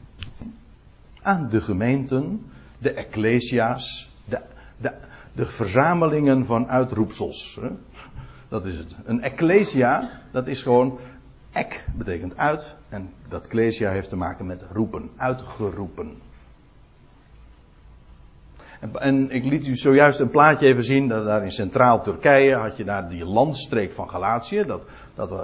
Aan 1.23 1.49
de 1.49 1.61
gemeenten, 1.61 2.47
de 2.79 2.93
ecclesia's, 2.93 4.14
de, 4.25 4.41
de, 4.77 4.93
de 5.33 5.47
verzamelingen 5.47 6.47
van 6.47 6.69
uitroepsels. 6.69 7.61
Dat 8.49 8.67
is 8.67 8.79
het. 8.79 8.97
Een 9.05 9.23
ecclesia, 9.23 10.11
dat 10.31 10.47
is 10.47 10.63
gewoon 10.63 10.99
Ek 11.55 11.85
betekent 11.95 12.37
uit 12.37 12.75
en 12.89 13.13
dat 13.29 13.47
Klesia 13.47 13.91
heeft 13.91 14.09
te 14.09 14.17
maken 14.17 14.47
met 14.47 14.65
roepen, 14.73 15.11
uitgeroepen. 15.17 16.13
En, 18.99 19.31
ik 19.31 19.45
liet 19.45 19.67
u 19.67 19.77
zojuist 19.77 20.21
een 20.21 20.31
plaatje 20.31 20.67
even 20.67 20.85
zien, 20.85 21.09
dat 21.09 21.27
daar 21.27 21.45
in 21.45 21.53
centraal 21.53 22.03
Turkije 22.03 22.55
had 22.55 22.77
je 22.77 22.85
daar 22.85 23.09
die 23.09 23.25
landstreek 23.25 23.93
van 23.93 24.11
Galatië, 24.11 24.65
dat, 24.67 24.83
dat 25.15 25.33
uh, 25.33 25.39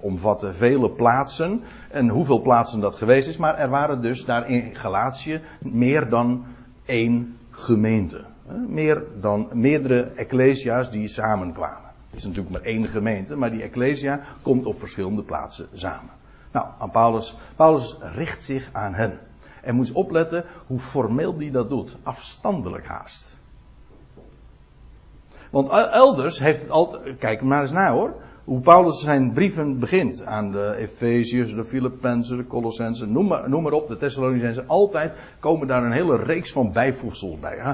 omvatte 0.00 0.52
vele 0.52 0.90
plaatsen. 0.90 1.62
En 1.90 2.08
hoeveel 2.08 2.40
plaatsen 2.40 2.80
dat 2.80 2.96
geweest 2.96 3.28
is, 3.28 3.36
maar 3.36 3.58
er 3.58 3.68
waren 3.68 4.00
dus 4.00 4.24
daar 4.24 4.48
in 4.48 4.74
Galatië 4.74 5.40
meer 5.60 6.08
dan 6.08 6.44
één 6.84 7.36
gemeente. 7.56 8.24
Meer 8.68 9.04
dan 9.20 9.48
meerdere 9.52 10.02
ecclesia's 10.02 10.90
die 10.90 11.08
samenkwamen. 11.08 11.90
Het 12.06 12.18
is 12.18 12.24
natuurlijk 12.24 12.54
maar 12.54 12.64
één 12.64 12.84
gemeente, 12.84 13.36
maar 13.36 13.50
die 13.50 13.62
Ecclesia 13.62 14.20
komt 14.42 14.66
op 14.66 14.78
verschillende 14.78 15.22
plaatsen 15.22 15.68
samen. 15.72 16.10
Nou, 16.52 16.66
aan 16.78 16.90
Paulus, 16.90 17.36
Paulus 17.56 17.96
richt 18.00 18.44
zich 18.44 18.68
aan 18.72 18.94
hen. 18.94 19.18
En 19.62 19.74
moet 19.74 19.92
opletten 19.92 20.44
hoe 20.66 20.78
formeel 20.78 21.36
die 21.36 21.50
dat 21.50 21.70
doet. 21.70 21.96
Afstandelijk 22.02 22.86
haast. 22.86 23.38
Want 25.50 25.68
elders 25.68 26.38
heeft 26.38 26.60
het 26.60 26.70
altijd. 26.70 27.18
Kijk 27.18 27.42
maar 27.42 27.60
eens 27.60 27.72
naar 27.72 27.90
hoor 27.90 28.14
hoe 28.46 28.60
Paulus 28.60 29.00
zijn 29.00 29.32
brieven 29.32 29.78
begint. 29.78 30.24
Aan 30.24 30.52
de 30.52 30.74
Efeziërs, 30.76 31.54
de 31.54 31.64
Filippenzen, 31.64 32.36
de 32.36 32.46
Colossensen, 32.46 33.12
noem 33.12 33.26
maar, 33.26 33.48
noem 33.48 33.62
maar 33.62 33.72
op, 33.72 33.88
de 33.88 33.96
Thessalonicenzen. 33.96 34.68
Altijd 34.68 35.12
komen 35.38 35.66
daar 35.66 35.84
een 35.84 35.92
hele 35.92 36.16
reeks 36.16 36.52
van 36.52 36.72
bijvoegsels 36.72 37.38
bij. 37.38 37.56
Hè? 37.58 37.72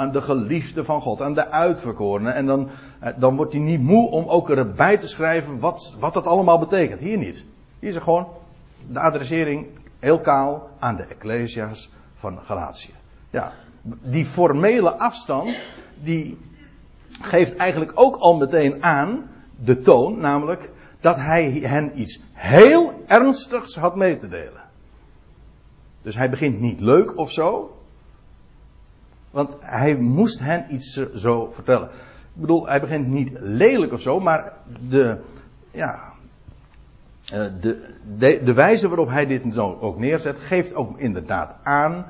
aan 0.00 0.12
de 0.12 0.22
geliefde 0.22 0.84
van 0.84 1.00
God, 1.00 1.22
aan 1.22 1.34
de 1.34 1.50
uitverkorenen. 1.50 2.34
En 2.34 2.46
dan, 2.46 2.68
eh, 3.00 3.12
dan 3.16 3.36
wordt 3.36 3.52
hij 3.52 3.62
niet 3.62 3.80
moe 3.80 4.10
om 4.10 4.28
ook 4.28 4.50
erbij 4.50 4.98
te 4.98 5.08
schrijven 5.08 5.58
wat, 5.58 5.96
wat 5.98 6.14
dat 6.14 6.26
allemaal 6.26 6.58
betekent. 6.58 7.00
Hier 7.00 7.18
niet. 7.18 7.44
Hier 7.78 7.88
is 7.88 7.94
er 7.94 8.02
gewoon 8.02 8.28
de 8.88 9.00
adressering 9.00 9.66
heel 9.98 10.20
kaal 10.20 10.70
aan 10.78 10.96
de 10.96 11.04
Ecclesia's 11.04 11.90
van 12.14 12.38
Galatië. 12.42 12.92
Ja, 13.30 13.52
die 14.02 14.24
formele 14.24 14.96
afstand, 14.96 15.64
die 16.02 16.38
geeft 17.22 17.56
eigenlijk 17.56 17.92
ook 17.94 18.16
al 18.16 18.36
meteen 18.36 18.84
aan 18.84 19.28
de 19.64 19.80
toon, 19.80 20.18
namelijk 20.18 20.70
dat 21.00 21.16
hij 21.16 21.50
hen 21.50 22.00
iets 22.00 22.20
heel 22.32 23.02
ernstigs 23.06 23.76
had 23.76 23.96
mee 23.96 24.16
te 24.16 24.28
delen. 24.28 24.62
Dus 26.02 26.16
hij 26.16 26.30
begint 26.30 26.60
niet 26.60 26.80
leuk 26.80 27.18
of 27.18 27.30
zo. 27.30 27.74
Want 29.30 29.56
hij 29.60 29.96
moest 29.96 30.40
hen 30.40 30.74
iets 30.74 31.02
zo 31.14 31.50
vertellen. 31.50 31.88
Ik 32.34 32.40
bedoel, 32.40 32.66
hij 32.66 32.80
begint 32.80 33.06
niet 33.06 33.30
lelijk 33.40 33.92
of 33.92 34.00
zo, 34.00 34.20
maar 34.20 34.52
de, 34.88 35.18
ja, 35.70 36.12
eh, 37.24 37.44
de, 37.60 37.94
de, 38.18 38.40
de 38.44 38.52
wijze 38.52 38.88
waarop 38.88 39.08
hij 39.08 39.26
dit 39.26 39.58
ook 39.58 39.98
neerzet, 39.98 40.38
geeft 40.38 40.74
ook 40.74 40.98
inderdaad 40.98 41.56
aan 41.62 42.06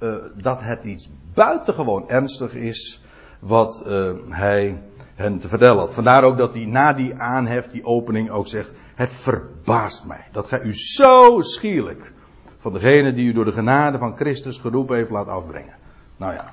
uh, 0.00 0.14
dat 0.34 0.60
het 0.62 0.84
iets 0.84 1.08
buitengewoon 1.34 2.08
ernstig 2.08 2.54
is 2.54 3.02
wat 3.38 3.84
uh, 3.86 4.12
hij 4.28 4.82
hen 5.20 5.38
te 5.38 5.48
vertellen 5.48 5.78
had. 5.78 5.94
Vandaar 5.94 6.24
ook 6.24 6.36
dat 6.36 6.54
hij 6.54 6.64
na 6.64 6.92
die 6.92 7.14
aanhef, 7.14 7.70
die 7.70 7.84
opening 7.84 8.30
ook 8.30 8.46
zegt, 8.46 8.74
het 8.94 9.12
verbaast 9.12 10.04
mij 10.04 10.24
dat 10.32 10.46
gij 10.46 10.60
u 10.60 10.74
zo 10.74 11.40
schierlijk 11.40 12.12
van 12.56 12.72
degene 12.72 13.12
die 13.12 13.28
u 13.28 13.32
door 13.32 13.44
de 13.44 13.52
genade 13.52 13.98
van 13.98 14.16
Christus 14.16 14.58
geroepen 14.58 14.96
heeft 14.96 15.10
laat 15.10 15.26
afbrengen. 15.26 15.74
Nou 16.16 16.34
ja, 16.34 16.52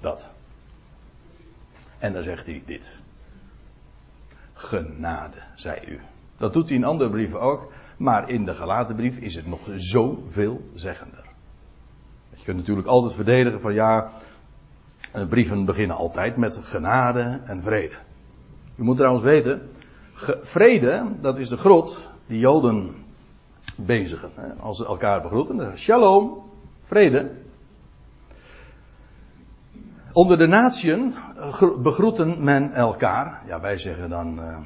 dat. 0.00 0.28
En 1.98 2.12
dan 2.12 2.22
zegt 2.22 2.46
hij 2.46 2.62
dit. 2.66 2.90
Genade, 4.54 5.36
zei 5.54 5.80
u. 5.88 6.00
Dat 6.36 6.52
doet 6.52 6.68
hij 6.68 6.76
in 6.76 6.84
andere 6.84 7.10
brieven 7.10 7.40
ook, 7.40 7.72
maar 7.96 8.28
in 8.28 8.44
de 8.44 8.54
gelaten 8.54 8.96
brief 8.96 9.18
is 9.18 9.34
het 9.34 9.46
nog 9.46 9.60
zoveel 9.76 10.70
zeggender. 10.74 11.24
Je 12.34 12.44
kunt 12.44 12.56
natuurlijk 12.56 12.86
altijd 12.86 13.14
verdedigen 13.14 13.60
van 13.60 13.74
ja, 13.74 14.10
eh, 15.12 15.26
brieven 15.28 15.64
beginnen 15.64 15.96
altijd 15.96 16.36
met 16.36 16.58
genade 16.62 17.40
en 17.44 17.62
vrede. 17.62 17.96
U 18.76 18.82
moet 18.82 18.96
trouwens 18.96 19.24
weten, 19.24 19.68
vrede, 20.40 21.02
dat 21.20 21.38
is 21.38 21.48
de 21.48 21.56
grot 21.56 22.10
die 22.26 22.38
Joden 22.38 22.94
bezigen. 23.76 24.30
Als 24.60 24.76
ze 24.76 24.86
elkaar 24.86 25.22
begroeten. 25.22 25.78
Shalom, 25.78 26.42
vrede. 26.82 27.30
Onder 30.12 30.38
de 30.38 30.46
natieën 30.46 31.14
eh, 31.36 31.76
begroeten 31.78 32.44
men 32.44 32.72
elkaar. 32.74 33.42
Ja, 33.46 33.60
wij 33.60 33.76
zeggen 33.76 34.10
dan 34.10 34.38
uh, 34.38 34.56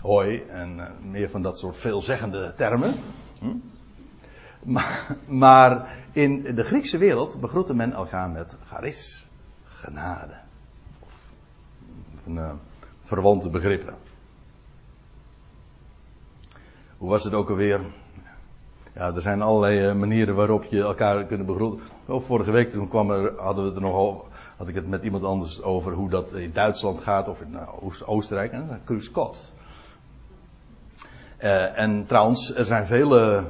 hoi 0.00 0.42
en 0.48 0.76
uh, 0.76 0.84
meer 1.10 1.30
van 1.30 1.42
dat 1.42 1.58
soort 1.58 1.76
veelzeggende 1.76 2.52
termen. 2.56 2.94
Hm? 3.38 3.56
Maar, 4.64 5.16
maar, 5.26 5.96
in 6.12 6.42
de 6.54 6.64
Griekse 6.64 6.98
wereld 6.98 7.40
begroette 7.40 7.74
men 7.74 7.92
elkaar 7.92 8.30
met 8.30 8.56
charis, 8.66 9.26
genade. 9.84 10.34
Of 11.04 11.32
een, 12.26 12.34
uh, 12.34 12.50
verwante 13.00 13.48
begrippen. 13.48 13.94
Hoe 16.98 17.08
was 17.08 17.24
het 17.24 17.34
ook 17.34 17.50
alweer? 17.50 17.80
Ja, 18.94 19.14
er 19.14 19.22
zijn 19.22 19.42
allerlei 19.42 19.88
uh, 19.88 19.94
manieren 19.94 20.34
waarop 20.34 20.64
je 20.64 20.82
elkaar 20.82 21.24
kunt 21.24 21.46
begroeten. 21.46 21.86
Vorige 22.06 22.50
week 22.50 22.70
toen 22.70 22.88
kwam 22.88 23.10
er, 23.10 23.32
hadden 23.36 23.62
we 23.62 23.68
het 23.68 23.78
er 23.78 23.84
nog 23.84 23.94
over, 23.94 24.22
had 24.56 24.68
ik 24.68 24.74
het 24.74 24.88
met 24.88 25.04
iemand 25.04 25.24
anders 25.24 25.62
over 25.62 25.92
hoe 25.92 26.10
dat 26.10 26.32
in 26.32 26.52
Duitsland 26.52 27.00
gaat 27.00 27.28
of 27.28 27.40
in 27.40 27.52
uh, 27.52 28.08
Oostenrijk. 28.08 28.52
En 28.52 28.80
Kruis 28.84 29.04
Scott. 29.04 29.52
Uh, 31.40 31.78
en 31.78 32.06
trouwens, 32.06 32.54
er 32.54 32.64
zijn 32.64 32.86
vele 32.86 33.44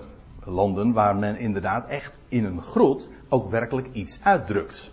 landen 0.45 0.93
waar 0.93 1.17
men 1.17 1.37
inderdaad 1.37 1.87
echt 1.87 2.19
in 2.29 2.45
een 2.45 2.63
groet 2.63 3.09
ook 3.29 3.51
werkelijk 3.51 3.89
iets 3.93 4.21
uitdrukt. 4.23 4.93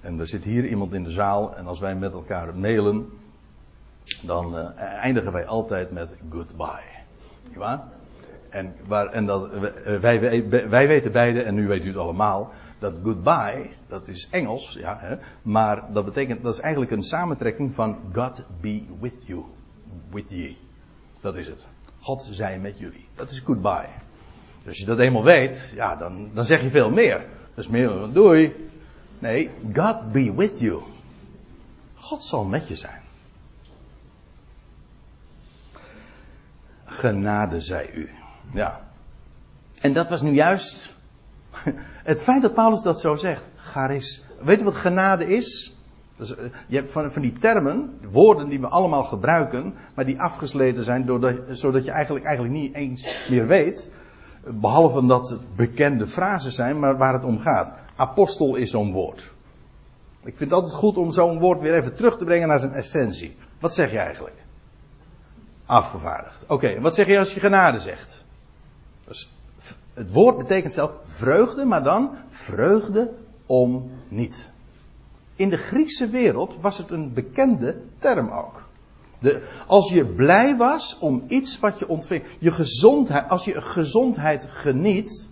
En 0.00 0.18
er 0.18 0.26
zit 0.26 0.44
hier 0.44 0.66
iemand 0.66 0.92
in 0.92 1.04
de 1.04 1.10
zaal 1.10 1.56
en 1.56 1.66
als 1.66 1.80
wij 1.80 1.94
met 1.94 2.12
elkaar 2.12 2.56
mailen, 2.58 3.06
dan 4.22 4.54
uh, 4.54 4.68
eindigen 4.76 5.32
wij 5.32 5.46
altijd 5.46 5.90
met 5.90 6.14
goodbye. 6.28 6.98
Niet 7.48 7.56
waar? 7.56 7.82
En, 8.48 8.74
waar, 8.86 9.06
en 9.06 9.26
dat, 9.26 9.50
wij, 10.00 10.20
wij, 10.20 10.68
wij 10.68 10.86
weten 10.86 11.12
beide, 11.12 11.42
en 11.42 11.54
nu 11.54 11.66
weet 11.66 11.84
u 11.84 11.88
het 11.88 11.96
allemaal, 11.96 12.52
dat 12.78 12.94
goodbye, 13.02 13.70
dat 13.88 14.08
is 14.08 14.28
Engels, 14.30 14.76
ja, 14.80 14.96
hè, 15.00 15.16
maar 15.42 15.92
dat 15.92 16.04
betekent, 16.04 16.42
dat 16.42 16.54
is 16.54 16.60
eigenlijk 16.60 16.92
een 16.92 17.02
samentrekking 17.02 17.74
van 17.74 17.98
God 18.12 18.44
be 18.60 18.82
with 19.00 19.22
you. 19.26 19.44
With 20.10 20.30
ye. 20.30 20.56
Dat 21.20 21.36
is 21.36 21.46
het. 21.46 21.66
God 22.00 22.28
zij 22.30 22.58
met 22.58 22.78
jullie. 22.78 23.06
Dat 23.14 23.30
is 23.30 23.40
goodbye. 23.40 23.88
Dus 24.58 24.66
als 24.66 24.78
je 24.78 24.84
dat 24.84 24.98
eenmaal 24.98 25.24
weet, 25.24 25.72
ja, 25.74 25.96
dan, 25.96 26.30
dan 26.34 26.44
zeg 26.44 26.62
je 26.62 26.70
veel 26.70 26.90
meer. 26.90 27.26
Dat 27.54 27.64
is 27.64 27.68
meer 27.68 27.88
dan 27.88 28.12
doei. 28.12 28.69
Nee, 29.20 29.50
God 29.72 30.12
be 30.12 30.32
with 30.34 30.60
you. 30.60 30.82
God 31.94 32.22
zal 32.22 32.44
met 32.44 32.68
je 32.68 32.76
zijn. 32.76 33.00
Genade 36.84 37.60
zij 37.60 37.90
u. 37.94 38.10
Ja. 38.52 38.80
En 39.80 39.92
dat 39.92 40.08
was 40.08 40.22
nu 40.22 40.30
juist 40.30 40.94
het 42.10 42.20
feit 42.20 42.42
dat 42.42 42.54
Paulus 42.54 42.82
dat 42.82 43.00
zo 43.00 43.14
zegt. 43.14 43.48
Charis. 43.56 44.24
Weet 44.42 44.58
je 44.58 44.64
wat 44.64 44.74
genade 44.74 45.26
is? 45.26 45.78
Dus, 46.16 46.34
je 46.66 46.76
hebt 46.76 46.90
van, 46.90 47.12
van 47.12 47.22
die 47.22 47.32
termen, 47.32 47.98
woorden 48.10 48.48
die 48.48 48.60
we 48.60 48.68
allemaal 48.68 49.04
gebruiken, 49.04 49.74
maar 49.94 50.04
die 50.04 50.20
afgesleten 50.20 50.84
zijn 50.84 51.06
zodat 51.48 51.84
je 51.84 51.90
eigenlijk, 51.90 52.24
eigenlijk 52.24 52.54
niet 52.54 52.74
eens 52.74 53.26
meer 53.28 53.46
weet. 53.46 53.90
Behalve 54.44 55.06
dat 55.06 55.28
het 55.28 55.56
bekende 55.56 56.06
frases 56.06 56.54
zijn, 56.54 56.78
maar 56.78 56.96
waar 56.96 57.12
het 57.12 57.24
om 57.24 57.38
gaat. 57.38 57.74
Apostel 58.00 58.54
is 58.56 58.70
zo'n 58.70 58.92
woord. 58.92 59.32
Ik 60.24 60.36
vind 60.36 60.50
het 60.50 60.52
altijd 60.52 60.72
goed 60.72 60.96
om 60.96 61.10
zo'n 61.10 61.38
woord 61.38 61.60
weer 61.60 61.74
even 61.74 61.94
terug 61.94 62.18
te 62.18 62.24
brengen 62.24 62.48
naar 62.48 62.58
zijn 62.58 62.72
essentie. 62.72 63.36
Wat 63.58 63.74
zeg 63.74 63.90
je 63.90 63.98
eigenlijk? 63.98 64.36
Afgevaardigd. 65.66 66.44
Oké, 66.46 66.80
wat 66.80 66.94
zeg 66.94 67.06
je 67.06 67.18
als 67.18 67.34
je 67.34 67.40
genade 67.40 67.80
zegt? 67.80 68.24
Dus 69.04 69.32
het 69.94 70.12
woord 70.12 70.38
betekent 70.38 70.72
zelf 70.72 70.90
vreugde, 71.04 71.64
maar 71.64 71.82
dan 71.82 72.10
vreugde 72.28 73.12
om 73.46 73.90
niet. 74.08 74.50
In 75.36 75.50
de 75.50 75.56
Griekse 75.56 76.08
wereld 76.08 76.54
was 76.60 76.78
het 76.78 76.90
een 76.90 77.12
bekende 77.12 77.80
term 77.98 78.30
ook. 78.30 78.62
De, 79.18 79.48
als 79.66 79.90
je 79.90 80.06
blij 80.06 80.56
was 80.56 80.98
om 80.98 81.24
iets 81.28 81.58
wat 81.58 81.78
je 81.78 81.88
ontving, 81.88 82.24
je 82.38 82.50
gezondheid, 82.50 83.28
als 83.28 83.44
je 83.44 83.60
gezondheid 83.60 84.46
geniet. 84.48 85.28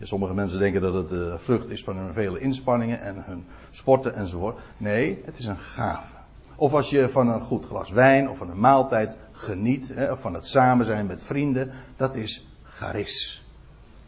Sommige 0.00 0.34
mensen 0.34 0.58
denken 0.58 0.80
dat 0.80 0.94
het 0.94 1.08
de 1.08 1.34
vrucht 1.38 1.70
is 1.70 1.84
van 1.84 1.96
hun 1.96 2.12
vele 2.12 2.38
inspanningen 2.38 3.00
en 3.00 3.22
hun 3.26 3.44
sporten 3.70 4.14
enzovoort. 4.14 4.58
Nee, 4.76 5.22
het 5.24 5.38
is 5.38 5.44
een 5.44 5.58
gave. 5.58 6.14
Of 6.56 6.72
als 6.72 6.90
je 6.90 7.08
van 7.08 7.28
een 7.28 7.40
goed 7.40 7.66
glas 7.66 7.90
wijn 7.90 8.28
of 8.28 8.38
van 8.38 8.50
een 8.50 8.60
maaltijd 8.60 9.16
geniet, 9.32 9.88
hè, 9.88 10.12
of 10.12 10.20
van 10.20 10.34
het 10.34 10.46
samen 10.46 10.86
zijn 10.86 11.06
met 11.06 11.24
vrienden, 11.24 11.70
dat 11.96 12.14
is 12.14 12.46
charis. 12.64 13.44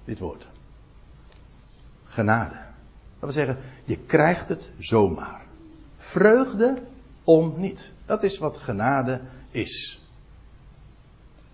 Dit 0.05 0.19
woord. 0.19 0.47
Genade. 2.05 2.55
Dat 3.19 3.35
wil 3.35 3.45
zeggen, 3.45 3.57
je 3.85 3.99
krijgt 3.99 4.49
het 4.49 4.71
zomaar. 4.79 5.41
Vreugde 5.97 6.83
om 7.25 7.55
niet. 7.57 7.91
Dat 8.07 8.23
is 8.23 8.39
wat 8.39 8.57
genade 8.57 9.21
is. 9.51 10.03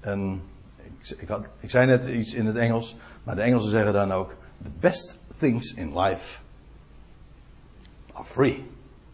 En 0.01 0.43
ik, 0.77 1.17
ik, 1.19 1.29
had, 1.29 1.49
ik 1.61 1.71
zei 1.71 1.87
net 1.87 2.07
iets 2.07 2.35
in 2.35 2.47
het 2.47 2.57
Engels, 2.57 2.97
maar 3.25 3.35
de 3.35 3.43
Engelsen 3.43 3.71
zeggen 3.71 3.93
dan 3.93 4.13
ook: 4.13 4.35
The 4.63 4.71
best 4.81 5.19
things 5.39 5.75
in 5.75 5.99
life 5.99 6.39
are 8.13 8.25
free. 8.25 8.65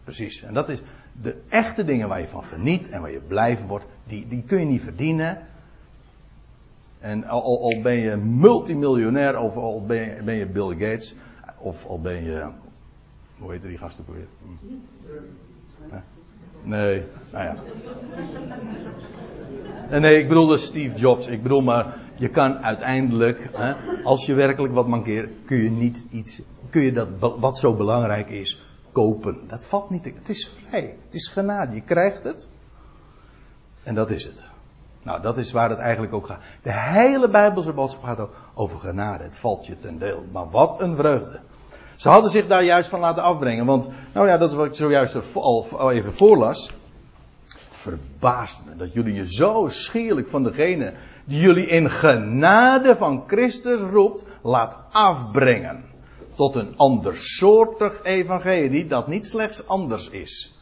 Precies. 0.03 0.41
En 0.41 0.53
dat 0.53 0.69
is 0.69 0.81
de 1.21 1.41
echte 1.49 1.83
dingen 1.83 2.07
waar 2.07 2.19
je 2.19 2.27
van 2.27 2.43
geniet 2.43 2.89
en 2.89 3.01
waar 3.01 3.11
je 3.11 3.19
blij 3.19 3.57
van 3.57 3.67
wordt, 3.67 3.85
die, 4.03 4.27
die 4.27 4.43
kun 4.43 4.59
je 4.59 4.65
niet 4.65 4.83
verdienen. 4.83 5.47
En 6.99 7.27
al, 7.27 7.61
al, 7.61 7.81
ben 7.81 7.93
je 7.95 8.15
multimiljonair, 8.15 9.39
of 9.39 9.55
al 9.55 9.85
ben 9.85 10.35
je, 10.35 10.45
Bill 10.45 10.69
Gates, 10.69 11.15
of 11.57 11.85
al 11.85 12.01
ben 12.01 12.23
je. 12.23 12.47
Hoe 13.37 13.51
heet 13.51 13.61
die 13.61 13.77
gasten 13.77 14.05
weer? 14.07 14.27
Nee, 16.63 17.03
nou 17.31 17.43
ja. 17.43 17.55
Nee, 19.99 20.19
ik 20.19 20.27
bedoelde 20.27 20.57
Steve 20.57 20.95
Jobs. 20.95 21.27
Ik 21.27 21.43
bedoel 21.43 21.61
maar, 21.61 21.97
je 22.21 22.29
kan 22.29 22.57
uiteindelijk, 22.57 23.49
hè, 23.53 23.73
als 24.03 24.25
je 24.25 24.33
werkelijk 24.33 24.73
wat 24.73 24.87
mankeert, 24.87 25.29
kun 25.45 25.57
je 25.57 25.69
niet 25.69 26.05
iets, 26.09 26.41
kun 26.69 26.81
je 26.81 26.91
dat 26.91 27.07
wat 27.19 27.57
zo 27.57 27.75
belangrijk 27.75 28.29
is, 28.29 28.61
kopen. 28.91 29.47
Dat 29.47 29.65
valt 29.65 29.89
niet. 29.89 30.05
Het 30.05 30.29
is 30.29 30.49
vrij. 30.49 30.97
Het 31.05 31.13
is 31.13 31.27
genade. 31.27 31.75
Je 31.75 31.81
krijgt 31.81 32.23
het. 32.23 32.49
En 33.83 33.95
dat 33.95 34.09
is 34.09 34.23
het. 34.23 34.43
Nou, 35.03 35.21
dat 35.21 35.37
is 35.37 35.51
waar 35.51 35.69
het 35.69 35.79
eigenlijk 35.79 36.13
ook 36.13 36.25
gaat. 36.25 36.41
De 36.63 36.73
hele 36.73 37.27
Bijbelse 37.27 37.73
boodschap 37.73 38.03
gaat 38.03 38.29
over 38.53 38.79
genade. 38.79 39.23
Het 39.23 39.37
valt 39.37 39.65
je 39.65 39.77
ten 39.77 39.97
deel. 39.97 40.25
Maar 40.31 40.49
wat 40.49 40.81
een 40.81 40.95
vreugde. 40.95 41.39
Ze 41.95 42.09
hadden 42.09 42.31
zich 42.31 42.47
daar 42.47 42.63
juist 42.63 42.89
van 42.89 42.99
laten 42.99 43.23
afbrengen. 43.23 43.65
Want, 43.65 43.87
nou 44.13 44.27
ja, 44.27 44.37
dat 44.37 44.49
is 44.49 44.55
wat 44.55 44.65
ik 44.65 44.75
zojuist 44.75 45.35
al, 45.35 45.65
al 45.77 45.91
even 45.91 46.13
voorlas. 46.13 46.71
Het 47.47 47.75
verbaast 47.75 48.61
me 48.65 48.75
dat 48.75 48.93
jullie 48.93 49.13
je 49.13 49.33
zo 49.33 49.67
schierlijk 49.69 50.27
van 50.27 50.43
degene 50.43 50.93
die 51.31 51.39
jullie 51.39 51.67
in 51.67 51.89
genade 51.89 52.95
van 52.95 53.23
Christus 53.27 53.79
roept, 53.79 54.25
laat 54.41 54.79
afbrengen. 54.91 55.83
Tot 56.35 56.55
een 56.55 56.77
andersoortig 56.77 58.03
evangelie 58.03 58.85
dat 58.87 59.07
niet 59.07 59.25
slechts 59.25 59.67
anders 59.67 60.09
is. 60.09 60.59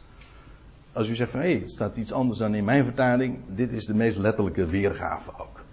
Als 0.94 1.10
u 1.10 1.16
zegt 1.16 1.32
van 1.32 1.40
hé, 1.40 1.60
het 1.60 1.72
staat 1.72 1.96
iets 1.96 2.12
anders 2.12 2.40
dan 2.40 2.56
in 2.56 2.64
mijn 2.64 2.84
vertaling, 2.84 3.38
dit 3.48 3.74
is 3.74 3.86
de 3.86 3.94
meest 3.94 4.18
letterlijke 4.18 4.66
weergave 4.66 5.32
ook. 5.38 5.64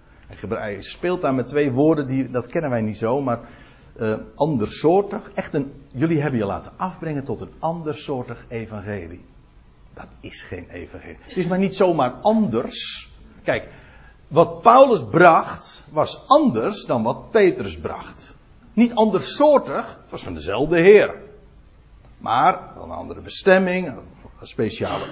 Hij 0.49 0.81
speelt 0.81 1.21
daar 1.21 1.33
met 1.33 1.47
twee 1.47 1.71
woorden, 1.71 2.07
die, 2.07 2.31
dat 2.31 2.47
kennen 2.47 2.69
wij 2.69 2.81
niet 2.81 2.97
zo, 2.97 3.21
maar 3.21 3.39
uh, 3.99 4.15
andersoortig. 4.35 5.31
Echt 5.33 5.53
een, 5.53 5.71
jullie 5.91 6.21
hebben 6.21 6.39
je 6.39 6.45
laten 6.45 6.71
afbrengen 6.77 7.23
tot 7.23 7.41
een 7.41 7.53
andersoortig 7.59 8.45
evangelie. 8.47 9.25
Dat 9.93 10.07
is 10.19 10.41
geen 10.41 10.69
evangelie. 10.69 11.17
Het 11.19 11.37
is 11.37 11.47
maar 11.47 11.59
niet 11.59 11.75
zomaar 11.75 12.11
anders. 12.11 13.11
Kijk, 13.43 13.69
wat 14.27 14.61
Paulus 14.61 15.03
bracht 15.05 15.83
was 15.91 16.21
anders 16.27 16.85
dan 16.85 17.03
wat 17.03 17.31
Petrus 17.31 17.79
bracht. 17.79 18.33
Niet 18.73 18.95
andersoortig, 18.95 19.99
het 20.01 20.11
was 20.11 20.23
van 20.23 20.33
dezelfde 20.33 20.77
Heer. 20.77 21.15
Maar 22.17 22.61
een 22.83 22.91
andere 22.91 23.21
bestemming, 23.21 23.87
een 23.87 24.47
speciale 24.47 25.05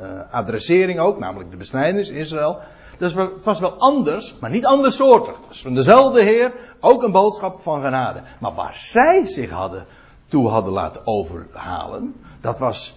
uh, 0.00 0.20
adressering 0.30 0.98
ook, 1.00 1.18
namelijk 1.18 1.50
de 1.50 1.56
besnijdenis 1.56 2.08
Israël. 2.08 2.58
Dus 2.98 3.14
het 3.14 3.44
was 3.44 3.60
wel 3.60 3.78
anders, 3.78 4.36
maar 4.40 4.50
niet 4.50 4.66
andersoortig. 4.66 5.36
Het 5.36 5.46
was 5.48 5.62
van 5.62 5.74
dezelfde 5.74 6.22
Heer, 6.22 6.52
ook 6.80 7.02
een 7.02 7.12
boodschap 7.12 7.60
van 7.60 7.82
genade. 7.82 8.22
Maar 8.40 8.54
waar 8.54 8.76
zij 8.76 9.26
zich 9.26 9.50
hadden, 9.50 9.86
toe 10.28 10.48
hadden 10.48 10.72
laten 10.72 11.06
overhalen, 11.06 12.14
dat 12.40 12.58
was 12.58 12.96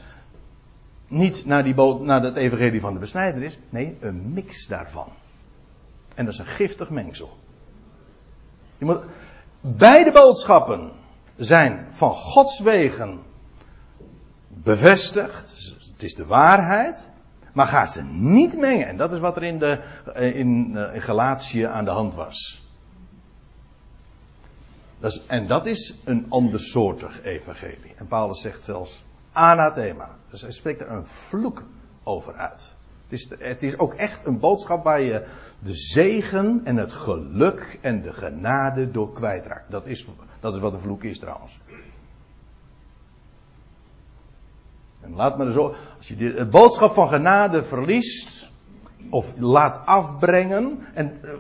niet 1.10 1.46
naar, 1.46 1.64
die 1.64 1.76
naar 2.00 2.22
het 2.22 2.36
evangelie 2.36 2.80
van 2.80 2.94
de 2.94 3.00
besnijdenis, 3.00 3.60
nee, 3.70 3.98
een 4.00 4.34
mix 4.34 4.68
daarvan. 4.68 5.08
En 6.16 6.26
dat 6.26 6.34
is 6.34 6.40
een 6.40 6.46
giftig 6.46 6.90
mengsel. 6.90 7.38
Je 8.78 8.86
moet, 8.86 9.02
beide 9.62 10.12
boodschappen 10.12 10.92
zijn 11.36 11.88
van 11.90 12.14
Gods 12.14 12.60
wegen 12.60 13.20
bevestigd. 14.48 15.76
Het 15.92 16.04
is 16.04 16.16
de 16.16 16.26
waarheid. 16.26 17.10
Maar 17.54 17.68
ga 17.68 17.86
ze 17.86 18.04
niet 18.04 18.58
mengen. 18.58 18.88
En 18.88 18.98
dat 18.98 19.12
is 19.12 19.20
wat 19.20 19.36
er 19.36 19.44
in, 19.44 19.60
de, 19.60 19.82
in, 20.16 20.78
eh, 20.78 20.96
in 20.96 21.02
Galatië 21.02 21.64
aan 21.64 21.86
de 21.86 21.92
hand 21.92 22.16
was. 22.16 22.68
Dat 25.00 25.12
is, 25.12 25.26
en 25.26 25.48
dat 25.48 25.66
is 25.66 25.96
een 26.04 26.26
andersoortig 26.30 27.24
evangelie. 27.24 27.94
En 27.98 28.08
Paulus 28.08 28.42
zegt 28.42 28.62
zelfs 28.62 29.04
anathema. 29.32 30.10
Dus 30.30 30.42
hij 30.42 30.52
spreekt 30.52 30.82
er 30.82 30.92
een 30.92 31.06
vloek 31.06 31.64
over 32.04 32.34
uit. 32.34 32.76
Het 33.08 33.20
is, 33.20 33.30
het 33.40 33.64
is 33.64 33.78
ook 33.78 33.94
echt 33.94 34.26
een 34.26 34.40
boodschap 34.40 34.84
waar 34.84 35.02
je 35.02 35.26
de 35.60 35.74
zegen 35.74 36.62
en 36.64 36.78
het 36.78 36.94
geluk 36.94 37.80
en 37.82 38.02
de 38.02 38.14
genade 38.14 38.92
door 38.92 39.14
kwijtraakt. 39.14 39.72
Dat 39.72 39.86
is, 39.86 40.08
dat 40.40 40.56
is 40.56 40.60
wat 40.60 40.74
een 40.74 40.80
vloek 40.80 41.04
is 41.04 41.20
trouwens. 41.20 41.60
En 45.02 45.14
laat 45.14 45.38
me 45.38 45.46
er 45.46 45.52
zo, 45.52 45.74
als 45.98 46.08
je 46.08 46.16
de 46.16 46.46
boodschap 46.46 46.92
van 46.92 47.08
genade 47.08 47.64
verliest, 47.64 48.50
of 49.10 49.34
laat 49.38 49.86
afbrengen, 49.86 50.80
en 50.94 51.24
eh, 51.24 51.34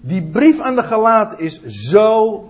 die 0.00 0.30
brief 0.30 0.60
aan 0.60 0.74
de 0.74 0.82
gelaat 0.82 1.38
is 1.38 1.62
zo, 1.62 2.42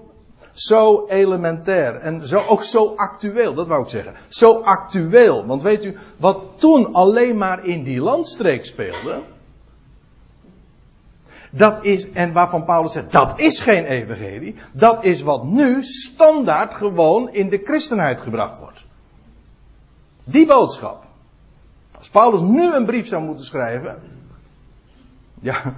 zo 0.59 1.07
elementair 1.09 1.97
en 1.97 2.27
zo, 2.27 2.43
ook 2.49 2.63
zo 2.63 2.95
actueel, 2.97 3.55
dat 3.55 3.67
wou 3.67 3.83
ik 3.83 3.89
zeggen. 3.89 4.15
Zo 4.29 4.61
actueel, 4.61 5.47
want 5.47 5.63
weet 5.63 5.85
u, 5.85 5.97
wat 6.17 6.41
toen 6.57 6.95
alleen 6.95 7.37
maar 7.37 7.65
in 7.65 7.83
die 7.83 8.01
landstreek 8.01 8.65
speelde, 8.65 9.23
dat 11.51 11.85
is, 11.85 12.11
en 12.11 12.33
waarvan 12.33 12.65
Paulus 12.65 12.93
zegt, 12.93 13.13
dat 13.13 13.41
is 13.41 13.61
geen 13.61 13.85
evangelie, 13.85 14.55
dat 14.73 15.05
is 15.05 15.23
wat 15.23 15.45
nu 15.45 15.83
standaard 15.83 16.75
gewoon 16.75 17.33
in 17.33 17.49
de 17.49 17.61
christenheid 17.65 18.21
gebracht 18.21 18.59
wordt. 18.59 18.87
Die 20.25 20.47
boodschap. 20.47 21.05
Als 21.99 22.09
Paulus 22.09 22.41
nu 22.41 22.75
een 22.75 22.87
brief 22.87 23.07
zou 23.07 23.23
moeten 23.23 23.45
schrijven. 23.45 23.99
Ja, 25.41 25.75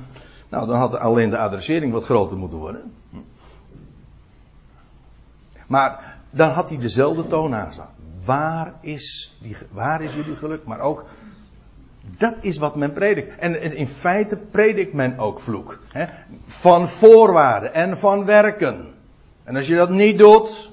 nou 0.48 0.66
dan 0.66 0.76
had 0.76 0.98
alleen 0.98 1.30
de 1.30 1.38
adressering 1.38 1.92
wat 1.92 2.04
groter 2.04 2.36
moeten 2.36 2.58
worden. 2.58 2.92
Maar 5.70 6.16
dan 6.30 6.50
had 6.50 6.68
hij 6.68 6.78
dezelfde 6.78 7.26
toon 7.26 7.54
aanstaan. 7.54 7.88
Waar 8.24 8.74
is, 8.80 9.36
die, 9.42 9.56
waar 9.70 10.02
is 10.02 10.14
jullie 10.14 10.34
geluk? 10.34 10.64
Maar 10.64 10.80
ook, 10.80 11.04
dat 12.16 12.34
is 12.40 12.56
wat 12.56 12.76
men 12.76 12.92
predikt. 12.92 13.38
En 13.38 13.74
in 13.76 13.86
feite 13.86 14.36
predikt 14.36 14.92
men 14.92 15.18
ook 15.18 15.40
vloek. 15.40 15.78
Hè? 15.92 16.06
Van 16.44 16.88
voorwaarden 16.88 17.74
en 17.74 17.98
van 17.98 18.24
werken. 18.24 18.94
En 19.44 19.56
als 19.56 19.66
je 19.66 19.74
dat 19.74 19.90
niet 19.90 20.18
doet, 20.18 20.72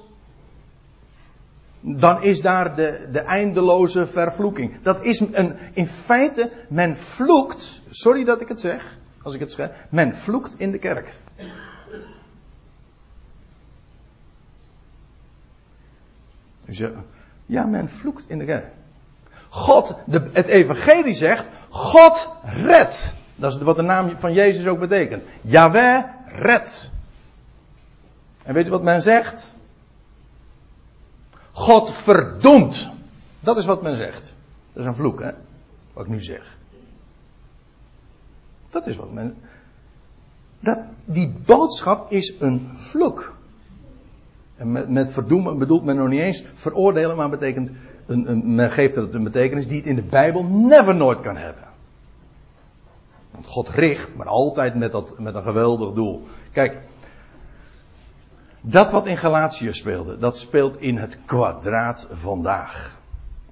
dan 1.80 2.22
is 2.22 2.40
daar 2.40 2.74
de, 2.74 3.08
de 3.12 3.20
eindeloze 3.20 4.06
vervloeking. 4.06 4.82
Dat 4.82 5.04
is 5.04 5.20
een, 5.20 5.56
in 5.72 5.86
feite, 5.86 6.50
men 6.68 6.96
vloekt, 6.96 7.82
sorry 7.90 8.24
dat 8.24 8.40
ik 8.40 8.48
het 8.48 8.60
zeg, 8.60 8.98
als 9.22 9.34
ik 9.34 9.40
het 9.40 9.52
zeg, 9.52 9.70
men 9.90 10.16
vloekt 10.16 10.54
in 10.56 10.70
de 10.70 10.78
kerk. 10.78 11.14
Ja, 17.46 17.64
men 17.64 17.88
vloekt 17.88 18.24
in 18.28 18.38
de 18.38 18.44
kerk. 18.44 18.66
God, 19.48 19.94
de, 20.06 20.28
het 20.32 20.46
evangelie 20.46 21.14
zegt, 21.14 21.50
God 21.68 22.28
redt. 22.42 23.12
Dat 23.34 23.52
is 23.52 23.58
wat 23.58 23.76
de 23.76 23.82
naam 23.82 24.18
van 24.18 24.32
Jezus 24.32 24.66
ook 24.66 24.78
betekent. 24.78 25.22
Yahweh 25.40 26.02
redt. 26.26 26.90
En 28.42 28.54
weet 28.54 28.66
u 28.66 28.70
wat 28.70 28.82
men 28.82 29.02
zegt? 29.02 29.52
God 31.52 31.92
verdoemt. 31.92 32.88
Dat 33.40 33.56
is 33.56 33.66
wat 33.66 33.82
men 33.82 33.96
zegt. 33.96 34.32
Dat 34.72 34.82
is 34.82 34.88
een 34.88 34.94
vloek, 34.94 35.20
hè? 35.20 35.30
Wat 35.92 36.04
ik 36.04 36.10
nu 36.10 36.20
zeg. 36.20 36.56
Dat 38.70 38.86
is 38.86 38.96
wat 38.96 39.12
men. 39.12 39.36
Dat, 40.60 40.78
die 41.04 41.28
boodschap 41.28 42.10
is 42.12 42.34
een 42.38 42.70
vloek. 42.72 43.36
En 44.58 44.72
met, 44.72 44.88
met 44.88 45.10
verdoemen 45.10 45.58
bedoelt 45.58 45.84
men 45.84 45.96
nog 45.96 46.08
niet 46.08 46.20
eens 46.20 46.44
veroordelen, 46.54 47.16
maar 47.16 47.30
betekent. 47.30 47.70
Een, 48.06 48.30
een, 48.30 48.54
men 48.54 48.70
geeft 48.70 48.96
het 48.96 49.14
een 49.14 49.24
betekenis 49.24 49.68
die 49.68 49.76
het 49.76 49.86
in 49.86 49.94
de 49.94 50.02
Bijbel 50.02 50.44
never 50.44 50.94
nooit 50.94 51.20
kan 51.20 51.36
hebben. 51.36 51.64
Want 53.30 53.46
God 53.46 53.68
richt, 53.68 54.14
maar 54.14 54.26
altijd 54.26 54.74
met, 54.74 54.92
dat, 54.92 55.18
met 55.18 55.34
een 55.34 55.42
geweldig 55.42 55.92
doel. 55.92 56.26
Kijk, 56.52 56.78
dat 58.60 58.90
wat 58.90 59.06
in 59.06 59.16
Galatië 59.16 59.72
speelde, 59.72 60.18
dat 60.18 60.36
speelt 60.36 60.80
in 60.80 60.96
het 60.96 61.18
kwadraat 61.24 62.06
vandaag. 62.10 62.96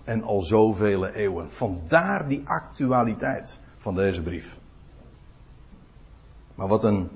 En 0.05 0.23
al 0.23 0.43
zoveel 0.43 1.07
eeuwen. 1.07 1.51
Vandaar 1.51 2.29
die 2.29 2.43
actualiteit 2.45 3.59
van 3.77 3.95
deze 3.95 4.23
brief. 4.23 4.57
Maar 6.55 6.69
wat 6.69 6.85
een, 6.85 7.11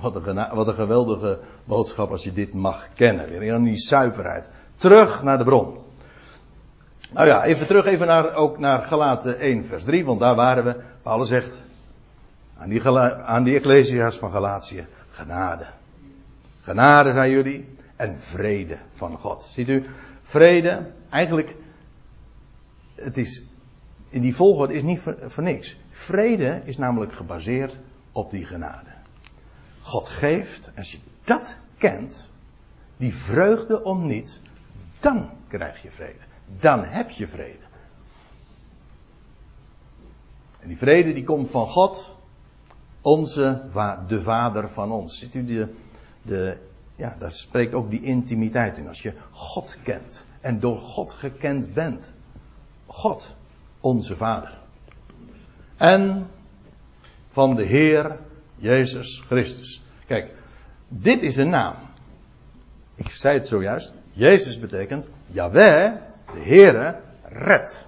wat 0.00 0.26
een, 0.26 0.48
wat 0.54 0.68
een 0.68 0.74
geweldige 0.74 1.38
boodschap 1.64 2.10
als 2.10 2.24
je 2.24 2.32
dit 2.32 2.54
mag 2.54 2.88
kennen. 2.94 3.38
Weer 3.38 3.54
in 3.54 3.64
die 3.64 3.78
zuiverheid. 3.78 4.50
Terug 4.74 5.22
naar 5.22 5.38
de 5.38 5.44
bron. 5.44 5.76
Nou 7.10 7.26
ja, 7.26 7.44
even 7.44 7.66
terug 7.66 7.86
even 7.86 8.06
naar, 8.06 8.34
ook 8.34 8.58
naar 8.58 8.82
Galaten 8.82 9.38
1 9.38 9.64
vers 9.64 9.84
3, 9.84 10.04
want 10.04 10.20
daar 10.20 10.34
waren 10.34 10.64
we. 10.64 10.76
Paulus 11.02 11.28
zegt 11.28 11.62
aan 12.56 12.68
die, 12.68 12.88
aan 12.98 13.44
die 13.44 13.56
Ecclesia's 13.56 14.18
van 14.18 14.30
Galatië, 14.30 14.86
genade. 15.10 15.64
Genade 16.60 17.12
zijn 17.12 17.30
jullie 17.30 17.76
en 17.96 18.18
vrede 18.20 18.78
van 18.94 19.18
God. 19.18 19.42
Ziet 19.42 19.68
u, 19.68 19.84
vrede, 20.22 20.90
eigenlijk, 21.10 21.54
het 22.94 23.16
is, 23.16 23.42
in 24.08 24.20
die 24.20 24.34
volgorde 24.34 24.74
is 24.74 24.82
niet 24.82 25.00
voor, 25.00 25.16
voor 25.26 25.42
niks. 25.42 25.76
Vrede 25.90 26.60
is 26.64 26.76
namelijk 26.76 27.12
gebaseerd 27.12 27.78
op 28.12 28.30
die 28.30 28.44
genade. 28.44 28.87
God 29.88 30.08
geeft, 30.08 30.70
als 30.76 30.92
je 30.92 30.98
dat 31.24 31.58
kent, 31.78 32.30
die 32.96 33.14
vreugde 33.14 33.82
om 33.82 34.06
niet, 34.06 34.40
dan 35.00 35.30
krijg 35.48 35.82
je 35.82 35.90
vrede. 35.90 36.24
Dan 36.60 36.84
heb 36.84 37.10
je 37.10 37.28
vrede. 37.28 37.66
En 40.60 40.68
die 40.68 40.76
vrede 40.76 41.12
die 41.12 41.24
komt 41.24 41.50
van 41.50 41.68
God, 41.68 42.16
onze, 43.00 43.62
de 44.06 44.22
Vader 44.22 44.70
van 44.70 44.92
ons. 44.92 45.18
Ziet 45.18 45.34
u 45.34 45.44
de, 45.44 45.74
de, 46.22 46.56
ja, 46.96 47.16
daar 47.18 47.32
spreekt 47.32 47.74
ook 47.74 47.90
die 47.90 48.02
intimiteit 48.02 48.78
in. 48.78 48.88
Als 48.88 49.02
je 49.02 49.14
God 49.30 49.78
kent 49.82 50.26
en 50.40 50.60
door 50.60 50.78
God 50.78 51.12
gekend 51.12 51.74
bent. 51.74 52.12
God, 52.86 53.34
onze 53.80 54.16
Vader. 54.16 54.58
En 55.76 56.30
van 57.28 57.54
de 57.54 57.64
Heer 57.64 58.18
Jezus 58.58 59.22
Christus. 59.26 59.82
Kijk, 60.06 60.30
dit 60.88 61.22
is 61.22 61.36
een 61.36 61.48
naam. 61.50 61.74
Ik 62.94 63.10
zei 63.10 63.38
het 63.38 63.48
zojuist. 63.48 63.92
Jezus 64.12 64.58
betekent 64.58 65.08
Yahweh, 65.26 65.92
de 66.34 66.40
Heere, 66.40 67.00
red. 67.22 67.86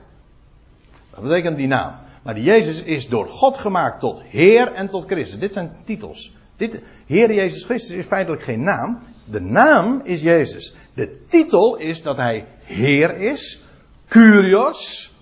Dat 1.11 1.23
betekent 1.23 1.57
die 1.57 1.67
naam. 1.67 1.95
Maar 2.23 2.39
Jezus 2.39 2.83
is 2.83 3.09
door 3.09 3.27
God 3.27 3.57
gemaakt 3.57 4.01
tot 4.01 4.23
Heer 4.23 4.73
en 4.73 4.89
tot 4.89 5.05
Christus. 5.07 5.39
Dit 5.39 5.53
zijn 5.53 5.77
titels. 5.85 6.35
Dit, 6.57 6.81
Heer 7.07 7.33
Jezus 7.35 7.65
Christus 7.65 7.97
is 7.97 8.07
feitelijk 8.07 8.43
geen 8.43 8.63
naam. 8.63 8.99
De 9.25 9.41
naam 9.41 10.01
is 10.05 10.21
Jezus. 10.21 10.77
De 10.95 11.25
titel 11.29 11.77
is 11.77 12.03
dat 12.03 12.17
hij 12.17 12.47
Heer 12.63 13.17
is. 13.17 13.65
Curios. 14.09 15.13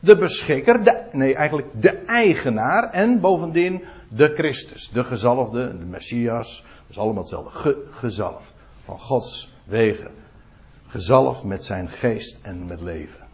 De 0.00 0.18
beschikker. 0.18 0.84
De, 0.84 1.02
nee, 1.12 1.34
eigenlijk 1.34 1.68
de 1.80 1.90
eigenaar. 2.06 2.90
En 2.90 3.20
bovendien 3.20 3.82
de 4.14 4.34
Christus. 4.34 4.90
De 4.90 5.04
gezalfde. 5.04 5.78
De 5.78 5.84
Messias. 5.84 6.62
Dat 6.62 6.86
is 6.88 6.98
allemaal 6.98 7.22
hetzelfde. 7.22 7.50
Ge, 7.50 7.84
gezalfd. 7.90 8.54
Van 8.82 8.98
Gods 8.98 9.52
wegen. 9.64 10.10
Gezalfd 10.86 11.44
met 11.44 11.64
zijn 11.64 11.88
geest 11.88 12.38
en 12.42 12.66
met 12.66 12.80
leven. 12.80 13.26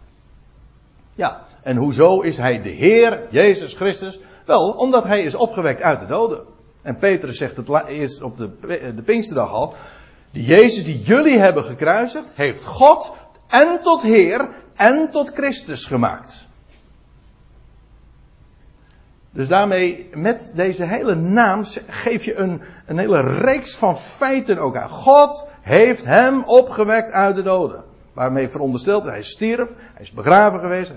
Ja, 1.14 1.46
en 1.62 1.76
hoezo 1.76 2.20
is 2.20 2.36
hij 2.36 2.62
de 2.62 2.70
Heer, 2.70 3.26
Jezus 3.30 3.74
Christus? 3.74 4.20
Wel, 4.46 4.70
omdat 4.70 5.04
hij 5.04 5.22
is 5.22 5.34
opgewekt 5.34 5.82
uit 5.82 6.00
de 6.00 6.06
doden. 6.06 6.44
En 6.82 6.96
Petrus 6.96 7.36
zegt 7.36 7.56
het 7.56 7.86
eerst 7.86 8.22
op 8.22 8.36
de, 8.36 8.50
de 8.94 9.02
Pinksterdag 9.02 9.52
al. 9.52 9.74
Die 10.30 10.44
Jezus 10.44 10.84
die 10.84 11.00
jullie 11.00 11.38
hebben 11.38 11.64
gekruisigd, 11.64 12.30
heeft 12.34 12.64
God 12.64 13.12
en 13.48 13.80
tot 13.82 14.02
Heer 14.02 14.48
en 14.76 15.10
tot 15.10 15.32
Christus 15.32 15.84
gemaakt. 15.84 16.47
Dus 19.38 19.48
daarmee, 19.48 20.08
met 20.14 20.52
deze 20.54 20.84
hele 20.84 21.14
naam, 21.14 21.64
geef 21.86 22.24
je 22.24 22.34
een, 22.34 22.60
een 22.86 22.98
hele 22.98 23.20
reeks 23.20 23.76
van 23.76 23.96
feiten 23.96 24.58
ook 24.58 24.76
aan. 24.76 24.88
God 24.88 25.46
heeft 25.60 26.04
hem 26.04 26.44
opgewekt 26.44 27.12
uit 27.12 27.36
de 27.36 27.42
doden. 27.42 27.84
Waarmee 28.12 28.48
verondersteld, 28.48 29.04
hij 29.04 29.22
stierf, 29.22 29.68
hij 29.76 30.02
is 30.02 30.12
begraven 30.12 30.60
geweest 30.60 30.94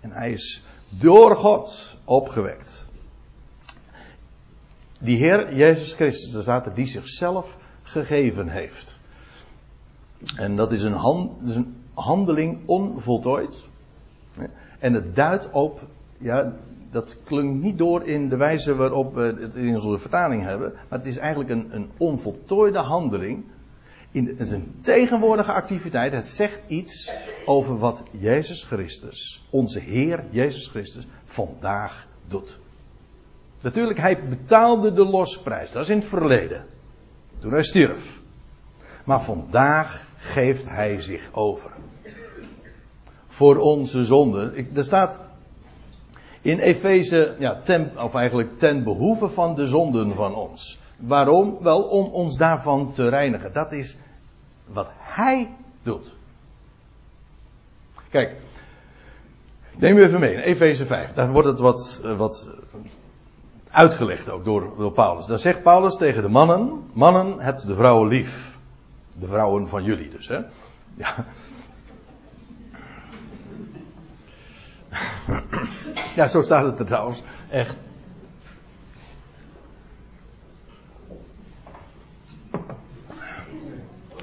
en 0.00 0.10
hij 0.10 0.30
is 0.30 0.64
door 0.88 1.36
God 1.36 1.96
opgewekt. 2.04 2.86
Die 5.00 5.16
Heer 5.16 5.54
Jezus 5.54 5.92
Christus, 5.92 6.32
daar 6.32 6.42
staat 6.42 6.74
die 6.74 6.86
zichzelf 6.86 7.56
gegeven 7.82 8.48
heeft. 8.48 8.98
En 10.36 10.56
dat 10.56 10.72
is 10.72 10.82
een, 10.82 10.92
hand, 10.92 11.42
is 11.42 11.56
een 11.56 11.84
handeling 11.94 12.60
onvoltooid. 12.66 13.68
En 14.78 14.92
het 14.92 15.16
duidt 15.16 15.50
op, 15.50 15.80
ja, 16.18 16.52
dat 16.90 17.18
klinkt 17.24 17.62
niet 17.62 17.78
door 17.78 18.02
in 18.02 18.28
de 18.28 18.36
wijze 18.36 18.74
waarop 18.74 19.14
we 19.14 19.36
het 19.40 19.54
in 19.54 19.74
onze 19.74 19.98
vertaling 19.98 20.42
hebben, 20.42 20.72
maar 20.88 20.98
het 20.98 21.08
is 21.08 21.16
eigenlijk 21.16 21.50
een, 21.50 21.68
een 21.70 21.90
onvoltooide 21.96 22.78
handeling 22.78 23.44
in 24.10 24.36
zijn 24.40 24.74
tegenwoordige 24.80 25.52
activiteit. 25.52 26.12
Het 26.12 26.26
zegt 26.26 26.60
iets 26.66 27.12
over 27.46 27.78
wat 27.78 28.02
Jezus 28.10 28.64
Christus, 28.64 29.46
onze 29.50 29.80
Heer 29.80 30.24
Jezus 30.30 30.68
Christus, 30.68 31.06
vandaag 31.24 32.06
doet. 32.26 32.58
Natuurlijk, 33.62 33.98
hij 33.98 34.28
betaalde 34.28 34.92
de 34.92 35.04
losprijs. 35.04 35.72
Dat 35.72 35.82
is 35.82 35.88
in 35.88 35.98
het 35.98 36.06
verleden. 36.06 36.64
Toen 37.38 37.52
hij 37.52 37.62
stierf. 37.62 38.20
Maar 39.04 39.22
vandaag 39.22 40.06
geeft 40.16 40.68
hij 40.68 41.00
zich 41.00 41.30
over. 41.32 41.70
Voor 43.26 43.56
onze 43.56 44.04
zonden. 44.04 44.74
Er 44.74 44.84
staat 44.84 45.20
in 46.40 46.58
Efeze, 46.58 47.34
ja, 47.38 47.60
ten, 47.64 47.92
of 47.98 48.14
eigenlijk 48.14 48.58
ten 48.58 48.84
behoeve 48.84 49.28
van 49.28 49.54
de 49.54 49.66
zonden 49.66 50.14
van 50.14 50.34
ons. 50.34 50.78
Waarom? 50.96 51.58
Wel 51.60 51.82
om 51.82 52.04
ons 52.04 52.36
daarvan 52.36 52.92
te 52.92 53.08
reinigen. 53.08 53.52
Dat 53.52 53.72
is 53.72 53.96
wat 54.66 54.90
hij 54.98 55.50
doet. 55.82 56.12
Kijk, 58.10 58.36
neem 59.76 59.96
u 59.96 60.02
even 60.02 60.20
mee 60.20 60.42
Efeze 60.42 60.86
5. 60.86 61.12
Daar 61.12 61.32
wordt 61.32 61.48
het 61.48 61.58
wat, 61.58 62.00
eh, 62.04 62.16
wat 62.16 62.50
uitgelegd 63.70 64.30
ook 64.30 64.44
door, 64.44 64.92
Paulus. 64.92 65.26
Dan 65.26 65.38
zegt 65.38 65.62
Paulus 65.62 65.96
tegen 65.96 66.22
de 66.22 66.28
mannen: 66.28 66.90
Mannen, 66.92 67.40
hebt 67.40 67.66
de 67.66 67.74
vrouwen 67.74 68.08
lief. 68.08 68.58
De 69.18 69.26
vrouwen 69.26 69.68
van 69.68 69.84
jullie 69.84 70.10
dus, 70.10 70.28
hè? 70.28 70.40
Ja. 70.94 71.24
Ja, 76.18 76.28
zo 76.28 76.42
staat 76.42 76.64
het 76.64 76.78
er 76.78 76.86
trouwens. 76.86 77.22
Echt. 77.48 77.82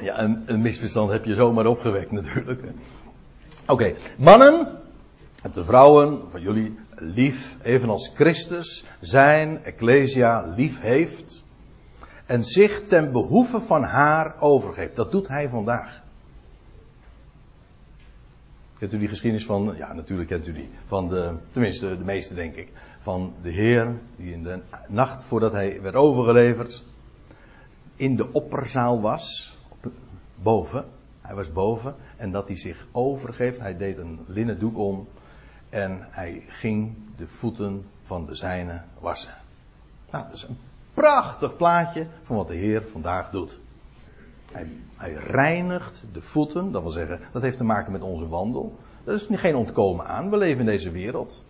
Ja, 0.01 0.19
een, 0.19 0.43
een 0.45 0.61
misverstand 0.61 1.11
heb 1.11 1.25
je 1.25 1.35
zomaar 1.35 1.65
opgewekt 1.65 2.11
natuurlijk. 2.11 2.61
Oké, 3.67 3.93
mannen, 4.17 4.79
heb 5.41 5.53
de 5.53 5.65
vrouwen 5.65 6.21
van 6.29 6.41
jullie 6.41 6.79
lief, 6.95 7.57
evenals 7.61 8.11
Christus 8.13 8.85
zijn 8.99 9.63
Ecclesia 9.63 10.53
lief 10.55 10.79
heeft 10.79 11.43
en 12.25 12.43
zich 12.43 12.83
ten 12.83 13.11
behoeve 13.11 13.61
van 13.61 13.83
haar 13.83 14.35
overgeeft. 14.39 14.95
Dat 14.95 15.11
doet 15.11 15.27
hij 15.27 15.49
vandaag. 15.49 16.03
Kent 18.86 18.97
u 18.97 18.99
die 18.99 19.13
geschiedenis 19.13 19.45
van, 19.45 19.73
ja 19.77 19.93
natuurlijk 19.93 20.29
kent 20.29 20.47
u 20.47 20.53
die, 20.53 20.69
van 20.86 21.09
de, 21.09 21.36
tenminste 21.51 21.97
de 21.97 22.03
meeste 22.03 22.33
denk 22.33 22.55
ik, 22.55 22.71
van 22.99 23.33
de 23.41 23.51
Heer 23.51 23.99
die 24.15 24.33
in 24.33 24.43
de 24.43 24.59
nacht 24.88 25.23
voordat 25.23 25.51
hij 25.51 25.81
werd 25.81 25.95
overgeleverd 25.95 26.83
in 27.95 28.15
de 28.15 28.31
opperzaal 28.31 29.01
was, 29.01 29.57
boven, 30.36 30.86
hij 31.21 31.36
was 31.36 31.51
boven 31.51 31.95
en 32.17 32.31
dat 32.31 32.47
hij 32.47 32.57
zich 32.57 32.88
overgeeft, 32.91 33.59
hij 33.59 33.77
deed 33.77 33.97
een 33.97 34.19
linnen 34.27 34.59
doek 34.59 34.77
om 34.77 35.07
en 35.69 36.07
hij 36.09 36.43
ging 36.47 36.95
de 37.17 37.27
voeten 37.27 37.86
van 38.03 38.25
de 38.25 38.36
zijnen 38.36 38.86
wassen. 38.99 39.33
Nou, 40.11 40.23
dat 40.23 40.33
is 40.33 40.43
een 40.43 40.57
prachtig 40.93 41.55
plaatje 41.55 42.07
van 42.21 42.36
wat 42.36 42.47
de 42.47 42.55
Heer 42.55 42.88
vandaag 42.88 43.29
doet. 43.29 43.59
Hij, 44.55 44.67
hij, 44.95 45.13
reinigt 45.13 46.03
de 46.13 46.21
voeten, 46.21 46.71
dat 46.71 46.81
wil 46.81 46.91
zeggen, 46.91 47.19
dat 47.31 47.41
heeft 47.41 47.57
te 47.57 47.63
maken 47.63 47.91
met 47.91 48.01
onze 48.01 48.27
wandel. 48.27 48.79
Dat 49.03 49.21
is 49.21 49.39
geen 49.39 49.55
ontkomen 49.55 50.05
aan. 50.05 50.29
We 50.29 50.37
leven 50.37 50.59
in 50.59 50.65
deze 50.65 50.91
wereld. 50.91 51.43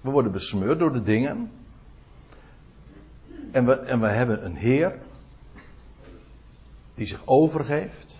We 0.00 0.10
worden 0.10 0.32
besmeurd 0.32 0.78
door 0.78 0.92
de 0.92 1.02
dingen. 1.02 1.50
En 3.50 3.66
we, 3.66 3.72
en 3.72 4.00
we 4.00 4.06
hebben 4.06 4.44
een 4.44 4.56
Heer 4.56 4.98
die 6.94 7.06
zich 7.06 7.22
overgeeft. 7.24 8.18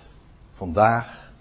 Vandaag 0.51 1.32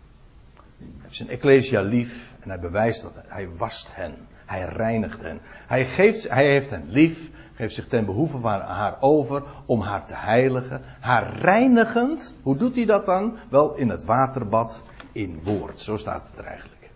heeft 1.01 1.15
zijn 1.15 1.29
Ecclesia 1.29 1.81
lief 1.81 2.35
en 2.39 2.49
hij 2.49 2.59
bewijst 2.59 3.01
dat. 3.01 3.13
Hij 3.27 3.49
wast 3.49 3.95
hen. 3.95 4.15
Hij 4.49 4.65
reinigt 4.65 5.21
hen. 5.21 5.39
Hij, 5.67 5.85
geeft, 5.85 6.29
hij 6.29 6.49
heeft 6.49 6.69
hen 6.69 6.85
lief 6.87 7.29
geeft 7.59 7.73
zich 7.73 7.87
ten 7.87 8.05
behoeve 8.05 8.39
van 8.39 8.59
haar 8.59 8.97
over 8.99 9.43
om 9.65 9.81
haar 9.81 10.05
te 10.05 10.15
heiligen. 10.15 10.81
Haar 10.99 11.33
reinigend. 11.37 12.33
Hoe 12.41 12.57
doet 12.57 12.75
hij 12.75 12.85
dat 12.85 13.05
dan? 13.05 13.37
Wel 13.49 13.75
in 13.75 13.89
het 13.89 14.03
waterbad 14.03 14.83
in 15.11 15.39
woord. 15.43 15.81
Zo 15.81 15.97
staat 15.97 16.29
het 16.29 16.37
er 16.37 16.45
eigenlijk. 16.45 16.89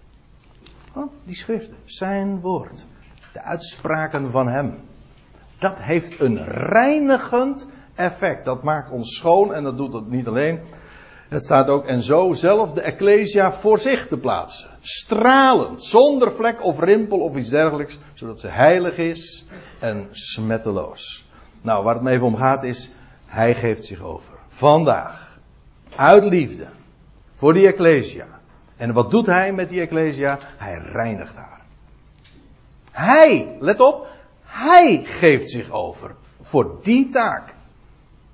Oh, 0.96 1.12
die 1.24 1.36
schriften. 1.36 1.78
Zijn 1.84 2.40
woord. 2.40 2.86
De 3.34 3.42
uitspraken 3.42 4.32
van 4.32 4.48
hem. 4.48 4.80
Dat 5.60 5.78
heeft 5.78 6.20
een 6.20 6.46
reinigend 6.46 7.70
effect. 7.96 8.46
Dat 8.46 8.64
maakt 8.64 8.92
ons 8.92 9.16
schoon 9.16 9.54
en 9.54 9.64
dat 9.64 9.78
doet 9.78 9.94
het 9.94 10.10
niet 10.10 10.28
alleen. 10.28 10.60
Het 11.34 11.44
staat 11.44 11.68
ook, 11.68 11.86
en 11.86 12.02
zo 12.02 12.34
zelf 12.34 12.74
de 12.74 12.82
Ecclesia 12.82 13.52
voor 13.52 13.80
zich 13.80 14.08
te 14.08 14.18
plaatsen. 14.18 14.70
Stralend, 14.82 15.84
zonder 15.84 16.32
vlek 16.32 16.64
of 16.64 16.80
rimpel 16.80 17.20
of 17.20 17.36
iets 17.36 17.50
dergelijks, 17.50 18.00
zodat 18.14 18.40
ze 18.40 18.48
heilig 18.48 18.98
is 18.98 19.46
en 19.80 20.08
smetteloos. 20.12 21.26
Nou, 21.62 21.84
waar 21.84 21.94
het 21.94 22.04
me 22.04 22.12
even 22.12 22.26
om 22.26 22.36
gaat 22.36 22.64
is, 22.64 22.92
hij 23.26 23.56
geeft 23.56 23.86
zich 23.86 24.02
over. 24.02 24.34
Vandaag. 24.48 25.38
Uit 25.96 26.24
liefde. 26.24 26.68
Voor 27.34 27.54
die 27.54 27.68
Ecclesia. 27.68 28.28
En 28.78 28.94
wat 28.94 29.12
doet 29.12 29.26
hij 29.26 29.54
met 29.54 29.70
die 29.70 29.82
Ecclesia? 29.82 30.38
Hij 30.58 30.78
reinigt 30.78 31.36
haar. 31.36 31.62
Hij, 32.92 33.58
let 33.60 33.80
op, 33.80 34.08
hij 34.44 35.04
geeft 35.06 35.50
zich 35.50 35.72
over. 35.72 36.16
Voor 36.42 36.80
die 36.82 37.10
taak. 37.10 37.54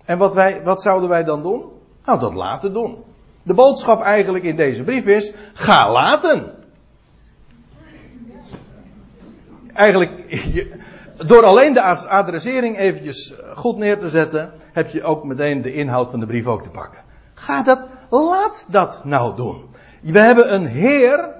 En 0.05 0.17
wat, 0.17 0.33
wij, 0.33 0.63
wat 0.63 0.81
zouden 0.81 1.09
wij 1.09 1.23
dan 1.23 1.41
doen? 1.41 1.77
Nou, 2.09 2.21
dat 2.21 2.33
laten 2.33 2.73
doen. 2.73 3.03
De 3.43 3.53
boodschap 3.53 4.01
eigenlijk 4.01 4.43
in 4.43 4.55
deze 4.55 4.83
brief 4.83 5.05
is: 5.05 5.33
ga 5.53 5.91
laten. 5.91 6.53
Eigenlijk, 9.73 10.11
door 11.27 11.45
alleen 11.45 11.73
de 11.73 11.81
adressering 12.07 12.77
eventjes 12.77 13.33
goed 13.55 13.77
neer 13.77 13.99
te 13.99 14.09
zetten, 14.09 14.51
heb 14.71 14.89
je 14.89 15.03
ook 15.03 15.23
meteen 15.23 15.61
de 15.61 15.73
inhoud 15.73 16.09
van 16.09 16.19
de 16.19 16.25
brief 16.25 16.45
ook 16.45 16.63
te 16.63 16.69
pakken. 16.69 17.03
Ga 17.33 17.63
dat, 17.63 17.81
laat 18.09 18.65
dat 18.69 19.05
nou 19.05 19.35
doen. 19.35 19.65
We 20.01 20.19
hebben 20.19 20.53
een 20.53 20.65
Heer 20.65 21.35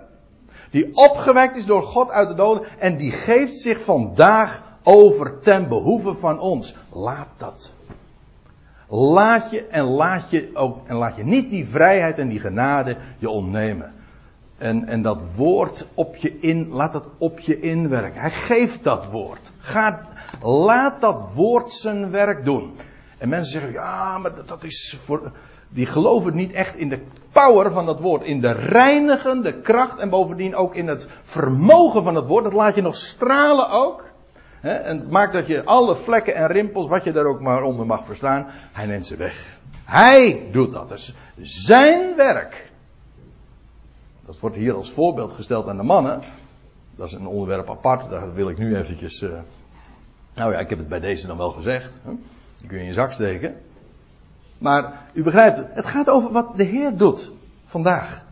die 0.71 0.95
opgewekt 0.95 1.55
is 1.55 1.65
door 1.65 1.83
God 1.83 2.09
uit 2.09 2.27
de 2.27 2.35
doden 2.35 2.67
en 2.79 2.97
die 2.97 3.11
geeft 3.11 3.59
zich 3.59 3.83
vandaag 3.83 4.61
over 4.83 5.39
ten 5.39 5.67
behoeve 5.67 6.15
van 6.15 6.39
ons. 6.39 6.75
Laat 6.91 7.29
dat 7.37 7.73
Laat 8.91 9.51
je 9.51 9.67
en 9.67 9.83
laat 9.83 10.29
je 10.29 10.49
ook, 10.53 10.87
en 10.87 10.95
laat 10.95 11.15
je 11.15 11.23
niet 11.23 11.49
die 11.49 11.67
vrijheid 11.67 12.17
en 12.17 12.29
die 12.29 12.39
genade 12.39 12.97
je 13.17 13.29
ontnemen. 13.29 13.93
En, 14.57 14.87
en 14.87 15.01
dat 15.01 15.35
woord 15.35 15.87
op 15.93 16.15
je 16.15 16.39
in, 16.39 16.67
laat 16.69 16.91
dat 16.91 17.07
op 17.17 17.39
je 17.39 17.59
inwerken. 17.59 18.21
Hij 18.21 18.31
geeft 18.31 18.83
dat 18.83 19.05
woord. 19.05 19.51
Ga, 19.57 20.07
laat 20.41 21.01
dat 21.01 21.33
woord 21.33 21.71
zijn 21.71 22.11
werk 22.11 22.45
doen. 22.45 22.73
En 23.17 23.29
mensen 23.29 23.51
zeggen, 23.51 23.71
ja, 23.71 24.17
maar 24.17 24.35
dat, 24.35 24.47
dat 24.47 24.63
is 24.63 24.97
voor, 25.01 25.31
die 25.69 25.85
geloven 25.85 26.35
niet 26.35 26.51
echt 26.51 26.75
in 26.75 26.89
de 26.89 26.99
power 27.31 27.71
van 27.71 27.85
dat 27.85 27.99
woord. 27.99 28.23
In 28.23 28.41
de 28.41 28.51
reinigende 28.51 29.59
kracht 29.61 29.99
en 29.99 30.09
bovendien 30.09 30.55
ook 30.55 30.75
in 30.75 30.87
het 30.87 31.07
vermogen 31.23 32.03
van 32.03 32.15
het 32.15 32.25
woord. 32.25 32.43
Dat 32.43 32.53
laat 32.53 32.75
je 32.75 32.81
nog 32.81 32.95
stralen 32.95 33.69
ook 33.69 34.08
en 34.61 34.99
het 34.99 35.11
maakt 35.11 35.33
dat 35.33 35.47
je 35.47 35.63
alle 35.63 35.95
vlekken 35.95 36.35
en 36.35 36.47
rimpels, 36.47 36.87
wat 36.87 37.03
je 37.03 37.11
daar 37.11 37.25
ook 37.25 37.41
maar 37.41 37.63
onder 37.63 37.85
mag 37.85 38.05
verstaan, 38.05 38.47
hij 38.71 38.85
neemt 38.85 39.07
ze 39.07 39.15
weg. 39.15 39.59
Hij 39.85 40.47
doet 40.51 40.73
dat. 40.73 40.87
Dus 40.87 41.13
zijn 41.41 42.15
werk. 42.15 42.71
Dat 44.25 44.39
wordt 44.39 44.55
hier 44.55 44.73
als 44.73 44.91
voorbeeld 44.91 45.33
gesteld 45.33 45.67
aan 45.67 45.77
de 45.77 45.83
mannen. 45.83 46.21
Dat 46.95 47.07
is 47.07 47.13
een 47.13 47.27
onderwerp 47.27 47.69
apart, 47.69 48.09
daar 48.09 48.33
wil 48.33 48.49
ik 48.49 48.57
nu 48.57 48.75
eventjes. 48.75 49.21
Uh, 49.21 49.29
nou 50.33 50.51
ja, 50.51 50.59
ik 50.59 50.69
heb 50.69 50.77
het 50.77 50.87
bij 50.87 50.99
deze 50.99 51.27
dan 51.27 51.37
wel 51.37 51.51
gezegd. 51.51 51.99
Die 52.57 52.67
kun 52.67 52.77
je 52.77 52.83
in 52.83 52.89
je 52.89 52.93
zak 52.93 53.11
steken. 53.11 53.55
Maar 54.57 55.01
u 55.13 55.23
begrijpt 55.23 55.57
het, 55.57 55.67
het 55.73 55.85
gaat 55.85 56.09
over 56.09 56.31
wat 56.31 56.57
de 56.57 56.63
Heer 56.63 56.97
doet 56.97 57.31
vandaag. 57.63 58.25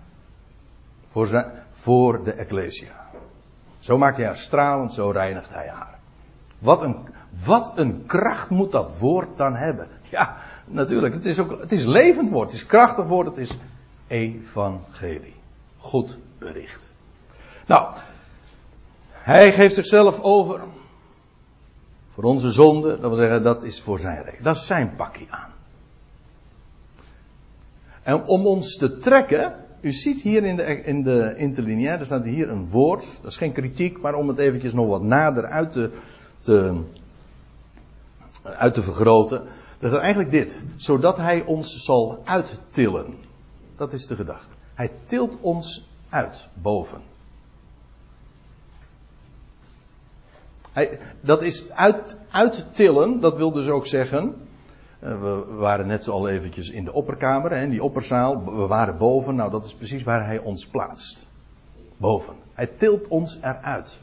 Voor, 1.07 1.28
zijn, 1.28 1.51
voor 1.71 2.23
de 2.23 2.32
Ecclesia. 2.32 3.09
Zo 3.80 3.97
maakt 3.97 4.17
hij 4.17 4.25
haar 4.25 4.38
stralend, 4.38 4.93
zo 4.93 5.09
reinigt 5.09 5.53
hij 5.53 5.67
haar. 5.67 5.96
Wat 6.60 6.82
een, 6.82 6.95
wat 7.45 7.72
een 7.76 8.05
kracht 8.05 8.49
moet 8.49 8.72
dat 8.72 8.99
woord 8.99 9.38
dan 9.38 9.55
hebben. 9.55 9.88
Ja, 10.10 10.38
natuurlijk. 10.66 11.14
Het 11.14 11.26
is, 11.26 11.39
ook, 11.39 11.62
het 11.62 11.72
is 11.72 11.86
levend 11.86 12.30
woord. 12.30 12.51
Het 12.51 12.62
is 12.62 12.66
krachtig 12.66 13.05
woord. 13.05 13.28
Het 13.28 13.38
is 13.38 13.58
evangelie. 14.08 15.36
Goed 15.78 16.18
bericht. 16.38 16.89
Nou, 17.68 17.95
hij 19.12 19.51
geeft 19.51 19.74
zichzelf 19.74 20.22
over. 20.22 20.62
Voor 22.14 22.24
onze 22.24 22.51
zonde. 22.51 22.89
Dat 22.89 22.99
wil 22.99 23.16
zeggen, 23.16 23.43
dat 23.43 23.64
is 23.64 23.82
voor 23.82 23.99
zijn 23.99 24.16
rekening. 24.16 24.43
Dat 24.43 24.55
is 24.55 24.66
zijn 24.66 24.95
pakje 24.95 25.26
aan. 25.30 25.51
En 28.03 28.26
om 28.26 28.45
ons 28.45 28.78
te 28.78 28.97
trekken. 28.97 29.55
U 29.82 29.91
ziet 29.91 30.22
hier 30.22 30.43
in 30.43 30.55
de, 30.55 30.84
in 30.84 31.03
de 31.03 31.34
interlineair, 31.36 31.99
er 31.99 32.05
staat 32.05 32.26
hier 32.26 32.49
een 32.49 32.70
woord. 32.70 33.20
Dat 33.22 33.32
is 33.32 33.38
geen 33.38 33.51
kritiek, 33.51 34.01
maar 34.01 34.16
om 34.16 34.28
het 34.28 34.38
eventjes 34.38 34.74
nog 34.74 34.88
wat 34.88 35.01
nader 35.01 35.45
uit 35.45 35.72
te 35.72 35.91
te, 36.47 36.81
uit 38.43 38.73
te 38.73 38.81
vergroten. 38.81 39.43
Dat 39.79 39.91
is 39.91 39.97
eigenlijk 39.97 40.31
dit. 40.31 40.61
Zodat 40.75 41.17
hij 41.17 41.43
ons 41.43 41.83
zal 41.83 42.21
uittillen. 42.23 43.15
Dat 43.75 43.93
is 43.93 44.07
de 44.07 44.15
gedachte. 44.15 44.55
Hij 44.73 44.91
tilt 45.05 45.37
ons 45.41 45.87
uit, 46.09 46.47
boven. 46.53 47.01
Hij, 50.71 50.99
dat 51.21 51.41
is 51.41 51.69
uit, 51.69 52.17
dat 53.19 53.35
wil 53.35 53.51
dus 53.51 53.67
ook 53.67 53.87
zeggen. 53.87 54.35
Eh, 54.99 55.21
we 55.21 55.45
waren 55.45 55.87
net 55.87 56.03
zo 56.03 56.11
al 56.11 56.29
eventjes 56.29 56.69
in 56.69 56.83
de 56.83 56.93
opperkamer, 56.93 57.51
in 57.51 57.69
die 57.69 57.83
opperzaal. 57.83 58.45
We 58.45 58.67
waren 58.67 58.97
boven, 58.97 59.35
nou 59.35 59.51
dat 59.51 59.65
is 59.65 59.73
precies 59.73 60.03
waar 60.03 60.25
hij 60.25 60.39
ons 60.39 60.67
plaatst. 60.67 61.27
Boven. 61.97 62.33
Hij 62.53 62.67
tilt 62.67 63.07
ons 63.07 63.37
eruit. 63.41 63.99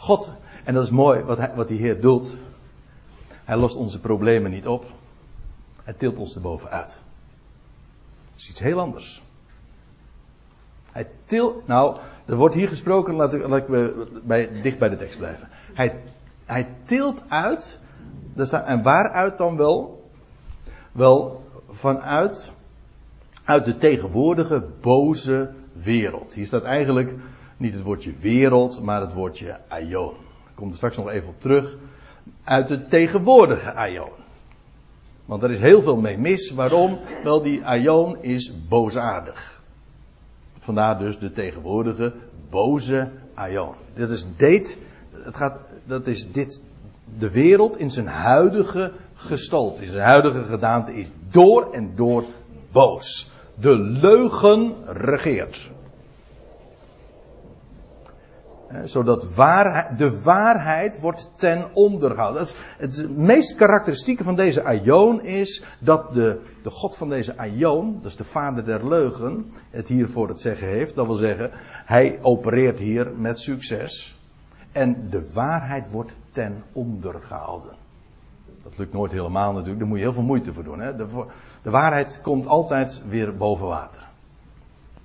God, 0.00 0.32
en 0.64 0.74
dat 0.74 0.82
is 0.84 0.90
mooi 0.90 1.22
wat, 1.22 1.54
wat 1.54 1.68
die 1.68 1.78
Heer 1.78 2.00
doet. 2.00 2.36
Hij 3.44 3.56
lost 3.56 3.76
onze 3.76 4.00
problemen 4.00 4.50
niet 4.50 4.66
op. 4.66 4.84
Hij 5.82 5.92
tilt 5.92 6.16
ons 6.16 6.34
erboven 6.34 6.70
uit. 6.70 7.00
Dat 8.30 8.36
is 8.36 8.48
iets 8.48 8.60
heel 8.60 8.80
anders. 8.80 9.22
Hij 10.92 11.08
tilt, 11.24 11.66
nou, 11.66 11.96
er 12.26 12.36
wordt 12.36 12.54
hier 12.54 12.68
gesproken, 12.68 13.14
laat 13.14 13.34
ik, 13.34 13.66
bij, 14.22 14.60
dicht 14.62 14.78
bij 14.78 14.88
de 14.88 14.96
tekst 14.96 15.18
blijven. 15.18 15.48
Hij, 15.72 16.02
hij 16.44 16.68
tilt 16.82 17.22
uit, 17.28 17.78
staat, 18.36 18.66
en 18.66 18.82
waaruit 18.82 19.38
dan 19.38 19.56
wel? 19.56 20.10
Wel, 20.92 21.44
vanuit, 21.68 22.52
uit 23.44 23.64
de 23.64 23.76
tegenwoordige 23.76 24.64
boze 24.80 25.50
wereld. 25.72 26.32
Hier 26.32 26.46
staat 26.46 26.62
eigenlijk 26.62 27.14
niet 27.60 27.74
het 27.74 27.82
woordje 27.82 28.12
wereld, 28.12 28.82
maar 28.82 29.00
het 29.00 29.12
woordje 29.12 29.58
aion. 29.68 30.10
Ik 30.48 30.54
kom 30.54 30.68
er 30.68 30.76
straks 30.76 30.96
nog 30.96 31.10
even 31.10 31.28
op 31.28 31.40
terug. 31.40 31.76
Uit 32.44 32.68
de 32.68 32.86
tegenwoordige 32.86 33.72
aion. 33.72 34.10
Want 35.24 35.42
er 35.42 35.50
is 35.50 35.58
heel 35.58 35.82
veel 35.82 35.96
mee 35.96 36.18
mis. 36.18 36.50
Waarom? 36.50 36.98
Wel, 37.24 37.42
die 37.42 37.64
aion 37.64 38.22
is 38.22 38.52
boosaardig. 38.68 39.62
Vandaar 40.58 40.98
dus 40.98 41.18
de 41.18 41.32
tegenwoordige 41.32 42.12
boze 42.50 43.08
aion. 43.34 43.74
Dit 43.94 44.10
is 44.10 44.26
dit, 44.36 44.78
het 45.10 45.36
gaat, 45.36 45.58
dat 45.84 46.06
is 46.06 46.32
dit, 46.32 46.62
de 47.18 47.30
wereld 47.30 47.78
in 47.78 47.90
zijn 47.90 48.06
huidige 48.06 48.92
gestalte, 49.14 49.82
in 49.82 49.90
zijn 49.90 50.04
huidige 50.04 50.42
gedaante 50.42 50.94
is 50.94 51.12
door 51.30 51.72
en 51.72 51.92
door 51.94 52.24
boos. 52.72 53.30
De 53.54 53.78
leugen 53.78 54.74
regeert 54.84 55.70
zodat 58.84 59.34
waarheid, 59.34 59.98
de 59.98 60.22
waarheid 60.22 61.00
wordt 61.00 61.30
ten 61.34 61.68
onder 61.72 62.10
gehouden. 62.10 62.46
Het, 62.78 62.96
het 62.96 63.16
meest 63.16 63.54
karakteristieke 63.54 64.24
van 64.24 64.36
deze 64.36 64.64
Aion 64.64 65.22
is 65.22 65.64
dat 65.78 66.12
de, 66.12 66.40
de 66.62 66.70
God 66.70 66.96
van 66.96 67.08
deze 67.08 67.36
Aion, 67.36 67.98
dus 68.02 68.16
de 68.16 68.24
vader 68.24 68.64
der 68.64 68.88
leugen, 68.88 69.52
het 69.70 69.88
hier 69.88 70.08
voor 70.08 70.28
het 70.28 70.40
zeggen 70.40 70.68
heeft. 70.68 70.94
Dat 70.94 71.06
wil 71.06 71.14
zeggen, 71.14 71.50
hij 71.84 72.18
opereert 72.22 72.78
hier 72.78 73.10
met 73.16 73.38
succes. 73.38 74.18
En 74.72 75.06
de 75.10 75.32
waarheid 75.32 75.90
wordt 75.90 76.14
ten 76.30 76.62
onder 76.72 77.20
gehouden. 77.20 77.72
Dat 78.62 78.78
lukt 78.78 78.92
nooit 78.92 79.12
helemaal 79.12 79.52
natuurlijk, 79.52 79.78
daar 79.78 79.88
moet 79.88 79.98
je 79.98 80.04
heel 80.04 80.12
veel 80.12 80.22
moeite 80.22 80.52
voor 80.52 80.64
doen. 80.64 80.80
Hè? 80.80 80.96
De 81.62 81.70
waarheid 81.70 82.20
komt 82.22 82.46
altijd 82.46 83.02
weer 83.08 83.36
boven 83.36 83.66
water. 83.66 84.09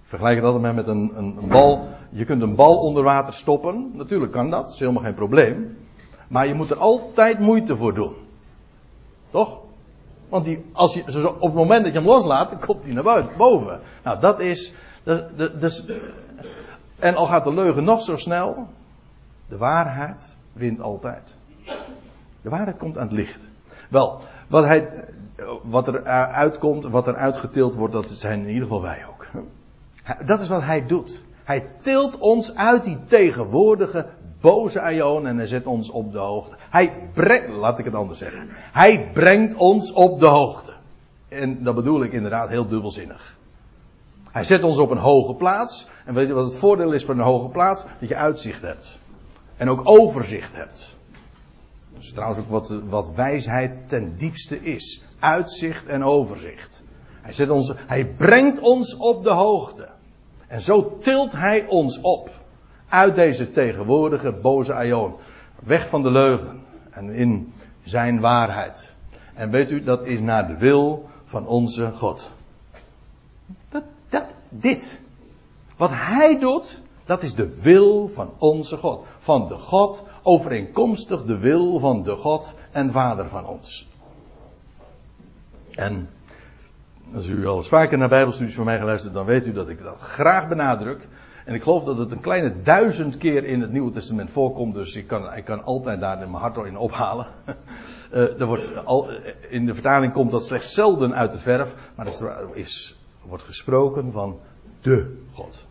Vergelijk 0.06 0.36
het 0.36 0.46
altijd 0.46 0.76
met 0.76 0.88
een, 0.88 1.12
een, 1.16 1.48
bal. 1.48 1.88
Je 2.10 2.26
kunt 2.26 2.42
een 2.42 2.56
bal 2.56 2.78
onder 2.78 3.04
water 3.04 3.34
stoppen. 3.34 3.92
Natuurlijk 3.94 4.32
kan 4.32 4.50
dat, 4.50 4.62
dat 4.62 4.74
is 4.74 4.80
helemaal 4.80 5.04
geen 5.04 5.14
probleem. 5.14 5.78
Maar 6.28 6.48
je 6.48 6.54
moet 6.54 6.72
er 6.72 6.78
altijd 6.78 7.40
moeite 7.40 7.78
voor 7.78 7.94
doen. 7.94 8.16
Toch? 9.30 9.60
Want 10.30 10.46
die, 10.46 10.66
als 10.74 10.94
je, 10.94 11.34
op 11.34 11.42
het 11.42 11.54
moment 11.54 11.84
dat 11.84 11.94
je 11.94 12.00
hem 12.00 12.08
loslaat, 12.08 12.66
komt 12.66 12.86
hij 12.86 12.94
naar 12.94 13.04
buiten, 13.04 13.38
boven. 13.38 13.80
Nou, 14.04 14.20
dat 14.20 14.40
is. 14.40 14.76
Dus, 15.60 15.86
en 17.00 17.16
al 17.16 17.28
gaat 17.28 17.44
de 17.44 17.54
leugen 17.54 17.84
nog 17.84 18.02
zo 18.02 18.18
snel, 18.18 18.68
de 19.48 19.58
waarheid 19.58 20.38
wint 20.54 20.82
altijd. 20.82 21.36
De 22.42 22.50
waarheid 22.50 22.78
komt 22.78 22.98
aan 22.98 23.08
het 23.08 23.16
licht. 23.16 23.48
Wel, 23.90 24.22
wat, 24.48 24.66
hij, 24.66 25.06
wat 25.64 25.88
er 25.88 26.04
uitkomt, 26.32 26.86
wat 26.86 27.08
er 27.08 27.16
uitgetild 27.16 27.76
wordt, 27.76 27.94
dat 27.94 28.10
zijn 28.10 28.40
in 28.40 28.48
ieder 28.48 28.64
geval 28.64 28.82
wij 28.82 29.06
ook. 29.10 29.15
Dat 30.26 30.40
is 30.40 30.48
wat 30.48 30.64
hij 30.64 30.86
doet. 30.86 31.24
Hij 31.44 31.70
tilt 31.80 32.18
ons 32.18 32.56
uit 32.56 32.84
die 32.84 33.00
tegenwoordige 33.08 34.08
boze 34.42 34.82
aion 34.82 35.28
en 35.28 35.38
hij 35.38 35.48
zet 35.48 35.66
ons 35.66 35.90
op 35.90 36.12
de 36.12 36.18
hoogte. 36.18 36.56
Hij 36.70 37.10
brengt, 37.14 37.50
laat 37.50 37.80
ik 37.80 37.86
het 37.86 37.94
anders 37.94 38.20
zeggen. 38.20 38.48
Hij 38.72 39.10
brengt 39.14 39.56
ons 39.56 39.92
op 39.92 40.20
de 40.20 40.26
hoogte. 40.26 40.74
En 41.28 41.64
dat 41.64 41.76
bedoel 41.76 42.04
ik 42.04 42.12
inderdaad 42.12 42.50
heel 42.50 42.68
dubbelzinnig. 42.68 43.38
Hij 44.32 44.44
zet 44.44 44.64
ons 44.64 44.78
op 44.78 44.90
een 44.90 44.98
hoge 44.98 45.34
plaats. 45.34 45.88
En 46.06 46.14
weet 46.14 46.28
je 46.28 46.34
wat 46.34 46.46
het 46.46 46.56
voordeel 46.56 46.92
is 46.92 47.06
van 47.06 47.18
een 47.18 47.26
hoge 47.26 47.48
plaats? 47.48 47.86
Dat 48.00 48.10
je 48.10 48.16
uitzicht 48.16 48.62
hebt. 48.62 49.00
En 49.58 49.70
ook 49.70 49.82
overzicht 49.84 50.56
hebt. 50.56 50.98
Dat 51.94 52.04
is 52.04 52.12
trouwens 52.12 52.40
ook 52.40 52.50
wat, 52.50 52.74
wat 52.90 53.12
wijsheid 53.16 53.90
ten 53.90 54.16
diepste 54.18 54.62
is. 54.62 55.04
Uitzicht 55.20 55.86
en 55.86 56.04
overzicht. 56.04 56.84
Hij, 57.22 57.34
zet 57.34 57.50
ons, 57.50 57.74
hij 57.76 58.06
brengt 58.06 58.60
ons 58.60 58.96
op 58.96 59.24
de 59.24 59.30
hoogte. 59.30 59.88
En 60.48 60.62
zo 60.62 60.98
tilt 60.98 61.32
hij 61.32 61.66
ons 61.68 62.02
op. 62.02 62.30
Uit 62.90 63.16
deze 63.16 63.52
tegenwoordige 63.52 64.32
boze 64.32 64.74
aion. 64.74 65.14
Weg 65.64 65.90
van 65.90 66.04
de 66.04 66.12
leugen. 66.12 66.62
En 66.90 67.10
in 67.10 67.54
zijn 67.84 68.20
waarheid. 68.20 68.94
En 69.34 69.50
weet 69.50 69.72
u, 69.72 69.84
dat 69.84 70.06
is 70.06 70.20
naar 70.20 70.48
de 70.48 70.58
wil 70.58 71.10
van 71.26 71.48
onze 71.48 71.92
God. 71.92 72.30
Dat, 73.70 73.84
dat, 74.10 74.26
dit. 74.50 75.02
Wat 75.78 75.90
hij 75.94 76.40
doet, 76.40 76.82
dat 77.06 77.24
is 77.24 77.36
de 77.36 77.62
wil 77.62 78.08
van 78.08 78.34
onze 78.38 78.78
God. 78.78 79.06
Van 79.20 79.48
de 79.48 79.58
God, 79.58 80.04
overeenkomstig 80.24 81.26
de 81.26 81.38
wil 81.38 81.80
van 81.80 82.04
de 82.04 82.16
God 82.16 82.54
en 82.72 82.92
Vader 82.92 83.30
van 83.30 83.48
ons. 83.48 83.88
En 85.72 86.10
als 87.14 87.28
u 87.28 87.48
al 87.48 87.58
eens 87.58 87.68
vaker 87.68 87.98
naar 87.98 88.10
Bijbelstudies 88.10 88.56
van 88.56 88.66
mij 88.66 88.80
geluisterd, 88.80 89.14
dan 89.14 89.26
weet 89.26 89.46
u 89.46 89.54
dat 89.54 89.70
ik 89.70 89.84
dat 89.84 89.96
graag 90.00 90.48
benadruk. 90.48 91.08
En 91.46 91.54
ik 91.54 91.64
geloof 91.64 91.84
dat 91.84 91.98
het 91.98 92.12
een 92.12 92.20
kleine 92.20 92.62
duizend 92.64 93.18
keer 93.18 93.44
in 93.44 93.62
het 93.62 93.72
Nieuwe 93.72 93.92
Testament 93.92 94.32
voorkomt, 94.32 94.74
dus 94.74 94.96
ik 94.96 95.08
kan, 95.08 95.34
ik 95.34 95.46
kan 95.46 95.64
altijd 95.64 96.00
daar 96.00 96.18
mijn 96.18 96.32
hart 96.34 96.58
in 96.58 96.78
ophalen. 96.78 97.28
Uh, 98.14 98.40
er 98.40 98.46
wordt 98.46 98.86
al, 98.86 99.10
in 99.50 99.66
de 99.66 99.74
vertaling 99.74 100.14
komt 100.14 100.32
dat 100.32 100.46
slechts 100.46 100.74
zelden 100.74 101.16
uit 101.16 101.32
de 101.32 101.40
verf, 101.40 101.76
maar 101.96 102.06
er 102.06 102.48
is, 102.54 102.96
wordt 103.28 103.44
gesproken 103.44 104.12
van 104.12 104.40
de 104.82 105.16
God. 105.32 105.68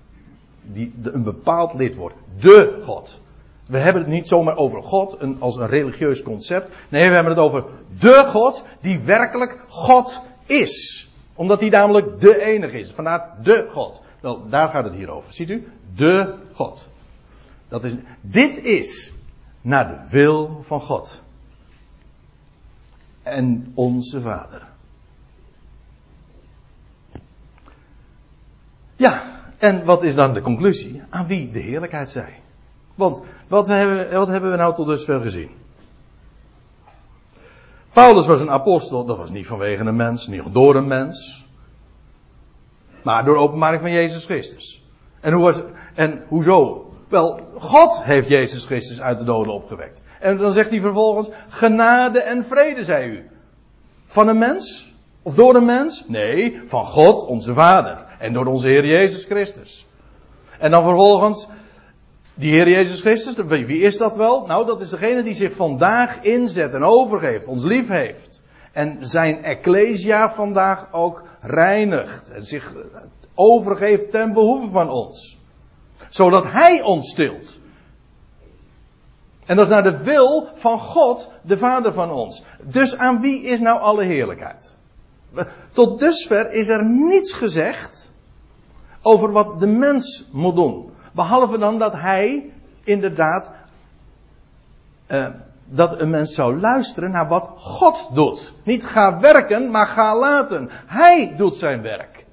Die 0.63 0.95
een 1.03 1.23
bepaald 1.23 1.75
lidwoord. 1.75 2.15
De 2.41 2.79
God. 2.83 3.21
We 3.67 3.79
hebben 3.79 4.03
het 4.03 4.11
niet 4.11 4.29
zomaar 4.29 4.57
over 4.57 4.83
God 4.83 5.19
als 5.39 5.57
een 5.57 5.67
religieus 5.67 6.23
concept. 6.23 6.69
Nee, 6.89 7.09
we 7.09 7.15
hebben 7.15 7.33
het 7.33 7.43
over 7.43 7.65
de 7.99 8.25
God 8.27 8.65
die 8.81 9.01
werkelijk 9.01 9.65
God 9.69 10.23
is 10.47 11.04
omdat 11.35 11.61
hij 11.61 11.69
namelijk 11.69 12.21
de 12.21 12.45
enige 12.45 12.79
is. 12.79 12.93
Vandaar 12.93 13.37
de 13.43 13.67
God. 13.71 14.03
Wel, 14.21 14.49
daar 14.49 14.69
gaat 14.69 14.85
het 14.85 14.95
hier 14.95 15.11
over. 15.11 15.33
Ziet 15.33 15.51
u? 15.51 15.69
De 15.95 16.35
God. 16.53 16.89
Dat 17.69 17.85
is, 17.85 17.93
dit 18.21 18.59
is 18.59 19.15
naar 19.61 19.89
de 19.89 20.09
wil 20.11 20.63
van 20.63 20.81
God. 20.81 21.23
En 23.23 23.73
onze 23.75 24.21
Vader. 24.21 24.63
Ja, 28.97 29.41
en 29.59 29.85
wat 29.85 30.03
is 30.03 30.15
dan 30.15 30.35
de 30.35 30.41
conclusie? 30.41 31.03
Aan 31.11 31.27
wie 31.27 31.51
de 31.51 31.61
heerlijkheid 31.61 32.11
zij? 32.11 32.41
Want 32.95 33.23
wat 33.49 33.67
hebben, 33.67 34.11
wat 34.11 34.29
hebben 34.29 34.51
we 34.51 34.57
nou 34.57 34.75
tot 34.75 34.87
dusver 34.87 35.21
gezien? 35.21 35.51
Paulus 37.95 38.27
was 38.27 38.41
een 38.41 38.51
apostel, 38.51 39.05
dat 39.05 39.17
was 39.17 39.31
niet 39.31 39.47
vanwege 39.47 39.85
een 39.85 39.97
mens, 39.97 40.27
niet 40.27 40.43
door 40.53 40.75
een 40.75 40.87
mens. 40.87 41.47
Maar 43.03 43.25
door 43.25 43.37
openbaring 43.37 43.83
van 43.83 43.91
Jezus 43.91 44.25
Christus. 44.25 44.83
En, 45.21 45.33
hoe 45.33 45.43
was, 45.43 45.63
en 45.95 46.25
hoezo? 46.29 46.89
Wel, 47.09 47.41
God 47.59 48.05
heeft 48.05 48.29
Jezus 48.29 48.65
Christus 48.65 49.01
uit 49.01 49.19
de 49.19 49.25
doden 49.25 49.53
opgewekt. 49.53 50.03
En 50.21 50.39
dan 50.39 50.53
zegt 50.53 50.71
hij 50.71 50.81
vervolgens, 50.81 51.29
genade 51.49 52.21
en 52.21 52.45
vrede 52.45 52.85
zij 52.85 53.07
u. 53.07 53.31
Van 54.05 54.29
een 54.29 54.39
mens? 54.39 54.93
Of 55.23 55.35
door 55.35 55.55
een 55.55 55.65
mens? 55.65 56.05
Nee, 56.09 56.63
van 56.65 56.87
God, 56.87 57.25
onze 57.27 57.55
Vader. 57.55 58.07
En 58.19 58.33
door 58.33 58.47
onze 58.47 58.69
Heer 58.69 58.87
Jezus 58.87 59.25
Christus. 59.25 59.87
En 60.59 60.71
dan 60.71 60.83
vervolgens, 60.83 61.49
die 62.35 62.51
Heer 62.51 62.69
Jezus 62.69 63.01
Christus, 63.01 63.35
wie 63.37 63.81
is 63.81 63.97
dat 63.97 64.17
wel? 64.17 64.47
Nou, 64.47 64.67
dat 64.67 64.81
is 64.81 64.91
degene 64.91 65.23
die 65.23 65.35
zich 65.35 65.53
vandaag 65.53 66.23
inzet 66.23 66.75
en 66.75 66.85
overgeeft, 66.85 67.47
ons 67.47 67.65
lief 67.65 67.89
heeft. 67.89 68.43
En 68.75 68.99
zijn 69.01 69.45
Ecclesia 69.45 70.31
vandaag 70.31 70.89
ook 70.93 71.25
reinigt. 71.41 72.31
En 72.31 72.45
zich 72.45 72.73
overgeeft 73.35 74.11
ten 74.11 74.33
behoeve 74.33 74.69
van 74.69 74.91
ons. 74.91 75.39
Zodat 76.09 76.45
Hij 76.45 76.83
ons 76.83 77.11
stilt. 77.11 77.59
En 79.47 79.57
dat 79.57 79.65
is 79.65 79.71
naar 79.73 79.83
de 79.83 80.03
wil 80.03 80.49
van 80.55 80.79
God, 80.79 81.31
de 81.43 81.59
Vader 81.59 81.93
van 81.93 82.11
ons. 82.11 82.45
Dus 82.63 82.97
aan 82.97 83.21
wie 83.21 83.43
is 83.43 83.61
nou 83.61 83.81
alle 83.81 84.05
heerlijkheid? 84.05 84.79
Tot 85.71 85.99
dusver 85.99 86.53
is 86.53 86.69
er 86.69 86.85
niets 86.85 87.33
gezegd 87.33 88.13
over 89.03 89.33
wat 89.33 89.61
de 89.61 89.67
mens 89.67 90.29
moet 90.33 90.57
doen. 90.57 90.91
Behalve 91.15 91.59
dan 91.59 91.79
dat 91.79 91.93
hij 91.93 92.53
inderdaad 92.85 93.51
uh, 95.09 95.27
dat 95.67 96.01
een 96.01 96.11
mens 96.11 96.35
zou 96.35 96.61
luisteren 96.61 97.11
naar 97.11 97.29
wat 97.29 97.51
God 97.57 98.09
doet. 98.13 98.53
Niet 98.63 98.85
ga 98.85 99.21
werken, 99.21 99.71
maar 99.71 99.87
ga 99.87 100.19
laten. 100.19 100.71
Hij 100.87 101.35
doet 101.37 101.55
zijn 101.55 101.83
werk. 101.83 102.25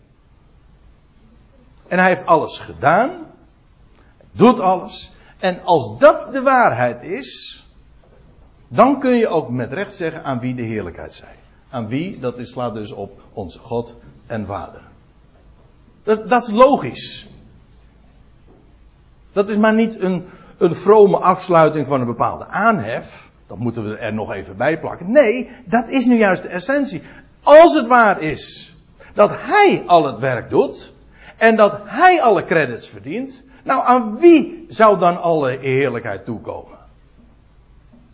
En 1.88 2.00
hij 2.00 2.08
heeft 2.08 2.26
alles 2.26 2.60
gedaan. 2.60 3.12
Doet 4.32 4.60
alles. 4.60 5.12
En 5.40 5.64
als 5.64 6.00
dat 6.00 6.32
de 6.32 6.42
waarheid 6.42 7.04
is, 7.04 7.66
dan 8.68 9.00
kun 9.00 9.16
je 9.16 9.28
ook 9.28 9.50
met 9.50 9.74
recht 9.74 9.94
zeggen 9.94 10.24
aan 10.24 10.40
wie 10.40 10.56
de 10.56 10.64
heerlijkheid 10.64 11.14
zij. 11.14 11.36
Aan 11.70 11.88
wie, 11.88 12.20
dat 12.20 12.40
slaat 12.42 12.74
dus 12.74 12.92
op 12.92 13.22
onze 13.34 13.60
God 13.60 13.96
en 14.28 14.46
Vader. 14.46 14.82
Dat, 16.04 16.30
dat 16.30 16.42
is 16.42 16.52
logisch. 16.52 17.28
Dat 19.34 19.50
is 19.50 19.58
maar 19.58 19.74
niet 19.74 20.02
een, 20.02 20.26
een 20.58 20.76
vrome 20.76 21.18
afsluiting 21.18 21.88
van 21.88 22.00
een 22.00 22.08
bepaalde 22.08 22.48
aanhef. 22.48 23.30
Dat 23.48 23.58
moeten 23.58 23.90
we 23.90 23.98
er 23.98 24.14
nog 24.14 24.32
even 24.32 24.58
bij 24.58 24.80
plakken. 24.80 25.12
Nee, 25.12 25.50
dat 25.66 25.90
is 25.90 26.06
nu 26.06 26.18
juist 26.18 26.42
de 26.42 26.48
essentie. 26.48 27.04
Als 27.44 27.74
het 27.74 27.88
waar 27.88 28.22
is 28.22 28.76
dat 29.14 29.32
hij 29.34 29.84
al 29.86 30.06
het 30.06 30.20
werk 30.20 30.50
doet 30.50 30.94
en 31.38 31.56
dat 31.56 31.80
hij 31.86 32.22
alle 32.22 32.44
credits 32.44 32.90
verdient, 32.90 33.44
nou 33.64 33.86
aan 33.86 34.18
wie 34.18 34.66
zou 34.70 35.00
dan 35.00 35.22
alle 35.22 35.58
heerlijkheid 35.60 36.26
toekomen? 36.26 36.78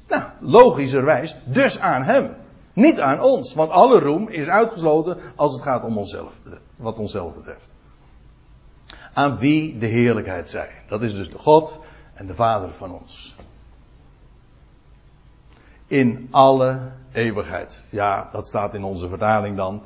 Nou, 0.08 0.24
logischerwijs, 0.40 1.36
dus 1.46 1.80
aan 1.80 2.04
hem. 2.04 2.36
Niet 2.74 3.00
aan 3.00 3.22
ons, 3.22 3.54
want 3.54 3.72
alle 3.72 4.00
roem 4.00 4.28
is 4.30 4.48
uitgesloten 4.48 5.18
als 5.36 5.54
het 5.54 5.62
gaat 5.62 5.84
om 5.84 5.98
onszelf, 5.98 6.40
wat 6.76 7.00
onszelf 7.00 7.34
betreft. 7.34 7.72
Aan 9.18 9.38
wie 9.38 9.78
de 9.78 9.86
heerlijkheid 9.86 10.50
zij. 10.50 10.70
Dat 10.88 11.02
is 11.02 11.14
dus 11.14 11.30
de 11.30 11.38
God 11.38 11.80
en 12.14 12.28
de 12.28 12.36
Vader 12.36 12.74
van 12.74 12.92
ons 12.92 13.36
in 15.88 16.28
alle 16.32 16.80
eeuwigheid. 17.12 17.86
Ja, 17.90 18.30
dat 18.32 18.48
staat 18.48 18.74
in 18.74 18.84
onze 18.84 19.08
vertaling 19.08 19.56
dan. 19.56 19.82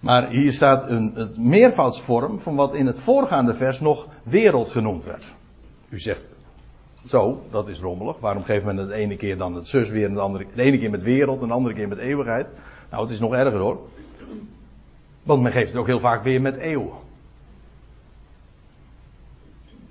Maar 0.00 0.28
hier 0.28 0.52
staat 0.52 0.90
een 0.90 1.12
het 1.14 1.38
meervoudsvorm 1.38 2.38
van 2.38 2.56
wat 2.56 2.74
in 2.74 2.86
het 2.86 2.98
voorgaande 2.98 3.54
vers 3.54 3.80
nog 3.80 4.08
wereld 4.22 4.68
genoemd 4.68 5.04
werd. 5.04 5.32
U 5.88 5.98
zegt, 5.98 6.34
zo, 7.06 7.42
dat 7.50 7.68
is 7.68 7.80
rommelig. 7.80 8.18
Waarom 8.18 8.44
geeft 8.44 8.64
men 8.64 8.76
het 8.76 8.90
ene 8.90 9.16
keer 9.16 9.36
dan 9.36 9.54
het 9.54 9.66
zus 9.66 9.90
weer 9.90 10.06
en 10.06 10.14
de 10.14 10.20
andere 10.20 10.46
de 10.54 10.62
ene 10.62 10.78
keer 10.78 10.90
met 10.90 11.02
wereld 11.02 11.40
en 11.40 11.46
de 11.46 11.54
andere 11.54 11.74
keer 11.74 11.88
met 11.88 11.98
eeuwigheid? 11.98 12.52
Nou, 12.90 13.02
het 13.02 13.12
is 13.12 13.20
nog 13.20 13.34
erger 13.34 13.60
hoor. 13.60 13.78
Want 15.22 15.42
men 15.42 15.52
geeft 15.52 15.72
het 15.72 15.80
ook 15.80 15.86
heel 15.86 16.00
vaak 16.00 16.22
weer 16.22 16.40
met 16.40 16.56
eeuw. 16.58 17.04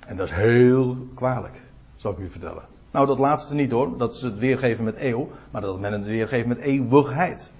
En 0.05 0.15
dat 0.15 0.27
is 0.27 0.33
heel 0.33 0.95
kwalijk, 1.13 1.61
zal 1.95 2.11
ik 2.11 2.17
u 2.17 2.29
vertellen. 2.29 2.63
Nou, 2.91 3.07
dat 3.07 3.19
laatste 3.19 3.53
niet 3.53 3.71
hoor. 3.71 3.97
Dat 3.97 4.13
is 4.13 4.21
het 4.21 4.39
weergeven 4.39 4.83
met 4.83 4.95
eeuw. 4.99 5.29
Maar 5.51 5.61
dat 5.61 5.79
men 5.79 5.91
het 5.91 6.07
weergeven 6.07 6.47
met 6.47 6.57
eeuwigheid. 6.57 7.51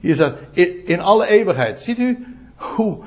Hier 0.00 0.14
staat, 0.14 0.34
in, 0.84 1.00
alle 1.00 1.26
eeuwigheid. 1.26 1.80
Ziet 1.80 1.98
u 1.98 2.26
hoe, 2.56 2.98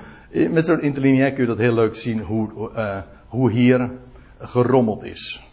met 0.50 0.66
zo'n 0.66 0.82
interlineair 0.82 1.32
kun 1.32 1.42
je 1.42 1.48
dat 1.48 1.58
heel 1.58 1.74
leuk 1.74 1.96
zien, 1.96 2.22
hoe, 2.22 2.72
uh, 2.76 2.98
hoe 3.28 3.52
hier 3.52 3.92
gerommeld 4.40 5.04
is. 5.04 5.44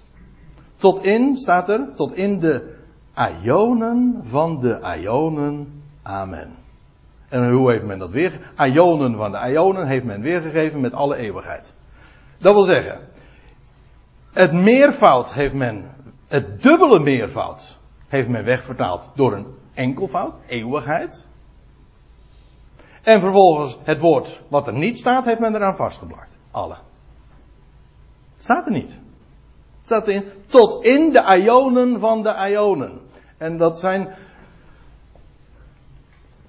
Tot 0.75 1.05
in, 1.05 1.37
staat 1.37 1.69
er, 1.69 1.89
tot 1.95 2.15
in 2.15 2.39
de 2.39 2.75
aionen 3.15 4.21
van 4.23 4.61
de 4.61 4.83
aionen. 4.83 5.83
Amen. 6.03 6.51
En 7.29 7.51
hoe 7.51 7.71
heeft 7.71 7.85
men 7.85 7.99
dat 7.99 8.11
weer? 8.11 8.41
Aionen 8.55 9.17
van 9.17 9.31
de 9.31 9.37
aionen 9.37 9.87
heeft 9.87 10.05
men 10.05 10.21
weergegeven 10.21 10.81
met 10.81 10.93
alle 10.93 11.17
eeuwigheid. 11.17 11.75
Dat 12.43 12.55
wil 12.55 12.65
zeggen, 12.65 13.09
het 14.33 14.53
meervoud 14.53 15.33
heeft 15.33 15.55
men, 15.55 15.95
het 16.29 16.63
dubbele 16.63 16.99
meervoud 16.99 17.79
heeft 18.09 18.29
men 18.29 18.45
wegvertaald 18.45 19.09
door 19.15 19.33
een 19.33 19.47
enkelvoud, 19.75 20.35
eeuwigheid. 20.47 21.27
En 23.03 23.21
vervolgens 23.21 23.79
het 23.83 23.99
woord 23.99 24.41
wat 24.49 24.67
er 24.67 24.73
niet 24.73 24.99
staat, 24.99 25.25
heeft 25.25 25.39
men 25.39 25.55
eraan 25.55 25.77
vastgeplakt. 25.77 26.37
Alle. 26.51 26.77
Het 28.35 28.43
staat 28.43 28.67
er 28.67 28.73
niet. 28.73 28.91
Het 28.91 29.87
staat 29.87 30.09
in, 30.09 30.25
tot 30.47 30.85
in 30.85 31.13
de 31.13 31.41
ionen 31.43 32.01
van 32.01 32.23
de 32.23 32.49
ionen. 32.51 33.01
En 33.39 33.57
dat 33.57 33.79
zijn 33.79 34.15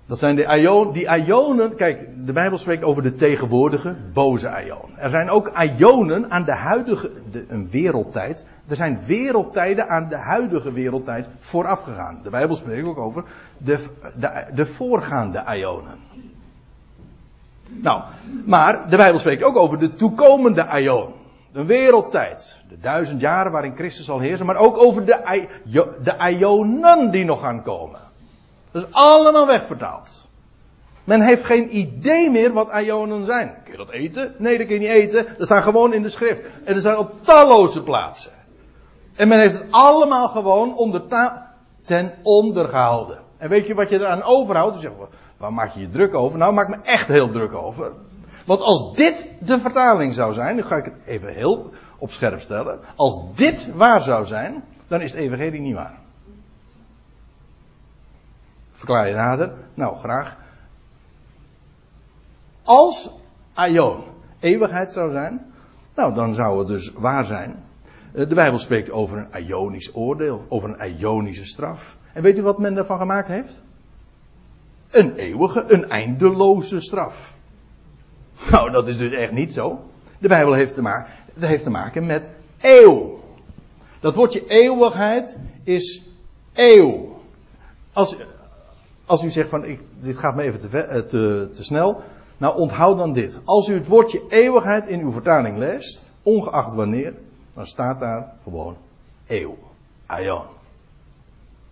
dat 0.05 0.19
zijn 0.19 0.35
de 0.35 0.57
ionen, 0.57 0.93
die 0.93 1.15
ionen, 1.25 1.75
kijk, 1.75 2.25
de 2.25 2.31
Bijbel 2.31 2.57
spreekt 2.57 2.83
over 2.83 3.03
de 3.03 3.13
tegenwoordige 3.13 3.95
boze 4.13 4.63
ionen. 4.65 4.97
Er 4.97 5.09
zijn 5.09 5.29
ook 5.29 5.51
ionen 5.77 6.31
aan 6.31 6.43
de 6.43 6.55
huidige, 6.55 7.11
de, 7.31 7.45
een 7.47 7.69
wereldtijd. 7.69 8.45
Er 8.67 8.75
zijn 8.75 8.99
wereldtijden 9.05 9.89
aan 9.89 10.09
de 10.09 10.17
huidige 10.17 10.71
wereldtijd 10.71 11.27
voorafgegaan. 11.39 12.19
De 12.23 12.29
Bijbel 12.29 12.55
spreekt 12.55 12.85
ook 12.85 12.97
over 12.97 13.23
de, 13.57 13.85
de, 14.15 14.45
de 14.55 14.65
voorgaande 14.65 15.43
ionen. 15.55 15.97
Nou, 17.69 18.01
maar 18.45 18.89
de 18.89 18.97
Bijbel 18.97 19.19
spreekt 19.19 19.43
ook 19.43 19.57
over 19.57 19.79
de 19.79 19.93
toekomende 19.93 20.79
ion. 20.79 21.13
De 21.51 21.65
wereldtijd. 21.65 22.59
De 22.69 22.79
duizend 22.79 23.21
jaren 23.21 23.51
waarin 23.51 23.75
Christus 23.75 24.05
zal 24.05 24.19
heersen. 24.19 24.45
Maar 24.45 24.55
ook 24.55 24.77
over 24.77 25.05
de, 25.05 25.47
de 26.03 27.09
die 27.11 27.25
nog 27.25 27.41
gaan 27.41 27.63
komen. 27.63 28.02
Dat 28.73 28.83
is 28.83 28.91
allemaal 28.91 29.47
wegvertaald. 29.47 30.27
Men 31.03 31.21
heeft 31.21 31.43
geen 31.43 31.77
idee 31.77 32.29
meer 32.29 32.53
wat 32.53 32.71
ionen 32.81 33.25
zijn. 33.25 33.55
Kun 33.63 33.71
je 33.71 33.77
dat 33.77 33.89
eten? 33.89 34.35
Nee, 34.37 34.57
dat 34.57 34.67
kun 34.67 34.75
je 34.75 34.81
niet 34.81 34.89
eten. 34.89 35.25
Dat 35.37 35.45
staat 35.45 35.63
gewoon 35.63 35.93
in 35.93 36.01
de 36.01 36.09
schrift. 36.09 36.41
En 36.65 36.75
er 36.75 36.81
zijn 36.81 36.97
op 36.97 37.11
talloze 37.21 37.83
plaatsen. 37.83 38.31
En 39.15 39.27
men 39.27 39.39
heeft 39.39 39.59
het 39.59 39.67
allemaal 39.69 40.27
gewoon 40.27 40.75
onder 40.75 41.01
ten 41.83 42.13
onder 42.23 42.69
gehouden. 42.69 43.19
En 43.37 43.49
weet 43.49 43.67
je 43.67 43.73
wat 43.73 43.89
je 43.89 43.99
eraan 43.99 44.23
overhoudt? 44.23 44.73
Dan 44.73 44.81
zeg 44.81 44.91
waar 45.37 45.53
maak 45.53 45.73
je 45.73 45.79
je 45.79 45.89
druk 45.89 46.13
over? 46.13 46.37
Nou, 46.37 46.53
maak 46.53 46.69
me 46.69 46.77
echt 46.83 47.07
heel 47.07 47.29
druk 47.29 47.53
over. 47.53 47.91
Want 48.45 48.59
als 48.61 48.95
dit 48.95 49.29
de 49.39 49.59
vertaling 49.59 50.13
zou 50.13 50.33
zijn, 50.33 50.55
nu 50.55 50.63
ga 50.63 50.75
ik 50.75 50.85
het 50.85 50.95
even 51.05 51.33
heel 51.33 51.71
op 51.97 52.11
scherp 52.11 52.41
stellen. 52.41 52.79
Als 52.95 53.19
dit 53.35 53.69
waar 53.75 54.01
zou 54.01 54.25
zijn, 54.25 54.63
dan 54.87 55.01
is 55.01 55.11
het 55.11 55.19
evangelie 55.19 55.61
niet 55.61 55.75
waar. 55.75 56.02
Verklaar 58.83 59.07
je 59.07 59.15
nader? 59.15 59.53
Nou, 59.73 59.97
graag. 59.97 60.37
Als 62.63 63.11
Aion 63.53 64.03
eeuwigheid 64.39 64.91
zou 64.91 65.11
zijn, 65.11 65.53
nou 65.95 66.13
dan 66.13 66.33
zou 66.33 66.59
het 66.59 66.67
dus 66.67 66.91
waar 66.93 67.25
zijn. 67.25 67.63
Eh, 68.13 68.29
de 68.29 68.35
Bijbel 68.35 68.59
spreekt 68.59 68.91
over 68.91 69.17
een 69.17 69.45
Ionisch 69.45 69.95
oordeel, 69.95 70.45
over 70.49 70.69
een 70.69 70.97
Ionische 70.97 71.45
straf. 71.45 71.97
En 72.13 72.21
weet 72.23 72.37
u 72.37 72.41
wat 72.41 72.59
men 72.59 72.77
ervan 72.77 72.97
gemaakt 72.97 73.27
heeft? 73.27 73.61
Een 74.91 75.15
eeuwige, 75.15 75.73
een 75.73 75.89
eindeloze 75.89 76.79
straf. 76.79 77.33
Nou, 78.51 78.71
dat 78.71 78.87
is 78.87 78.97
dus 78.97 79.11
echt 79.11 79.31
niet 79.31 79.53
zo. 79.53 79.89
De 80.19 80.27
Bijbel 80.27 80.53
heeft 80.53 80.73
te 80.73 80.81
maken, 80.81 81.13
dat 81.33 81.49
heeft 81.49 81.63
te 81.63 81.69
maken 81.69 82.05
met 82.05 82.29
eeuw. 82.61 83.19
Dat 83.99 84.15
woordje 84.15 84.45
eeuwigheid 84.47 85.37
is 85.63 86.09
eeuw. 86.53 87.21
Als, 87.93 88.15
als 89.05 89.23
u 89.23 89.29
zegt 89.29 89.49
van 89.49 89.65
ik, 89.65 89.81
dit 89.99 90.17
gaat 90.17 90.35
me 90.35 90.41
even 90.41 90.59
te, 90.59 90.77
eh, 90.77 91.01
te, 91.01 91.49
te 91.53 91.63
snel. 91.63 92.01
Nou 92.37 92.57
onthoud 92.57 92.97
dan 92.97 93.13
dit. 93.13 93.39
Als 93.43 93.67
u 93.67 93.73
het 93.73 93.87
woordje 93.87 94.21
eeuwigheid 94.29 94.87
in 94.87 94.99
uw 94.99 95.11
vertaling 95.11 95.57
leest, 95.57 96.11
ongeacht 96.23 96.73
wanneer, 96.73 97.13
dan 97.53 97.67
staat 97.67 97.99
daar 97.99 98.33
gewoon 98.43 98.77
eeuw. 99.27 99.57
Aion. 100.05 100.45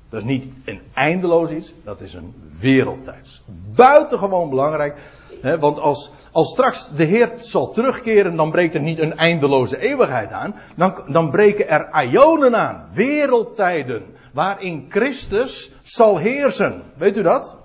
Dat 0.10 0.22
is 0.22 0.28
niet 0.28 0.46
een 0.66 0.82
eindeloos 0.94 1.52
iets, 1.52 1.74
dat 1.84 2.02
is 2.02 2.14
een 2.14 2.34
wereldtijds. 2.60 3.42
Buitengewoon 3.76 4.50
belangrijk. 4.50 4.98
Hè, 5.42 5.60
want 5.60 5.80
als, 5.80 6.12
als 6.32 6.50
straks 6.50 6.90
de 6.96 7.04
Heer 7.04 7.32
zal 7.36 7.72
terugkeren, 7.72 8.36
dan 8.36 8.52
breekt 8.52 8.74
er 8.74 8.82
niet 8.82 9.00
een 9.00 9.18
eindeloze 9.18 9.80
eeuwigheid 9.80 10.32
aan. 10.32 10.56
Dan, 10.76 11.04
dan 11.08 11.30
breken 11.30 11.68
er 11.68 11.90
aionen 11.92 12.56
aan. 12.56 12.88
Wereldtijden 12.94 14.04
waarin 14.34 14.86
Christus 14.90 15.72
zal 15.84 16.18
heersen. 16.18 16.84
Weet 16.98 17.18
u 17.18 17.22
dat? 17.22 17.58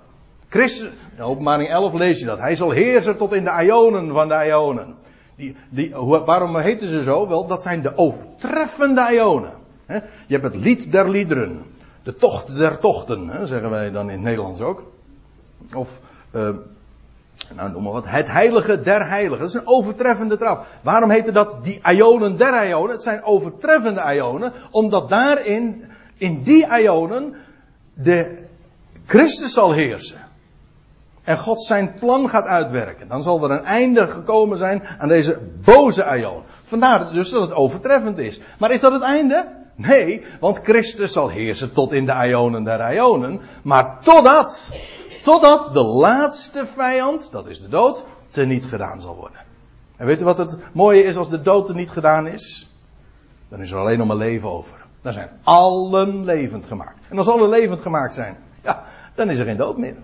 Christus, 0.49 0.91
in 1.15 1.23
openbaring 1.23 1.69
11 1.69 1.93
lees 1.93 2.19
je 2.19 2.25
dat. 2.25 2.39
Hij 2.39 2.55
zal 2.55 2.71
heersen 2.71 3.17
tot 3.17 3.33
in 3.33 3.43
de 3.43 3.63
ionen 3.63 4.13
van 4.13 4.27
de 4.27 4.45
ionen. 4.45 4.95
Die, 5.35 5.55
die, 5.69 5.95
waarom 6.25 6.57
heten 6.57 6.87
ze 6.87 7.03
zo? 7.03 7.27
Wel, 7.27 7.47
dat 7.47 7.61
zijn 7.61 7.81
de 7.81 7.97
overtreffende 7.97 9.13
ionen. 9.13 9.53
Je 10.27 10.33
hebt 10.33 10.43
het 10.43 10.55
lied 10.55 10.91
der 10.91 11.09
liederen. 11.09 11.63
De 12.03 12.15
tocht 12.15 12.55
der 12.57 12.79
tochten, 12.79 13.47
zeggen 13.47 13.69
wij 13.69 13.91
dan 13.91 14.05
in 14.05 14.15
het 14.15 14.21
Nederlands 14.21 14.61
ook. 14.61 14.83
Of 15.75 15.99
uh, 16.35 16.49
nou 17.55 17.71
noem 17.71 17.83
maar 17.83 17.91
wat, 17.91 18.07
het 18.07 18.31
heilige 18.31 18.81
der 18.81 19.07
heiligen. 19.07 19.39
Dat 19.39 19.47
is 19.47 19.53
een 19.53 19.67
overtreffende 19.67 20.37
trap. 20.37 20.65
Waarom 20.83 21.09
heette 21.09 21.31
dat 21.31 21.63
die 21.63 21.81
ionen 21.83 22.37
der 22.37 22.67
ionen? 22.67 22.91
Het 22.91 23.03
zijn 23.03 23.23
overtreffende 23.23 24.13
ionen, 24.13 24.53
omdat 24.71 25.09
daarin, 25.09 25.83
in 26.17 26.43
die 26.43 26.67
ionen, 26.79 27.35
de 27.93 28.45
Christus 29.05 29.53
zal 29.53 29.71
heersen. 29.71 30.25
En 31.23 31.37
God 31.37 31.61
zijn 31.61 31.93
plan 31.99 32.29
gaat 32.29 32.45
uitwerken. 32.45 33.07
Dan 33.07 33.23
zal 33.23 33.43
er 33.43 33.51
een 33.51 33.63
einde 33.63 34.07
gekomen 34.07 34.57
zijn 34.57 34.83
aan 34.97 35.07
deze 35.07 35.39
boze 35.63 36.05
aion. 36.05 36.43
Vandaar 36.63 37.11
dus 37.11 37.29
dat 37.29 37.41
het 37.41 37.53
overtreffend 37.53 38.17
is. 38.17 38.41
Maar 38.59 38.71
is 38.71 38.79
dat 38.79 38.91
het 38.91 39.01
einde? 39.01 39.47
Nee, 39.75 40.25
want 40.39 40.59
Christus 40.63 41.11
zal 41.11 41.29
heersen 41.29 41.73
tot 41.73 41.93
in 41.93 42.05
de 42.05 42.27
ionen 42.27 42.63
der 42.63 42.93
ionen. 42.93 43.41
Maar 43.63 43.97
totdat, 43.99 44.69
totdat 45.27 45.73
de 45.73 45.83
laatste 45.83 46.65
vijand, 46.65 47.31
dat 47.31 47.47
is 47.47 47.61
de 47.61 47.67
dood, 47.67 48.05
teniet 48.27 48.65
gedaan 48.65 49.01
zal 49.01 49.15
worden. 49.15 49.39
En 49.97 50.05
weet 50.05 50.21
u 50.21 50.23
wat 50.23 50.37
het 50.37 50.57
mooie 50.73 51.03
is 51.03 51.15
als 51.15 51.29
de 51.29 51.41
dood 51.41 51.65
teniet 51.65 51.89
gedaan 51.89 52.27
is? 52.27 52.71
Dan 53.49 53.61
is 53.61 53.71
er 53.71 53.77
alleen 53.77 53.97
nog 53.97 54.07
maar 54.07 54.15
leven 54.15 54.49
over. 54.49 54.85
Dan 55.01 55.13
zijn 55.13 55.29
allen 55.43 56.23
levend 56.23 56.65
gemaakt. 56.65 56.99
En 57.09 57.17
als 57.17 57.27
alle 57.27 57.47
levend 57.47 57.81
gemaakt 57.81 58.13
zijn, 58.13 58.37
ja, 58.63 58.83
dan 59.15 59.29
is 59.29 59.37
er 59.37 59.45
geen 59.45 59.57
dood 59.57 59.77
meer. 59.77 59.95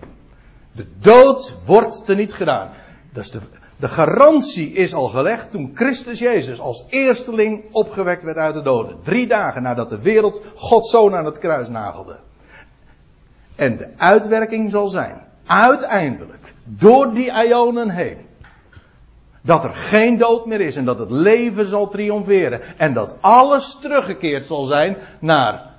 De 0.72 0.86
dood 0.98 1.54
wordt 1.66 2.04
teniet 2.04 2.32
gedaan. 2.32 2.70
Dat 3.12 3.22
is 3.22 3.30
de, 3.30 3.40
de 3.76 3.88
garantie 3.88 4.72
is 4.72 4.94
al 4.94 5.08
gelegd 5.08 5.50
toen 5.50 5.70
Christus 5.74 6.18
Jezus 6.18 6.60
als 6.60 6.84
eersteling 6.88 7.64
opgewekt 7.70 8.24
werd 8.24 8.36
uit 8.36 8.54
de 8.54 8.62
doden. 8.62 8.96
Drie 9.02 9.26
dagen 9.26 9.62
nadat 9.62 9.90
de 9.90 10.00
wereld 10.00 10.40
Gods 10.54 10.90
zoon 10.90 11.14
aan 11.14 11.24
het 11.24 11.38
kruis 11.38 11.68
nagelde. 11.68 12.20
En 13.54 13.76
de 13.76 13.88
uitwerking 13.96 14.70
zal 14.70 14.88
zijn, 14.88 15.22
uiteindelijk, 15.46 16.54
door 16.64 17.12
die 17.12 17.46
ionen 17.46 17.90
heen, 17.90 18.18
dat 19.40 19.64
er 19.64 19.74
geen 19.74 20.18
dood 20.18 20.46
meer 20.46 20.60
is 20.60 20.76
en 20.76 20.84
dat 20.84 20.98
het 20.98 21.10
leven 21.10 21.66
zal 21.66 21.88
triomferen. 21.88 22.78
En 22.78 22.92
dat 22.92 23.16
alles 23.20 23.78
teruggekeerd 23.80 24.46
zal 24.46 24.64
zijn 24.64 24.96
naar 25.20 25.70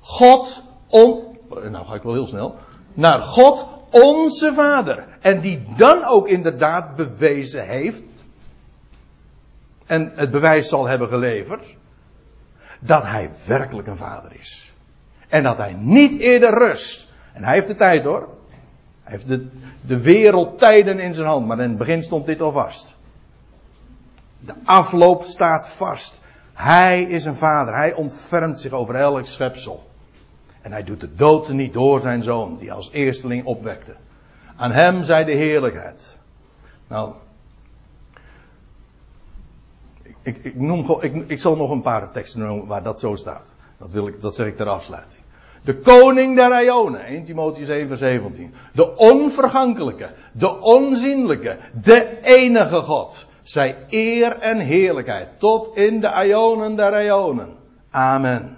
God 0.00 0.62
on, 0.88 1.38
nou 1.70 1.86
ga 1.86 1.94
ik 1.94 2.02
wel 2.02 2.12
heel 2.12 2.26
snel, 2.26 2.54
naar 2.92 3.20
God 3.20 3.68
onze 3.90 4.52
Vader. 4.54 5.04
En 5.20 5.40
die 5.40 5.66
dan 5.76 6.04
ook 6.04 6.28
inderdaad 6.28 6.96
bewezen 6.96 7.66
heeft. 7.66 8.02
En 9.86 10.12
het 10.14 10.30
bewijs 10.30 10.68
zal 10.68 10.86
hebben 10.86 11.08
geleverd. 11.08 11.76
Dat 12.80 13.02
hij 13.02 13.30
werkelijk 13.46 13.88
een 13.88 13.96
vader 13.96 14.32
is. 14.38 14.63
En 15.28 15.42
dat 15.42 15.56
hij 15.56 15.72
niet 15.72 16.20
eerder 16.20 16.58
rust. 16.58 17.08
En 17.32 17.44
hij 17.44 17.54
heeft 17.54 17.68
de 17.68 17.74
tijd 17.74 18.04
hoor. 18.04 18.28
Hij 19.02 19.12
heeft 19.12 19.28
de, 19.28 19.46
de 19.80 20.00
wereldtijden 20.00 20.98
in 20.98 21.14
zijn 21.14 21.26
hand. 21.26 21.46
Maar 21.46 21.58
in 21.58 21.68
het 21.68 21.78
begin 21.78 22.02
stond 22.02 22.26
dit 22.26 22.40
al 22.40 22.52
vast. 22.52 22.94
De 24.40 24.54
afloop 24.64 25.22
staat 25.22 25.68
vast. 25.68 26.20
Hij 26.52 27.02
is 27.02 27.24
een 27.24 27.36
vader. 27.36 27.74
Hij 27.74 27.94
ontfermt 27.94 28.60
zich 28.60 28.72
over 28.72 28.94
elk 28.94 29.26
schepsel. 29.26 29.90
En 30.60 30.72
hij 30.72 30.82
doet 30.82 31.00
de 31.00 31.14
dood 31.14 31.48
niet 31.48 31.72
door 31.72 32.00
zijn 32.00 32.22
zoon, 32.22 32.58
die 32.58 32.72
als 32.72 32.90
eersteling 32.90 33.44
opwekte. 33.44 33.94
Aan 34.56 34.72
hem 34.72 35.04
zij 35.04 35.24
de 35.24 35.32
heerlijkheid. 35.32 36.18
Nou, 36.88 37.12
ik, 40.22 40.36
ik, 40.42 40.54
noem, 40.54 40.96
ik, 41.00 41.24
ik 41.26 41.40
zal 41.40 41.56
nog 41.56 41.70
een 41.70 41.82
paar 41.82 42.10
teksten 42.10 42.40
noemen 42.40 42.66
waar 42.66 42.82
dat 42.82 43.00
zo 43.00 43.14
staat. 43.14 43.50
Dat, 43.84 43.92
wil 43.92 44.06
ik, 44.06 44.20
dat 44.20 44.34
zeg 44.34 44.46
ik 44.46 44.56
ter 44.56 44.68
afsluiting. 44.68 45.22
De 45.62 45.78
koning 45.78 46.36
der 46.36 46.64
Ionen, 46.64 47.04
1 47.04 47.24
Timotheüs 47.24 47.66
7, 47.66 47.96
17. 47.96 48.54
De 48.72 48.96
onvergankelijke, 48.96 50.10
de 50.32 50.60
onzienlijke, 50.60 51.58
de 51.82 52.18
enige 52.22 52.80
God. 52.80 53.26
Zij 53.42 53.76
eer 53.88 54.38
en 54.38 54.58
heerlijkheid 54.58 55.28
tot 55.38 55.76
in 55.76 56.00
de 56.00 56.26
Ionen 56.26 56.76
der 56.76 57.04
Ionen. 57.04 57.56
Amen. 57.90 58.56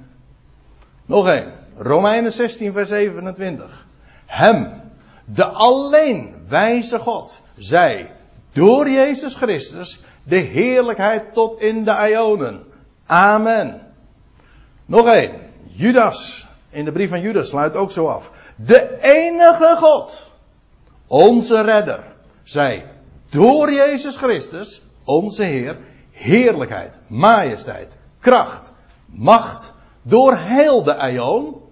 Nog 1.07 1.29
één. 1.29 1.53
Romeinen 1.77 2.33
16, 2.33 2.73
vers 2.73 2.89
27. 2.89 3.87
Hem, 4.27 4.81
de 5.25 5.45
alleen 5.45 6.35
wijze 6.49 6.99
God, 6.99 7.43
zij 7.57 8.11
door 8.53 8.91
Jezus 8.91 9.35
Christus 9.35 10.03
de 10.23 10.37
heerlijkheid 10.37 11.33
tot 11.33 11.61
in 11.61 11.85
de 11.85 12.09
Ionen. 12.11 12.63
Amen. 13.07 13.86
Nog 14.87 15.07
één. 15.07 15.41
Judas, 15.63 16.49
in 16.69 16.85
de 16.85 16.93
brief 16.93 17.11
van 17.11 17.21
Judas 17.21 17.49
sluit 17.49 17.75
ook 17.75 17.91
zo 17.91 18.07
af. 18.07 18.31
De 18.57 18.99
enige 19.01 19.77
God, 19.79 20.31
onze 21.07 21.63
redder, 21.63 22.05
zij 22.43 22.91
door 23.31 23.73
Jezus 23.73 24.17
Christus, 24.17 24.83
onze 25.05 25.43
Heer, 25.43 25.79
heerlijkheid, 26.11 26.99
majesteit, 27.07 27.97
kracht, 28.21 28.73
macht, 29.07 29.75
door 30.03 30.37
heel 30.37 30.83
de 30.83 31.11
Ion 31.13 31.63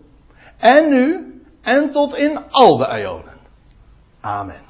en 0.58 0.88
nu 0.88 1.34
en 1.62 1.90
tot 1.90 2.16
in 2.16 2.38
al 2.50 2.76
de 2.76 2.88
eonen. 2.88 3.34
Amen. 4.20 4.62